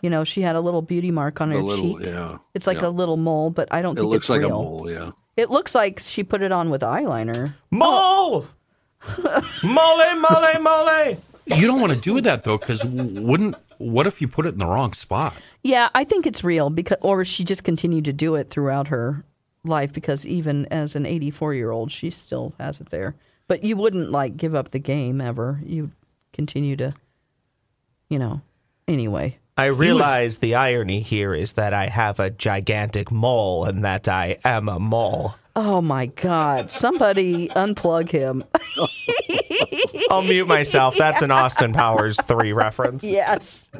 You 0.00 0.10
know, 0.10 0.24
she 0.24 0.42
had 0.42 0.54
a 0.54 0.60
little 0.60 0.82
beauty 0.82 1.10
mark 1.10 1.40
on 1.40 1.48
the 1.48 1.56
her 1.56 1.62
little, 1.62 1.98
cheek. 1.98 2.06
yeah. 2.06 2.38
It's 2.52 2.66
like 2.66 2.82
yeah. 2.82 2.88
a 2.88 2.90
little 2.90 3.16
mole, 3.16 3.48
but 3.50 3.72
I 3.72 3.80
don't 3.80 3.96
It 3.96 4.00
think 4.02 4.10
looks 4.10 4.24
it's 4.24 4.30
like 4.30 4.40
real. 4.40 4.48
a 4.50 4.62
mole, 4.62 4.90
yeah. 4.90 5.10
It 5.36 5.50
looks 5.50 5.74
like 5.74 5.98
she 5.98 6.22
put 6.22 6.42
it 6.42 6.52
on 6.52 6.68
with 6.68 6.82
eyeliner. 6.82 7.54
Mole! 7.70 8.46
mole, 9.62 10.14
mole, 10.16 10.60
mole! 10.60 11.16
you 11.46 11.66
don't 11.66 11.80
want 11.80 11.92
to 11.92 11.98
do 11.98 12.20
that 12.20 12.44
though, 12.44 12.58
because 12.58 12.84
wouldn't 12.84 13.56
what 13.78 14.06
if 14.06 14.20
you 14.20 14.28
put 14.28 14.46
it 14.46 14.50
in 14.54 14.58
the 14.58 14.66
wrong 14.66 14.92
spot? 14.92 15.34
Yeah, 15.62 15.88
I 15.94 16.04
think 16.04 16.26
it's 16.26 16.44
real 16.44 16.70
because, 16.70 16.98
or 17.00 17.24
she 17.24 17.44
just 17.44 17.64
continued 17.64 18.04
to 18.04 18.12
do 18.12 18.34
it 18.34 18.50
throughout 18.50 18.88
her 18.88 19.24
life 19.64 19.92
because 19.92 20.26
even 20.26 20.66
as 20.66 20.94
an 20.94 21.06
84 21.06 21.54
year 21.54 21.70
old, 21.70 21.90
she 21.90 22.10
still 22.10 22.54
has 22.58 22.80
it 22.80 22.90
there. 22.90 23.14
But 23.46 23.64
you 23.64 23.76
wouldn't 23.76 24.10
like 24.10 24.36
give 24.36 24.54
up 24.54 24.70
the 24.70 24.78
game 24.78 25.20
ever. 25.20 25.60
You 25.64 25.90
continue 26.32 26.76
to, 26.76 26.94
you 28.08 28.18
know. 28.18 28.40
Anyway, 28.86 29.38
I 29.56 29.66
realize 29.66 30.38
the 30.38 30.56
irony 30.56 31.00
here 31.00 31.34
is 31.34 31.52
that 31.54 31.72
I 31.72 31.86
have 31.86 32.18
a 32.18 32.30
gigantic 32.30 33.12
mole 33.12 33.64
and 33.64 33.84
that 33.84 34.08
I 34.08 34.38
am 34.44 34.68
a 34.68 34.80
mole. 34.80 35.36
Oh 35.56 35.80
my 35.80 36.06
God! 36.06 36.70
Somebody 36.70 37.48
unplug 37.48 38.10
him. 38.10 38.44
I'll 40.10 40.22
mute 40.22 40.46
myself. 40.48 40.96
That's 40.96 41.22
an 41.22 41.30
Austin 41.30 41.72
Powers 41.72 42.20
3 42.22 42.52
reference. 42.52 43.02
yes. 43.04 43.70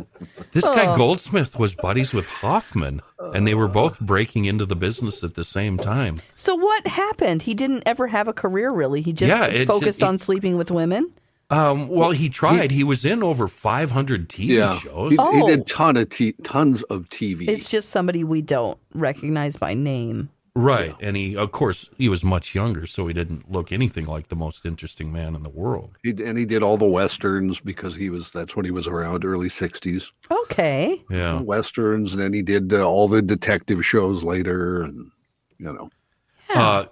This 0.53 0.65
Oh. 0.65 0.75
guy 0.75 0.95
Goldsmith 0.97 1.59
was 1.59 1.75
buddies 1.75 2.13
with 2.15 2.27
Hoffman, 2.27 3.03
and 3.35 3.47
they 3.47 3.55
were 3.55 3.69
both 3.69 4.01
breaking 4.01 4.45
into 4.45 4.65
the 4.67 4.77
business 4.77 5.23
at 5.25 5.35
the 5.35 5.45
same 5.45 5.77
time. 5.77 6.21
So 6.35 6.55
what 6.55 6.87
happened? 6.87 7.43
He 7.43 7.55
didn't 7.55 7.83
ever 7.87 8.07
have 8.07 8.29
a 8.29 8.33
career, 8.33 8.71
really. 8.71 9.03
He 9.03 9.13
just 9.13 9.31
Yeah, 9.37 9.47
it- 9.47 9.67
focused 9.67 10.03
it- 10.03 10.05
on 10.07 10.19
sleeping 10.19 10.57
with 10.57 10.71
women. 10.71 11.11
Um, 11.51 11.89
well, 11.89 12.13
he 12.13 12.31
tried. 12.31 12.71
He, 12.71 12.83
was 12.85 13.05
in 13.05 13.23
over 13.23 13.49
500 13.49 14.29
TV 14.31 14.57
Yeah, 14.57 14.79
shows. 14.79 15.13
he, 15.13 15.17
he 15.17 15.23
Oh. 15.23 15.47
did 15.47 15.67
ton 15.67 15.97
of 15.99 16.09
t- 16.09 16.35
tons 16.43 16.83
of 16.85 17.09
TV. 17.11 17.47
It's 17.49 17.71
just 17.71 17.91
somebody 17.91 18.25
we 18.25 18.41
don't 18.41 18.79
recognize 18.95 19.57
by 19.59 19.75
name. 19.75 20.31
Right. 20.57 20.95
And 21.01 21.17
he, 21.17 21.37
of 21.37 21.51
course, 21.51 21.91
he 21.97 22.09
was 22.09 22.23
much 22.23 22.55
younger, 22.55 22.87
so 22.87 23.09
he 23.09 23.13
didn't 23.13 23.51
look 23.51 23.73
anything 23.73 24.07
like 24.07 24.29
the 24.29 24.37
most 24.37 24.65
interesting 24.65 25.13
man 25.13 25.35
in 25.35 25.43
the 25.43 25.51
world. 25.51 25.99
He, 26.05 26.11
and 26.11 26.39
he 26.39 26.45
did 26.45 26.63
all 26.63 26.77
the 26.77 26.85
westerns 26.85 27.59
because 27.59 27.97
he 27.97 28.09
was 28.09 28.31
that's 28.31 28.55
when 28.55 28.65
he 28.65 28.71
was 28.71 28.87
around 28.87 29.25
early 29.25 29.49
'60s. 29.49 30.13
Okay. 30.31 31.03
Yeah. 31.11 31.41
Westerns, 31.41 32.13
and 32.13 32.23
then 32.23 32.33
he 32.33 32.43
did 32.43 32.73
uh, 32.73 32.89
all 32.89 33.09
the 33.09 33.21
detective 33.21 33.85
shows 33.85 34.23
later, 34.23 34.83
and 34.83 35.11
you 35.59 35.73
know, 35.73 35.91
Uh, 36.55 36.85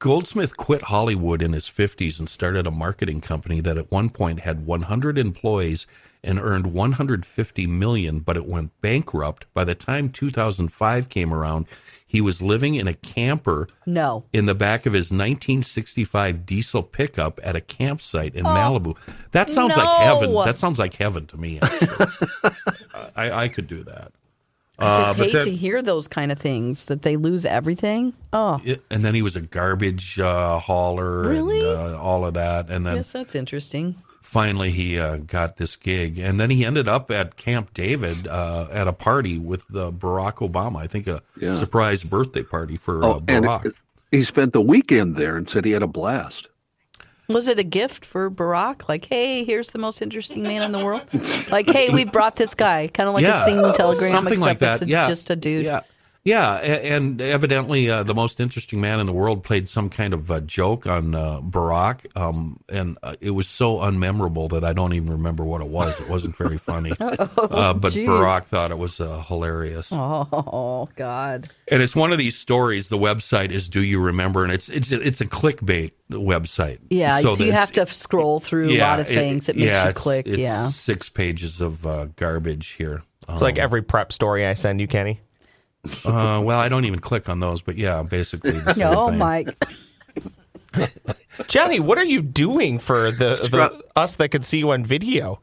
Goldsmith 0.00 0.56
quit 0.56 0.82
Hollywood 0.82 1.42
in 1.42 1.54
his 1.54 1.68
50s 1.68 2.20
and 2.20 2.28
started 2.28 2.66
a 2.66 2.70
marketing 2.70 3.20
company 3.20 3.60
that 3.60 3.78
at 3.78 3.90
one 3.90 4.10
point 4.10 4.40
had 4.40 4.64
100 4.66 5.18
employees 5.18 5.86
and 6.22 6.38
earned 6.38 6.68
150 6.68 7.66
million, 7.66 8.20
but 8.20 8.36
it 8.36 8.46
went 8.46 8.78
bankrupt. 8.80 9.46
By 9.54 9.64
the 9.64 9.74
time 9.74 10.08
2005 10.10 11.08
came 11.08 11.34
around, 11.34 11.66
he 12.08 12.20
was 12.22 12.40
living 12.42 12.74
in 12.74 12.88
a 12.88 12.94
camper 12.94 13.68
No. 13.86 14.24
in 14.32 14.46
the 14.46 14.54
back 14.54 14.86
of 14.86 14.94
his 14.94 15.10
1965 15.12 16.44
diesel 16.46 16.82
pickup 16.82 17.38
at 17.44 17.54
a 17.54 17.60
campsite 17.60 18.34
in 18.34 18.44
Malibu. 18.44 18.96
That 19.32 19.50
sounds 19.50 19.76
like 19.76 20.00
heaven. 20.00 20.32
That 20.34 20.58
sounds 20.58 20.78
like 20.78 20.94
heaven 20.94 21.26
to 21.26 21.36
me. 21.36 21.60
Actually. 21.60 22.06
I, 23.14 23.30
I 23.44 23.48
could 23.48 23.66
do 23.68 23.82
that. 23.84 24.12
I 24.80 24.96
just 25.02 25.18
Uh, 25.18 25.22
hate 25.24 25.32
then- 25.34 25.44
to 25.44 25.50
hear 25.54 25.82
those 25.82 26.08
kind 26.08 26.32
of 26.32 26.38
things 26.38 26.86
that 26.86 27.02
they 27.02 27.16
lose 27.16 27.44
everything. 27.44 28.14
Oh, 28.32 28.60
It- 28.64 28.82
and 28.90 29.04
then 29.04 29.14
he 29.14 29.22
was 29.22 29.36
a 29.36 29.40
garbage 29.42 30.18
uh, 30.18 30.58
hauler 30.60 31.28
Really? 31.28 31.58
and 31.60 31.94
uh, 31.94 32.00
all 32.00 32.24
of 32.24 32.34
that. 32.34 32.70
And 32.70 32.86
then 32.86 32.96
yes, 32.96 33.12
that's 33.12 33.34
interesting. 33.34 33.96
Finally 34.28 34.70
he 34.70 34.98
uh, 34.98 35.16
got 35.16 35.56
this 35.56 35.74
gig. 35.76 36.18
And 36.18 36.38
then 36.38 36.50
he 36.50 36.64
ended 36.64 36.86
up 36.86 37.10
at 37.10 37.36
Camp 37.36 37.72
David 37.72 38.26
uh, 38.26 38.68
at 38.70 38.86
a 38.86 38.92
party 38.92 39.38
with 39.38 39.62
uh, 39.74 39.90
Barack 39.90 40.46
Obama. 40.46 40.76
I 40.76 40.86
think 40.86 41.06
a 41.06 41.22
Yeah. 41.40 41.52
surprise 41.52 42.04
birthday 42.04 42.42
party 42.42 42.76
for 42.76 43.02
uh, 43.02 43.06
oh, 43.08 43.22
and 43.26 43.44
Barack. 43.46 43.66
it- 43.66 43.74
he 44.10 44.22
spent 44.24 44.52
the 44.54 44.60
weekend 44.60 45.16
there 45.16 45.36
and 45.36 45.48
said 45.50 45.64
he 45.64 45.72
had 45.72 45.82
a 45.82 45.86
blast. 45.86 46.48
Was 47.28 47.46
it 47.46 47.58
a 47.58 47.62
gift 47.62 48.06
for 48.06 48.30
Barack? 48.30 48.88
Like, 48.88 49.04
hey, 49.06 49.44
here's 49.44 49.68
the 49.68 49.78
most 49.78 50.00
interesting 50.00 50.42
man 50.42 50.62
in 50.62 50.72
the 50.72 50.82
world. 50.84 51.04
Like, 51.50 51.66
hey, 51.68 51.88
we 51.90 52.04
brought 52.04 52.36
this 52.36 52.54
guy, 52.54 52.88
kind 52.88 53.06
of 53.08 53.14
like 53.14 53.24
a 53.26 53.32
singing 53.44 53.70
telegram, 53.74 54.10
something 54.10 54.32
except 54.34 54.46
like 54.46 54.58
that. 54.60 54.72
it's 54.76 54.82
a, 54.82 54.88
yeah, 54.88 55.06
just 55.08 55.28
a 55.30 55.36
dude. 55.36 55.64
Yeah, 55.66 55.80
yeah, 56.28 56.54
and 56.56 57.20
evidently 57.20 57.90
uh, 57.90 58.02
the 58.02 58.14
most 58.14 58.38
interesting 58.40 58.80
man 58.80 59.00
in 59.00 59.06
the 59.06 59.12
world 59.12 59.42
played 59.42 59.68
some 59.68 59.88
kind 59.88 60.12
of 60.12 60.30
uh, 60.30 60.40
joke 60.40 60.86
on 60.86 61.14
uh, 61.14 61.40
Barack, 61.40 62.06
um, 62.16 62.60
and 62.68 62.98
uh, 63.02 63.16
it 63.20 63.30
was 63.30 63.48
so 63.48 63.78
unmemorable 63.78 64.50
that 64.50 64.64
I 64.64 64.72
don't 64.72 64.92
even 64.92 65.10
remember 65.10 65.44
what 65.44 65.60
it 65.62 65.68
was. 65.68 65.98
It 66.00 66.08
wasn't 66.08 66.36
very 66.36 66.58
funny, 66.58 66.92
uh, 67.00 67.26
but 67.26 67.86
Oh, 67.86 67.90
geez. 67.90 68.08
Barack 68.08 68.44
thought 68.44 68.70
it 68.70 68.78
was 68.78 69.00
uh, 69.00 69.22
hilarious. 69.26 69.90
Oh 69.92 70.88
God. 70.96 71.48
And 71.70 71.82
it's 71.82 71.96
one 71.96 72.12
of 72.12 72.18
these 72.18 72.36
stories. 72.36 72.88
The 72.88 72.98
website 72.98 73.50
is 73.50 73.68
"Do 73.68 73.82
You 73.82 74.00
Remember?" 74.00 74.44
and 74.44 74.52
it's 74.52 74.68
it's 74.68 74.92
it's 74.92 75.20
a 75.20 75.26
clickbait 75.26 75.92
website. 76.10 76.78
Yeah, 76.90 77.20
so, 77.20 77.42
you 77.42 77.52
have 77.52 77.72
to 77.72 77.86
scroll 77.86 78.40
through 78.40 78.70
a 78.70 78.78
lot 78.78 79.00
of 79.00 79.08
things. 79.08 79.48
It, 79.48 79.56
makes 79.56 79.66
yeah, 79.66 79.84
you 79.84 79.88
it's- 79.90 80.02
click. 80.02 80.26
It's 80.26 80.38
yeah. 80.38 80.66
six 80.68 81.08
pages 81.08 81.60
of 81.60 81.86
uh, 81.86 82.06
garbage 82.16 82.68
here. 82.68 83.02
It's 83.30 83.42
like 83.42 83.58
every 83.58 83.82
prep 83.82 84.10
story 84.10 84.46
I 84.46 84.54
send 84.54 84.80
you, 84.80 84.88
Kenny. 84.88 85.20
Uh, 86.04 86.40
well, 86.44 86.58
I 86.58 86.68
don't 86.68 86.84
even 86.84 86.98
click 87.00 87.28
on 87.28 87.40
those, 87.40 87.62
but 87.62 87.76
yeah, 87.76 88.02
basically. 88.02 88.58
The 88.58 88.74
same 88.74 88.90
No, 88.92 89.08
thing. 89.08 89.18
Mike. 89.18 89.64
Johnny, 91.46 91.80
what 91.80 91.98
are 91.98 92.04
you 92.04 92.20
doing 92.20 92.78
for 92.78 93.10
the, 93.10 93.36
the 93.50 93.82
us 93.96 94.16
that 94.16 94.30
could 94.30 94.44
see 94.44 94.58
you 94.58 94.70
on 94.72 94.84
video? 94.84 95.40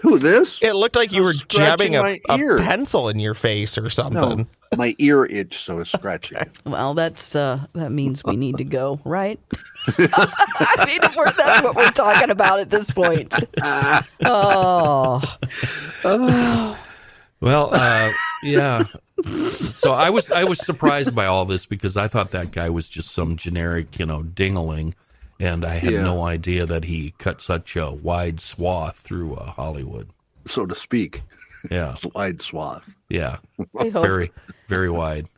Who 0.00 0.18
this? 0.18 0.60
It 0.62 0.72
looked 0.74 0.96
like 0.96 1.12
you 1.12 1.18
I'm 1.20 1.24
were 1.26 1.32
jabbing 1.48 1.96
a, 1.96 2.02
my 2.02 2.20
a 2.28 2.56
pencil 2.58 3.08
in 3.08 3.18
your 3.18 3.34
face 3.34 3.76
or 3.76 3.90
something. 3.90 4.38
No, 4.72 4.76
my 4.76 4.94
ear 4.98 5.24
itch, 5.26 5.58
so 5.58 5.80
it's 5.80 5.92
scratching. 5.92 6.38
Well, 6.64 6.94
that's 6.94 7.36
uh, 7.36 7.66
that 7.74 7.90
means 7.90 8.24
we 8.24 8.36
need 8.36 8.58
to 8.58 8.64
go, 8.64 9.00
right? 9.04 9.38
I 9.98 10.84
mean, 10.86 11.00
we're, 11.16 11.30
that's 11.32 11.62
what 11.62 11.74
we're 11.76 11.90
talking 11.90 12.30
about 12.30 12.60
at 12.60 12.70
this 12.70 12.90
point. 12.90 13.34
Oh, 14.24 15.20
Well, 17.40 17.70
uh, 17.72 18.10
yeah. 18.44 18.84
So 19.24 19.92
I 19.92 20.10
was 20.10 20.30
I 20.30 20.44
was 20.44 20.64
surprised 20.64 21.14
by 21.14 21.26
all 21.26 21.44
this 21.44 21.66
because 21.66 21.96
I 21.96 22.08
thought 22.08 22.30
that 22.32 22.50
guy 22.52 22.70
was 22.70 22.88
just 22.88 23.12
some 23.12 23.36
generic, 23.36 23.98
you 23.98 24.06
know, 24.06 24.22
dingaling, 24.22 24.94
and 25.38 25.64
I 25.64 25.74
had 25.74 25.92
Yeah. 25.92 26.02
no 26.02 26.24
idea 26.24 26.66
that 26.66 26.84
he 26.84 27.14
cut 27.18 27.40
such 27.40 27.76
a 27.76 27.90
wide 27.90 28.40
swath 28.40 28.96
through 28.96 29.34
uh, 29.36 29.50
Hollywood. 29.52 30.08
so 30.46 30.66
to 30.66 30.74
speak, 30.74 31.22
Yeah, 31.70 31.96
wide 32.14 32.42
swath. 32.42 32.82
yeah, 33.08 33.38
very 33.74 34.32
very 34.68 34.90
wide. 34.90 35.28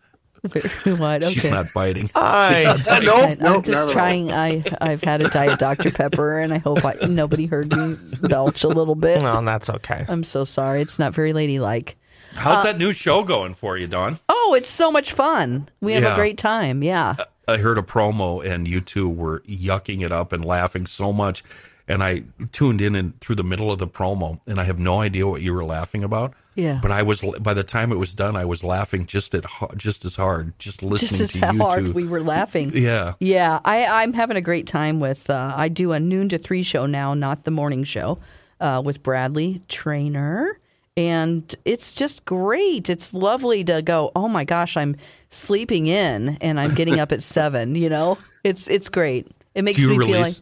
very 0.44 0.92
wide. 0.94 1.24
Okay. 1.24 1.32
She's 1.32 1.50
not 1.50 1.72
biting. 1.72 2.10
I, 2.14 2.62
No, 3.02 3.14
I, 3.16 3.34
no, 3.40 3.54
I'm 3.56 3.62
just 3.62 3.90
trying. 3.92 4.30
I 4.30 4.62
I've 4.80 5.02
had 5.02 5.22
a 5.22 5.28
diet 5.30 5.58
Dr 5.58 5.90
Pepper, 5.90 6.38
and 6.38 6.52
I 6.52 6.58
hope 6.58 6.84
I, 6.84 6.94
nobody 7.08 7.46
heard 7.46 7.74
me 7.74 7.96
belch 8.28 8.62
a 8.62 8.68
little 8.68 8.94
bit. 8.94 9.22
well, 9.22 9.42
that's 9.42 9.70
okay. 9.70 10.04
I'm 10.06 10.22
so 10.22 10.44
sorry. 10.44 10.82
It's 10.82 10.98
not 10.98 11.14
very 11.14 11.32
ladylike. 11.32 11.96
How's 12.34 12.62
that 12.64 12.78
new 12.78 12.92
show 12.92 13.22
going 13.24 13.54
for 13.54 13.76
you, 13.76 13.86
Dawn? 13.86 14.18
Oh, 14.28 14.54
it's 14.56 14.68
so 14.68 14.90
much 14.90 15.12
fun. 15.12 15.68
We 15.80 15.92
have 15.94 16.04
a 16.04 16.14
great 16.14 16.38
time. 16.38 16.82
Yeah. 16.82 17.14
I 17.46 17.58
heard 17.58 17.76
a 17.78 17.82
promo 17.82 18.44
and 18.44 18.66
you 18.66 18.80
two 18.80 19.08
were 19.08 19.40
yucking 19.40 20.00
it 20.02 20.10
up 20.12 20.32
and 20.32 20.44
laughing 20.44 20.86
so 20.86 21.12
much. 21.12 21.44
And 21.86 22.02
I 22.02 22.24
tuned 22.52 22.80
in 22.80 22.94
and 22.94 23.20
through 23.20 23.36
the 23.36 23.44
middle 23.44 23.70
of 23.70 23.78
the 23.78 23.86
promo 23.86 24.40
and 24.46 24.58
I 24.58 24.64
have 24.64 24.78
no 24.78 25.00
idea 25.02 25.26
what 25.26 25.42
you 25.42 25.52
were 25.52 25.64
laughing 25.64 26.02
about. 26.02 26.32
Yeah. 26.54 26.78
But 26.80 26.90
I 26.92 27.02
was 27.02 27.20
by 27.40 27.52
the 27.52 27.64
time 27.64 27.92
it 27.92 27.96
was 27.96 28.14
done, 28.14 28.36
I 28.36 28.44
was 28.46 28.64
laughing 28.64 29.04
just 29.06 29.34
at 29.34 29.44
just 29.76 30.04
as 30.06 30.16
hard, 30.16 30.58
just 30.58 30.82
listening 30.82 31.08
Just 31.18 31.20
as 31.20 31.32
to 31.42 31.52
you 31.52 31.58
hard 31.60 31.84
two. 31.86 31.92
we 31.92 32.06
were 32.06 32.22
laughing. 32.22 32.70
yeah. 32.72 33.14
Yeah, 33.20 33.60
I, 33.64 33.84
I'm 34.02 34.12
having 34.14 34.36
a 34.38 34.40
great 34.40 34.66
time 34.66 35.00
with. 35.00 35.28
Uh, 35.28 35.52
I 35.54 35.68
do 35.68 35.92
a 35.92 36.00
noon 36.00 36.28
to 36.30 36.38
three 36.38 36.62
show 36.62 36.86
now, 36.86 37.12
not 37.12 37.44
the 37.44 37.50
morning 37.50 37.82
show, 37.84 38.18
uh, 38.60 38.80
with 38.84 39.02
Bradley 39.02 39.62
Traynor, 39.68 40.58
and 40.96 41.54
it's 41.64 41.92
just 41.94 42.24
great. 42.24 42.88
It's 42.88 43.12
lovely 43.12 43.64
to 43.64 43.82
go. 43.82 44.12
Oh 44.14 44.28
my 44.28 44.44
gosh, 44.44 44.76
I'm 44.76 44.96
sleeping 45.30 45.86
in 45.86 46.38
and 46.40 46.60
I'm 46.60 46.74
getting 46.74 47.00
up 47.00 47.12
at 47.12 47.22
seven. 47.36 47.74
You 47.74 47.88
know, 47.88 48.18
it's 48.42 48.68
it's 48.68 48.88
great. 48.88 49.30
It 49.54 49.62
makes 49.62 49.82
Do 49.82 49.92
you 49.92 49.98
me 49.98 50.06
feel 50.06 50.20
like? 50.20 50.34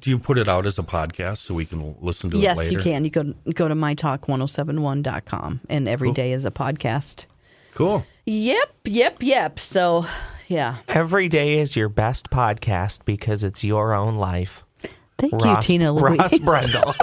Do 0.00 0.08
you 0.08 0.18
put 0.18 0.38
it 0.38 0.48
out 0.48 0.64
as 0.64 0.78
a 0.78 0.82
podcast 0.82 1.38
so 1.38 1.52
we 1.54 1.66
can 1.66 1.94
listen 2.00 2.30
to 2.30 2.38
it 2.38 2.40
yes, 2.40 2.72
you 2.72 2.78
can. 2.78 3.04
You 3.04 3.10
go 3.10 3.34
go 3.54 3.68
to 3.68 3.74
mytalk1071.com 3.74 5.60
and 5.68 5.88
every 5.88 6.12
day 6.12 6.32
is 6.32 6.46
a 6.46 6.50
podcast. 6.50 7.26
Cool. 7.74 8.06
Yep, 8.26 8.74
yep, 8.84 9.16
yep. 9.22 9.58
So, 9.58 10.06
yeah. 10.46 10.76
Every 10.88 11.28
day 11.28 11.58
is 11.58 11.76
your 11.76 11.88
best 11.88 12.30
podcast 12.30 13.04
because 13.04 13.42
it's 13.44 13.64
your 13.64 13.92
own 13.92 14.16
life. 14.16 14.64
Thank 15.30 15.44
you, 15.44 15.56
Tina 15.60 15.92
Louise. 15.92 16.18
Ross 16.18 16.38
Brendel. 16.40 16.82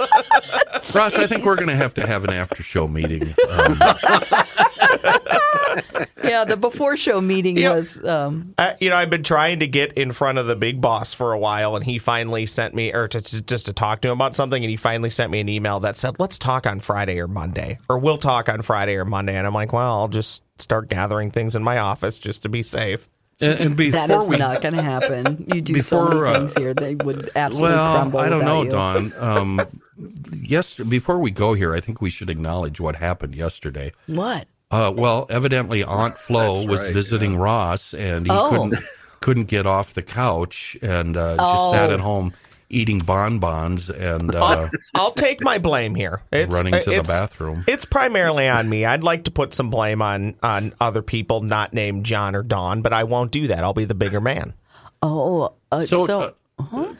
Ross, 0.94 1.16
I 1.18 1.26
think 1.26 1.44
we're 1.44 1.56
going 1.56 1.68
to 1.68 1.76
have 1.76 1.94
to 1.94 2.06
have 2.06 2.24
an 2.24 2.30
after 2.32 2.62
show 2.62 2.86
meeting. 2.88 3.34
Um, 3.48 3.78
yeah, 6.24 6.44
the 6.44 6.56
before 6.60 6.96
show 6.96 7.20
meeting 7.20 7.56
Yeah. 7.56 7.74
was 7.74 8.04
um, 8.04 8.54
Uh, 8.58 8.72
you 8.80 8.90
know, 8.90 8.96
I've 8.96 9.10
been 9.10 9.22
trying 9.22 9.60
to 9.60 9.66
get 9.66 9.92
in 9.94 10.12
front 10.12 10.38
of 10.38 10.46
the 10.46 10.56
big 10.56 10.80
boss 10.80 11.12
for 11.14 11.32
a 11.32 11.38
while, 11.38 11.76
and 11.76 11.84
he 11.84 11.98
finally 11.98 12.46
sent 12.46 12.74
me, 12.74 12.92
or 12.92 13.08
to, 13.08 13.20
to- 13.20 13.42
just 13.42 13.66
to 13.66 13.72
talk 13.72 14.00
to 14.02 14.08
him 14.08 14.12
about 14.18 14.34
something, 14.34 14.62
and 14.62 14.70
he 14.70 14.76
finally 14.76 15.10
sent 15.10 15.30
me 15.30 15.40
an 15.40 15.48
email 15.48 15.80
that 15.80 15.96
said, 15.96 16.16
"Let's 16.18 16.38
talk 16.38 16.66
on 16.66 16.80
Friday 16.80 17.18
or 17.20 17.28
Monday, 17.28 17.78
or 17.88 17.98
we'll 17.98 18.18
talk 18.18 18.48
on 18.48 18.62
Friday 18.62 18.96
or 18.96 19.04
Monday." 19.04 19.36
And 19.36 19.46
I'm 19.46 19.54
like, 19.54 19.72
"Well, 19.72 20.00
I'll 20.00 20.08
just 20.08 20.42
start 20.58 20.88
gathering 20.88 21.30
things 21.30 21.56
in 21.56 21.62
my 21.62 21.78
office 21.78 22.18
just 22.18 22.42
to 22.42 22.48
be 22.48 22.62
safe." 22.62 23.08
And, 23.40 23.60
and 23.60 23.76
before 23.76 23.92
that 24.06 24.10
is 24.10 24.28
we, 24.28 24.36
not 24.36 24.62
going 24.62 24.74
to 24.74 24.82
happen. 24.82 25.44
You 25.52 25.60
do 25.60 25.80
so 25.80 26.08
many 26.08 26.20
uh, 26.20 26.34
things 26.34 26.54
here 26.54 26.74
they 26.74 26.94
would 26.94 27.30
absolutely 27.36 27.76
well, 27.76 27.94
crumble. 27.94 28.20
I 28.20 28.28
don't 28.28 28.44
know, 28.44 28.62
you. 28.62 28.70
Dawn. 28.70 29.12
Um, 29.18 29.60
yes, 30.34 30.74
before 30.74 31.18
we 31.18 31.30
go 31.30 31.54
here, 31.54 31.74
I 31.74 31.80
think 31.80 32.00
we 32.00 32.10
should 32.10 32.30
acknowledge 32.30 32.80
what 32.80 32.96
happened 32.96 33.34
yesterday. 33.34 33.92
What? 34.06 34.46
Uh, 34.70 34.92
well, 34.94 35.26
evidently 35.30 35.82
Aunt 35.82 36.16
Flo 36.26 36.58
That's 36.58 36.68
was 36.68 36.84
right, 36.84 36.94
visiting 36.94 37.36
Ross, 37.36 37.94
and 37.94 38.26
he 38.26 38.32
Oh. 38.32 38.50
couldn't 38.50 38.84
couldn't 39.20 39.48
get 39.48 39.66
off 39.66 39.92
the 39.92 40.02
couch, 40.02 40.78
and 40.80 41.14
uh, 41.16 41.36
just 41.36 41.40
Oh. 41.40 41.72
sat 41.72 41.90
at 41.90 42.00
home 42.00 42.32
eating 42.70 42.98
bonbons 42.98 43.90
and 43.90 44.34
uh, 44.34 44.44
I'll, 44.44 44.70
I'll 44.94 45.12
take 45.12 45.42
my 45.42 45.58
blame 45.58 45.94
here. 45.94 46.22
It's, 46.32 46.54
running 46.54 46.80
to 46.80 46.90
the 46.90 47.02
bathroom. 47.02 47.64
It's 47.66 47.84
primarily 47.84 48.48
on 48.48 48.68
me. 48.68 48.84
I'd 48.84 49.04
like 49.04 49.24
to 49.24 49.30
put 49.30 49.52
some 49.52 49.68
blame 49.70 50.00
on 50.00 50.36
on 50.42 50.72
other 50.80 51.02
people 51.02 51.42
not 51.42 51.74
named 51.74 52.06
John 52.06 52.34
or 52.34 52.42
Dawn, 52.42 52.80
but 52.80 52.92
I 52.92 53.04
won't 53.04 53.32
do 53.32 53.48
that. 53.48 53.64
I'll 53.64 53.74
be 53.74 53.84
the 53.84 53.94
bigger 53.94 54.20
man. 54.20 54.54
Oh, 55.02 55.54
uh, 55.72 55.80
so, 55.82 56.06
So, 56.06 56.34
uh, 56.58 56.94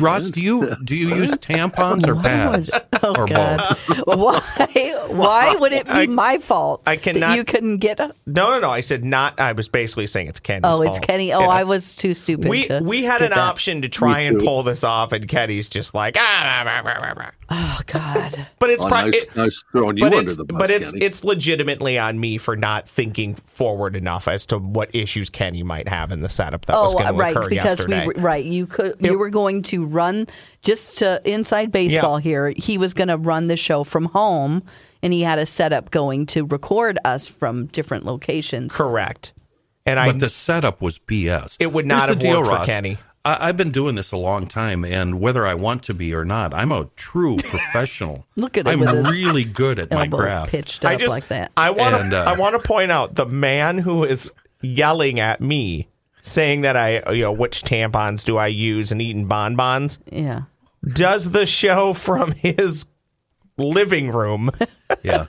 Ross, 0.00 0.30
do 0.30 0.40
you 0.40 0.74
do 0.84 0.94
you 0.96 1.14
use 1.14 1.32
tampons 1.32 2.06
or 2.06 2.14
pads 2.20 2.70
oh 3.02 3.14
or 3.16 3.26
God, 3.26 3.58
both? 3.88 4.06
why? 4.18 4.94
Why 5.08 5.54
would 5.54 5.72
it 5.72 5.86
be 5.86 5.90
I- 5.92 6.06
my 6.06 6.38
fault? 6.38 6.82
I 6.86 6.96
that 6.96 7.02
cannot- 7.02 7.36
you 7.36 7.44
couldn't 7.44 7.78
get. 7.78 8.00
A, 8.00 8.14
No, 8.26 8.50
no, 8.50 8.60
no. 8.60 8.70
I 8.70 8.80
said 8.80 9.04
not. 9.04 9.38
I 9.40 9.52
was 9.52 9.68
basically 9.68 10.06
saying 10.06 10.28
it's 10.28 10.40
Kenny's 10.40 10.62
oh, 10.72 10.82
it's. 10.82 10.98
Kenny. 10.98 11.32
Oh, 11.32 11.40
Yeah. 11.40 11.46
I 11.48 11.64
was 11.64 11.96
too 11.96 12.14
stupid. 12.14 12.48
we 12.48 12.64
to 12.64 12.80
we 12.84 13.02
had 13.04 13.18
get 13.20 13.32
an 13.32 13.36
that. 13.36 13.38
option 13.48 13.82
to 13.82 13.88
try 13.88 14.20
and 14.20 14.38
pull 14.38 14.62
this 14.62 14.84
off, 14.84 15.12
and 15.12 15.26
Kenny's 15.26 15.68
just 15.68 15.94
like 15.94 16.16
ah. 16.18 16.62
rah, 16.64 16.80
rah, 16.80 16.96
rah, 17.06 17.12
rah." 17.16 17.30
Oh 17.50 17.80
God. 17.86 18.46
But 18.58 18.70
it's 18.70 18.84
Oh, 18.84 18.88
pri- 18.88 19.04
nice, 19.06 19.14
it- 19.14 19.36
nice 19.36 19.64
throwing 19.72 19.96
you 19.96 20.02
but 20.04 20.12
under 20.12 20.26
it's 20.26 20.36
the 20.36 20.44
bus. 20.44 20.58
but 20.58 20.70
it's 20.70 20.92
Kenny. 20.92 21.04
it's 21.04 21.24
legitimately 21.24 21.98
on 21.98 22.18
me 22.20 22.36
for 22.38 22.56
not 22.56 22.88
thinking 22.88 23.34
forward 23.34 23.96
enough 23.96 24.28
as 24.28 24.44
to 24.46 24.58
what 24.58 24.90
issues 24.94 25.30
Kenny 25.30 25.62
might 25.62 25.88
have 25.88 26.10
in 26.12 26.20
the 26.22 26.28
setup 26.28 26.66
that 26.66 26.76
was 26.76 26.94
Oh, 26.94 26.98
going 26.98 27.12
to 27.12 27.18
right, 27.18 27.36
occur 27.36 27.48
because 27.48 27.64
yesterday. 27.78 28.06
we 28.06 28.14
right 28.14 28.44
you 28.44 28.66
could 28.66 28.96
you 29.00 29.16
were 29.18 29.30
going 29.30 29.62
to 29.62 29.86
run 29.88 30.26
just 30.62 30.98
to 30.98 31.20
inside 31.24 31.72
baseball 31.72 32.18
Yeah. 32.18 32.22
here. 32.22 32.52
He 32.56 32.78
was 32.78 32.94
going 32.94 33.08
to 33.08 33.16
run 33.16 33.46
the 33.48 33.56
show 33.56 33.84
from 33.84 34.06
home, 34.06 34.62
and 35.02 35.12
he 35.12 35.22
had 35.22 35.38
a 35.38 35.46
setup 35.46 35.90
going 35.90 36.26
to 36.26 36.44
record 36.44 36.98
us 37.04 37.28
from 37.28 37.66
different 37.66 38.04
locations. 38.04 38.72
Correct. 38.74 39.32
And 39.86 39.98
I 39.98 40.12
But 40.12 40.20
the 40.20 40.28
setup 40.28 40.82
was 40.82 40.98
BS. 40.98 41.56
It 41.58 41.72
would 41.72 41.86
not 41.86 42.00
Here's 42.02 42.08
have 42.10 42.18
the 42.18 42.26
deal, 42.26 42.42
worked 42.42 42.60
for 42.60 42.66
Kenny. 42.66 42.98
I, 43.24 43.48
I've 43.48 43.56
been 43.56 43.70
doing 43.70 43.94
this 43.94 44.12
a 44.12 44.16
long 44.16 44.46
time, 44.46 44.84
and 44.84 45.18
whether 45.20 45.46
I 45.46 45.54
want 45.54 45.82
to 45.84 45.94
be 45.94 46.14
or 46.14 46.24
not, 46.24 46.52
I'm 46.54 46.72
a 46.72 46.88
true 46.96 47.36
professional. 47.44 48.26
Look 48.36 48.56
at 48.58 48.66
him 48.66 48.82
I'm 48.86 49.04
really 49.04 49.44
good 49.44 49.78
at 49.78 49.90
my 49.90 50.06
craft. 50.08 50.52
pitched 50.52 50.84
up 50.84 50.90
I 50.92 50.96
just 50.96 51.14
like 51.14 51.28
that. 51.28 51.52
I 51.56 51.70
want 51.70 52.10
to 52.10 52.16
uh, 52.18 52.24
I 52.24 52.38
want 52.38 52.60
to 52.60 52.66
point 52.66 52.90
out 52.92 53.14
the 53.14 53.26
man 53.26 53.78
who 53.78 54.04
is 54.04 54.30
yelling 54.60 55.20
at 55.20 55.40
me 55.40 55.88
saying 56.22 56.62
that 56.62 56.76
I 56.76 57.12
you 57.12 57.22
know 57.22 57.32
which 57.32 57.62
tampons 57.62 58.24
do 58.24 58.36
I 58.36 58.48
use 58.48 58.92
and 58.92 59.00
eating 59.00 59.26
bonbons 59.26 59.98
yeah. 60.10 60.42
does 60.84 61.30
the 61.30 61.46
show 61.46 61.92
from 61.94 62.32
his 62.32 62.84
living 63.56 64.10
room 64.10 64.50
Yeah, 65.02 65.26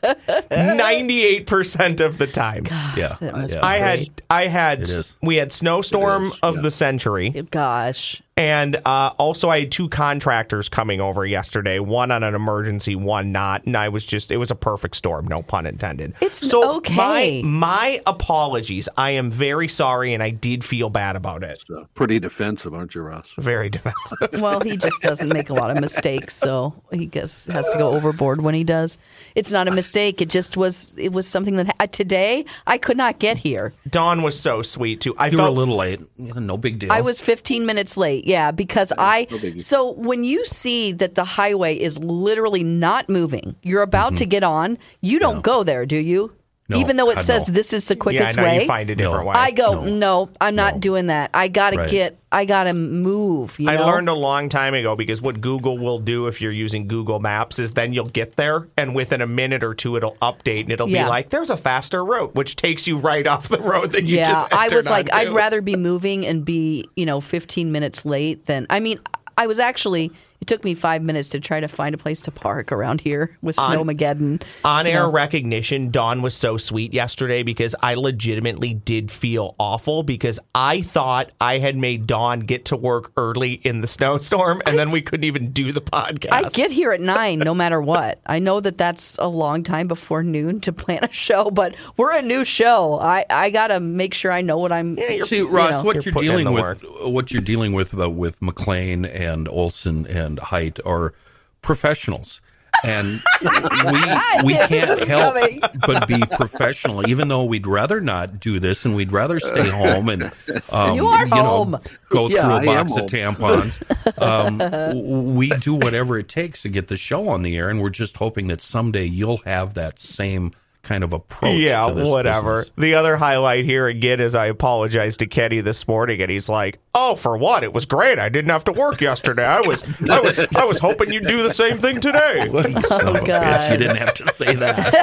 98% 0.52 2.00
of 2.02 2.18
the 2.18 2.28
time. 2.28 2.66
yeah, 2.96 3.16
That 3.20 3.36
must 3.36 3.56
yeah. 3.56 3.62
be 3.62 3.66
I 3.68 3.78
had 3.78 4.10
I 4.30 4.48
had 4.48 4.90
we 5.22 5.36
had 5.36 5.52
snowstorm 5.52 6.34
of 6.42 6.58
yeah. 6.58 6.62
the 6.62 6.72
century 6.72 7.30
Gosh. 7.52 8.22
and 8.38 8.76
uh, 8.86 9.12
also 9.18 9.50
I 9.50 9.62
had 9.62 9.72
two 9.72 9.90
contractors 9.90 10.70
coming 10.70 11.02
over 11.02 11.26
yesterday, 11.26 11.80
one 11.80 12.12
on 12.12 12.24
an 12.24 12.36
emergency, 12.36 12.96
one 12.96 13.32
not, 13.32 13.66
and 13.66 13.76
I 13.76 13.90
was 13.90 14.06
just 14.06 14.32
it 14.32 14.38
was 14.38 14.52
a 14.52 14.56
perfect 14.56 14.96
storm, 14.96 15.28
no 15.28 15.42
pun 15.42 15.66
intended. 15.66 16.14
It's 16.22 16.38
so 16.50 16.78
okay. 16.78 16.96
My 16.96 17.42
my 17.44 18.02
apologies. 18.08 18.88
I 18.98 19.12
am 19.12 19.30
very 19.32 19.68
sorry, 19.68 20.14
and 20.14 20.24
I 20.24 20.30
did 20.32 20.64
feel 20.64 20.90
bad 20.90 21.16
about 21.16 21.44
it. 21.44 21.64
Uh, 21.76 21.84
pretty 21.96 22.20
defensive, 22.20 22.74
aren't 22.74 22.96
you, 22.96 23.02
Ross? 23.02 23.34
Very 23.38 23.70
defensive. 23.70 24.40
Well, 24.42 24.62
he 24.62 24.78
just 24.78 25.02
doesn't 25.02 25.30
make 25.30 25.50
a 25.50 25.54
lot 25.54 25.72
of 25.72 25.80
mistakes, 25.82 26.36
so 26.36 26.74
he 26.92 27.06
guess 27.08 27.48
has 27.48 27.70
to 27.72 27.78
go 27.78 27.90
overboard 27.90 28.42
when 28.42 28.56
he 28.56 28.64
does. 28.64 28.98
It's 29.36 29.49
not 29.52 29.68
a 29.68 29.72
mistake. 29.72 30.22
It 30.22 30.30
just 30.30 30.58
was. 30.58 30.96
It 30.98 31.12
was 31.12 31.28
something 31.28 31.56
that 31.58 31.76
uh, 31.80 31.88
today 31.88 32.46
I 32.68 32.78
could 32.78 32.98
not 32.98 33.20
get 33.20 33.38
here. 33.38 33.74
Dawn 33.90 34.22
was 34.24 34.40
so 34.40 34.62
sweet 34.62 35.02
too. 35.02 35.16
I 35.18 35.28
You 35.28 35.38
were 35.38 35.44
a 35.46 35.52
little 35.52 35.78
late. 35.78 36.02
Yeah, 36.18 36.34
no 36.36 36.58
big 36.58 36.80
deal. 36.80 36.92
I 36.92 37.02
was 37.02 37.22
15 37.22 37.66
minutes 37.66 37.98
late. 37.98 38.26
Yeah, 38.26 38.52
because 38.52 38.92
I. 38.98 39.26
biggie. 39.26 39.62
So 39.62 39.92
when 39.92 40.24
you 40.24 40.46
see 40.46 40.92
that 40.94 41.16
the 41.16 41.24
highway 41.24 41.78
is 41.78 42.00
literally 42.00 42.64
not 42.64 43.10
moving, 43.10 43.56
you're 43.64 43.82
about 43.82 44.18
to 44.18 44.26
get 44.26 44.44
on. 44.44 44.78
You 45.02 45.20
don't 45.20 45.44
go 45.44 45.64
there, 45.64 45.86
do 45.86 45.98
you? 45.98 46.34
No, 46.70 46.78
Even 46.78 46.98
though 46.98 47.10
it 47.10 47.16
God, 47.16 47.26
says 47.26 47.48
no. 47.48 47.54
this 47.56 47.74
is 47.74 47.88
the 47.88 47.96
yeah, 47.96 48.00
quickest 48.00 48.38
I 48.38 48.44
way. 48.44 48.62
you 48.62 48.68
find 48.68 48.90
a 48.92 48.96
different 48.96 49.26
way. 49.26 49.34
I 49.36 49.50
go, 49.50 49.84
no, 49.84 50.30
I'm 50.40 50.54
not 50.54 50.76
No. 50.76 50.80
doing 50.80 51.08
that. 51.08 51.32
I 51.34 51.48
got 51.48 51.72
to 51.72 51.78
Right. 51.78 51.90
get, 51.90 52.20
I 52.32 52.46
got 52.46 52.66
to 52.66 52.74
move. 52.74 53.60
You 53.60 53.70
I 53.70 53.76
know? 53.76 53.88
learned 53.88 54.08
a 54.08 54.14
long 54.14 54.50
time 54.50 54.76
ago 54.76 54.96
because 54.96 55.20
what 55.20 55.42
Google 55.42 55.80
will 55.80 55.98
do 55.98 56.28
if 56.28 56.42
you're 56.42 56.52
using 56.52 56.88
Google 56.88 57.20
Maps 57.20 57.58
is 57.58 57.74
then 57.74 57.92
you'll 57.92 58.10
get 58.10 58.36
there 58.36 58.68
and 58.78 58.94
within 58.94 59.20
a 59.22 59.26
minute 59.28 59.64
or 59.64 59.74
two 59.74 59.96
it'll 59.98 60.16
update 60.22 60.62
and 60.62 60.72
it'll 60.72 60.88
Yeah. 60.88 61.06
be 61.06 61.10
like 61.10 61.30
there's 61.30 61.50
a 61.50 61.58
faster 61.58 62.06
route 62.06 62.36
which 62.36 62.56
takes 62.56 62.88
you 62.88 62.98
right 62.98 63.26
off 63.26 63.50
the 63.50 63.60
road 63.60 63.94
that 63.94 64.04
you 64.06 64.18
yeah, 64.18 64.28
just 64.32 64.54
I 64.54 64.68
was 64.72 64.88
like, 64.88 65.12
onto. 65.12 65.30
I'd 65.30 65.34
rather 65.36 65.62
be 65.62 65.76
moving 65.76 66.24
and 66.26 66.46
be, 66.46 66.88
you 66.96 67.06
know, 67.08 67.20
15 67.20 67.72
minutes 67.72 68.06
late 68.06 68.46
than. 68.46 68.68
I 68.70 68.80
mean, 68.80 69.00
I 69.38 69.48
was 69.48 69.58
actually. 69.58 70.12
It 70.42 70.48
took 70.48 70.64
me 70.64 70.74
five 70.74 71.02
minutes 71.02 71.30
to 71.30 71.40
try 71.40 71.60
to 71.60 71.68
find 71.68 71.94
a 71.94 71.98
place 71.98 72.22
to 72.22 72.32
park 72.32 72.72
around 72.72 73.02
here 73.02 73.38
with 73.42 73.58
Snowmageddon. 73.58 74.42
On 74.64 74.88
air 74.88 75.02
know. 75.02 75.12
recognition, 75.12 75.92
Dawn 75.92 76.22
was 76.22 76.34
so 76.34 76.58
sweet 76.58 76.94
yesterday 76.94 77.44
because 77.44 77.76
I 77.82 77.96
legitimately 77.96 78.74
did 78.74 79.12
feel 79.12 79.56
awful 79.60 80.04
because 80.04 80.40
I 80.56 80.82
thought 80.82 81.32
I 81.42 81.58
had 81.58 81.76
made 81.76 82.08
Dawn 82.08 82.40
get 82.40 82.66
to 82.66 82.78
work 82.78 83.12
early 83.18 83.54
in 83.54 83.82
the 83.82 83.88
snowstorm 83.88 84.62
and 84.66 84.80
then 84.80 84.92
we 84.92 85.02
couldn't 85.02 85.26
even 85.26 85.52
do 85.52 85.72
the 85.72 85.82
podcast. 85.82 86.32
I 86.32 86.50
get 86.50 86.72
here 86.72 86.92
at 86.92 87.02
nine, 87.02 87.40
no 87.40 87.54
matter 87.54 87.82
what. 87.82 88.20
I 88.26 88.40
know 88.40 88.60
that 88.62 88.78
that's 88.78 89.18
a 89.18 89.28
long 89.28 89.64
time 89.64 89.88
before 89.88 90.24
noon 90.24 90.62
to 90.62 90.72
plan 90.74 91.04
a 91.04 91.12
show, 91.12 91.52
but 91.52 91.76
we're 91.98 92.14
a 92.16 92.22
new 92.22 92.46
show. 92.46 93.00
I, 93.00 93.26
I 93.30 93.50
got 93.50 93.68
to 93.68 93.80
make 93.80 94.14
sure 94.14 94.32
I 94.32 94.42
know 94.42 94.58
what 94.58 94.72
I'm. 94.72 94.98
See, 95.26 95.38
you 95.38 95.50
Ross, 95.50 95.72
know. 95.72 95.84
what 95.84 96.06
You're 96.06 96.14
you're, 96.14 96.22
dealing 96.22 96.46
the 96.46 96.52
with, 96.52 96.84
what 97.12 97.32
you're 97.32 97.42
dealing 97.42 97.74
with 97.74 97.98
uh, 97.98 98.10
with 98.10 98.42
McLean 98.42 99.06
and 99.06 99.48
Olson 99.48 100.08
and 100.08 100.29
Height 100.38 100.80
are 100.86 101.14
professionals, 101.62 102.42
and 102.84 103.20
we 103.42 104.00
we 104.44 104.54
can't 104.56 105.08
help 105.08 105.36
but 105.88 106.08
be 106.08 106.20
professional. 106.38 107.08
Even 107.10 107.28
though 107.28 107.44
we'd 107.44 107.68
rather 107.68 108.00
not 108.00 108.40
do 108.40 108.60
this, 108.60 108.86
and 108.86 108.96
we'd 108.96 109.12
rather 109.12 109.40
stay 109.40 109.68
home 109.70 110.10
and 110.10 110.32
um, 110.70 110.96
You 110.96 111.08
are 111.08 111.26
know, 111.26 111.36
home. 111.44 111.80
go 112.10 112.30
Yeah, 112.30 112.42
through 112.44 112.52
I 112.52 112.62
a 112.62 112.66
box 112.66 112.92
am 112.94 113.04
of 113.04 113.10
tampons. 113.10 114.22
Um, 114.22 115.36
we 115.36 115.50
do 115.50 115.76
whatever 115.76 116.18
it 116.18 116.30
takes 116.30 116.62
to 116.64 116.70
get 116.70 116.88
the 116.88 116.98
show 116.98 117.28
on 117.30 117.42
the 117.42 117.58
air, 117.58 117.70
and 117.70 117.82
we're 117.82 117.90
just 117.90 118.18
hoping 118.18 118.48
that 118.48 118.62
someday 118.62 119.06
you'll 119.06 119.38
have 119.40 119.74
that 119.74 120.00
same 120.00 120.52
kind 120.82 121.04
of 121.04 121.14
approach. 121.14 121.58
yeah, 121.60 121.88
to 121.88 121.94
this 121.94 122.08
whatever. 122.08 122.60
business. 122.60 122.76
The 122.78 122.96
other 122.96 123.18
highlight 123.18 123.66
here 123.66 123.88
again 123.88 124.20
is 124.20 124.34
I 124.36 124.46
apologized 124.48 125.20
to 125.20 125.28
Kenny 125.28 125.62
this 125.62 125.88
morning, 125.88 126.22
and 126.22 126.32
he's 126.32 126.50
like, 126.50 126.80
"Oh, 126.96 127.16
for 127.16 127.38
what? 127.38 127.64
It 127.64 127.74
was 127.74 127.86
great. 127.86 128.18
I 128.18 128.30
didn't 128.30 128.50
have 128.52 128.64
to 128.66 128.72
work 128.72 129.02
yesterday. 129.02 129.46
I 129.46 129.60
was, 129.62 129.84
I 130.10 130.20
was, 130.22 130.40
I 130.56 130.64
was 130.66 130.80
hoping 130.80 131.12
you'd 131.12 131.26
do 131.28 131.44
the 131.44 131.52
same 131.52 131.78
thing 131.78 132.00
today." 132.02 132.48
Son 132.50 133.16
of 133.16 133.16
a 133.16 133.22
Oh, 133.22 133.26
God. 133.26 133.44
bitch, 133.44 133.72
you 133.72 133.78
didn't 133.78 133.98
have 133.98 134.14
to 134.16 134.28
say 134.32 134.56
that. 134.56 134.94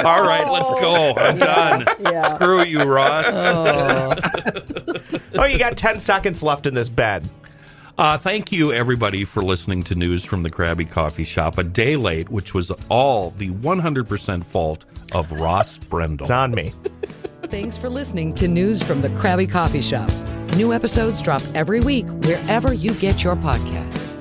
All 0.04 0.22
right, 0.24 0.50
let's 0.50 0.70
go. 0.80 1.14
I'm 1.16 1.38
done. 1.38 1.84
Yeah. 2.00 2.34
Screw 2.34 2.62
you, 2.64 2.82
Ross. 2.84 3.26
Oh. 3.28 4.14
oh, 5.34 5.44
you 5.44 5.58
got 5.58 5.76
ten 5.76 5.98
seconds 5.98 6.42
left 6.42 6.66
in 6.66 6.74
this 6.74 6.88
bed. 6.88 7.28
Uh, 7.98 8.18
thank 8.18 8.52
you, 8.52 8.72
everybody, 8.72 9.24
for 9.24 9.42
listening 9.42 9.82
to 9.82 9.94
news 9.94 10.22
from 10.22 10.42
the 10.42 10.50
Krabby 10.50 10.90
Coffee 10.90 11.24
Shop. 11.24 11.56
A 11.56 11.64
day 11.64 11.96
late, 11.96 12.28
which 12.28 12.52
was 12.52 12.70
all 12.90 13.30
the 13.30 13.50
100% 13.50 14.44
fault 14.44 14.84
of 15.12 15.32
Ross 15.32 15.78
Brendel. 15.78 16.24
It's 16.24 16.30
on 16.30 16.52
me. 16.52 16.74
Thanks 17.44 17.78
for 17.78 17.88
listening 17.88 18.34
to 18.34 18.48
News 18.48 18.82
from 18.82 19.00
the 19.00 19.08
Krabby 19.10 19.48
Coffee 19.48 19.80
Shop. 19.80 20.10
New 20.56 20.72
episodes 20.72 21.22
drop 21.22 21.42
every 21.54 21.80
week 21.80 22.06
wherever 22.24 22.74
you 22.74 22.92
get 22.94 23.24
your 23.24 23.36
podcasts. 23.36 24.15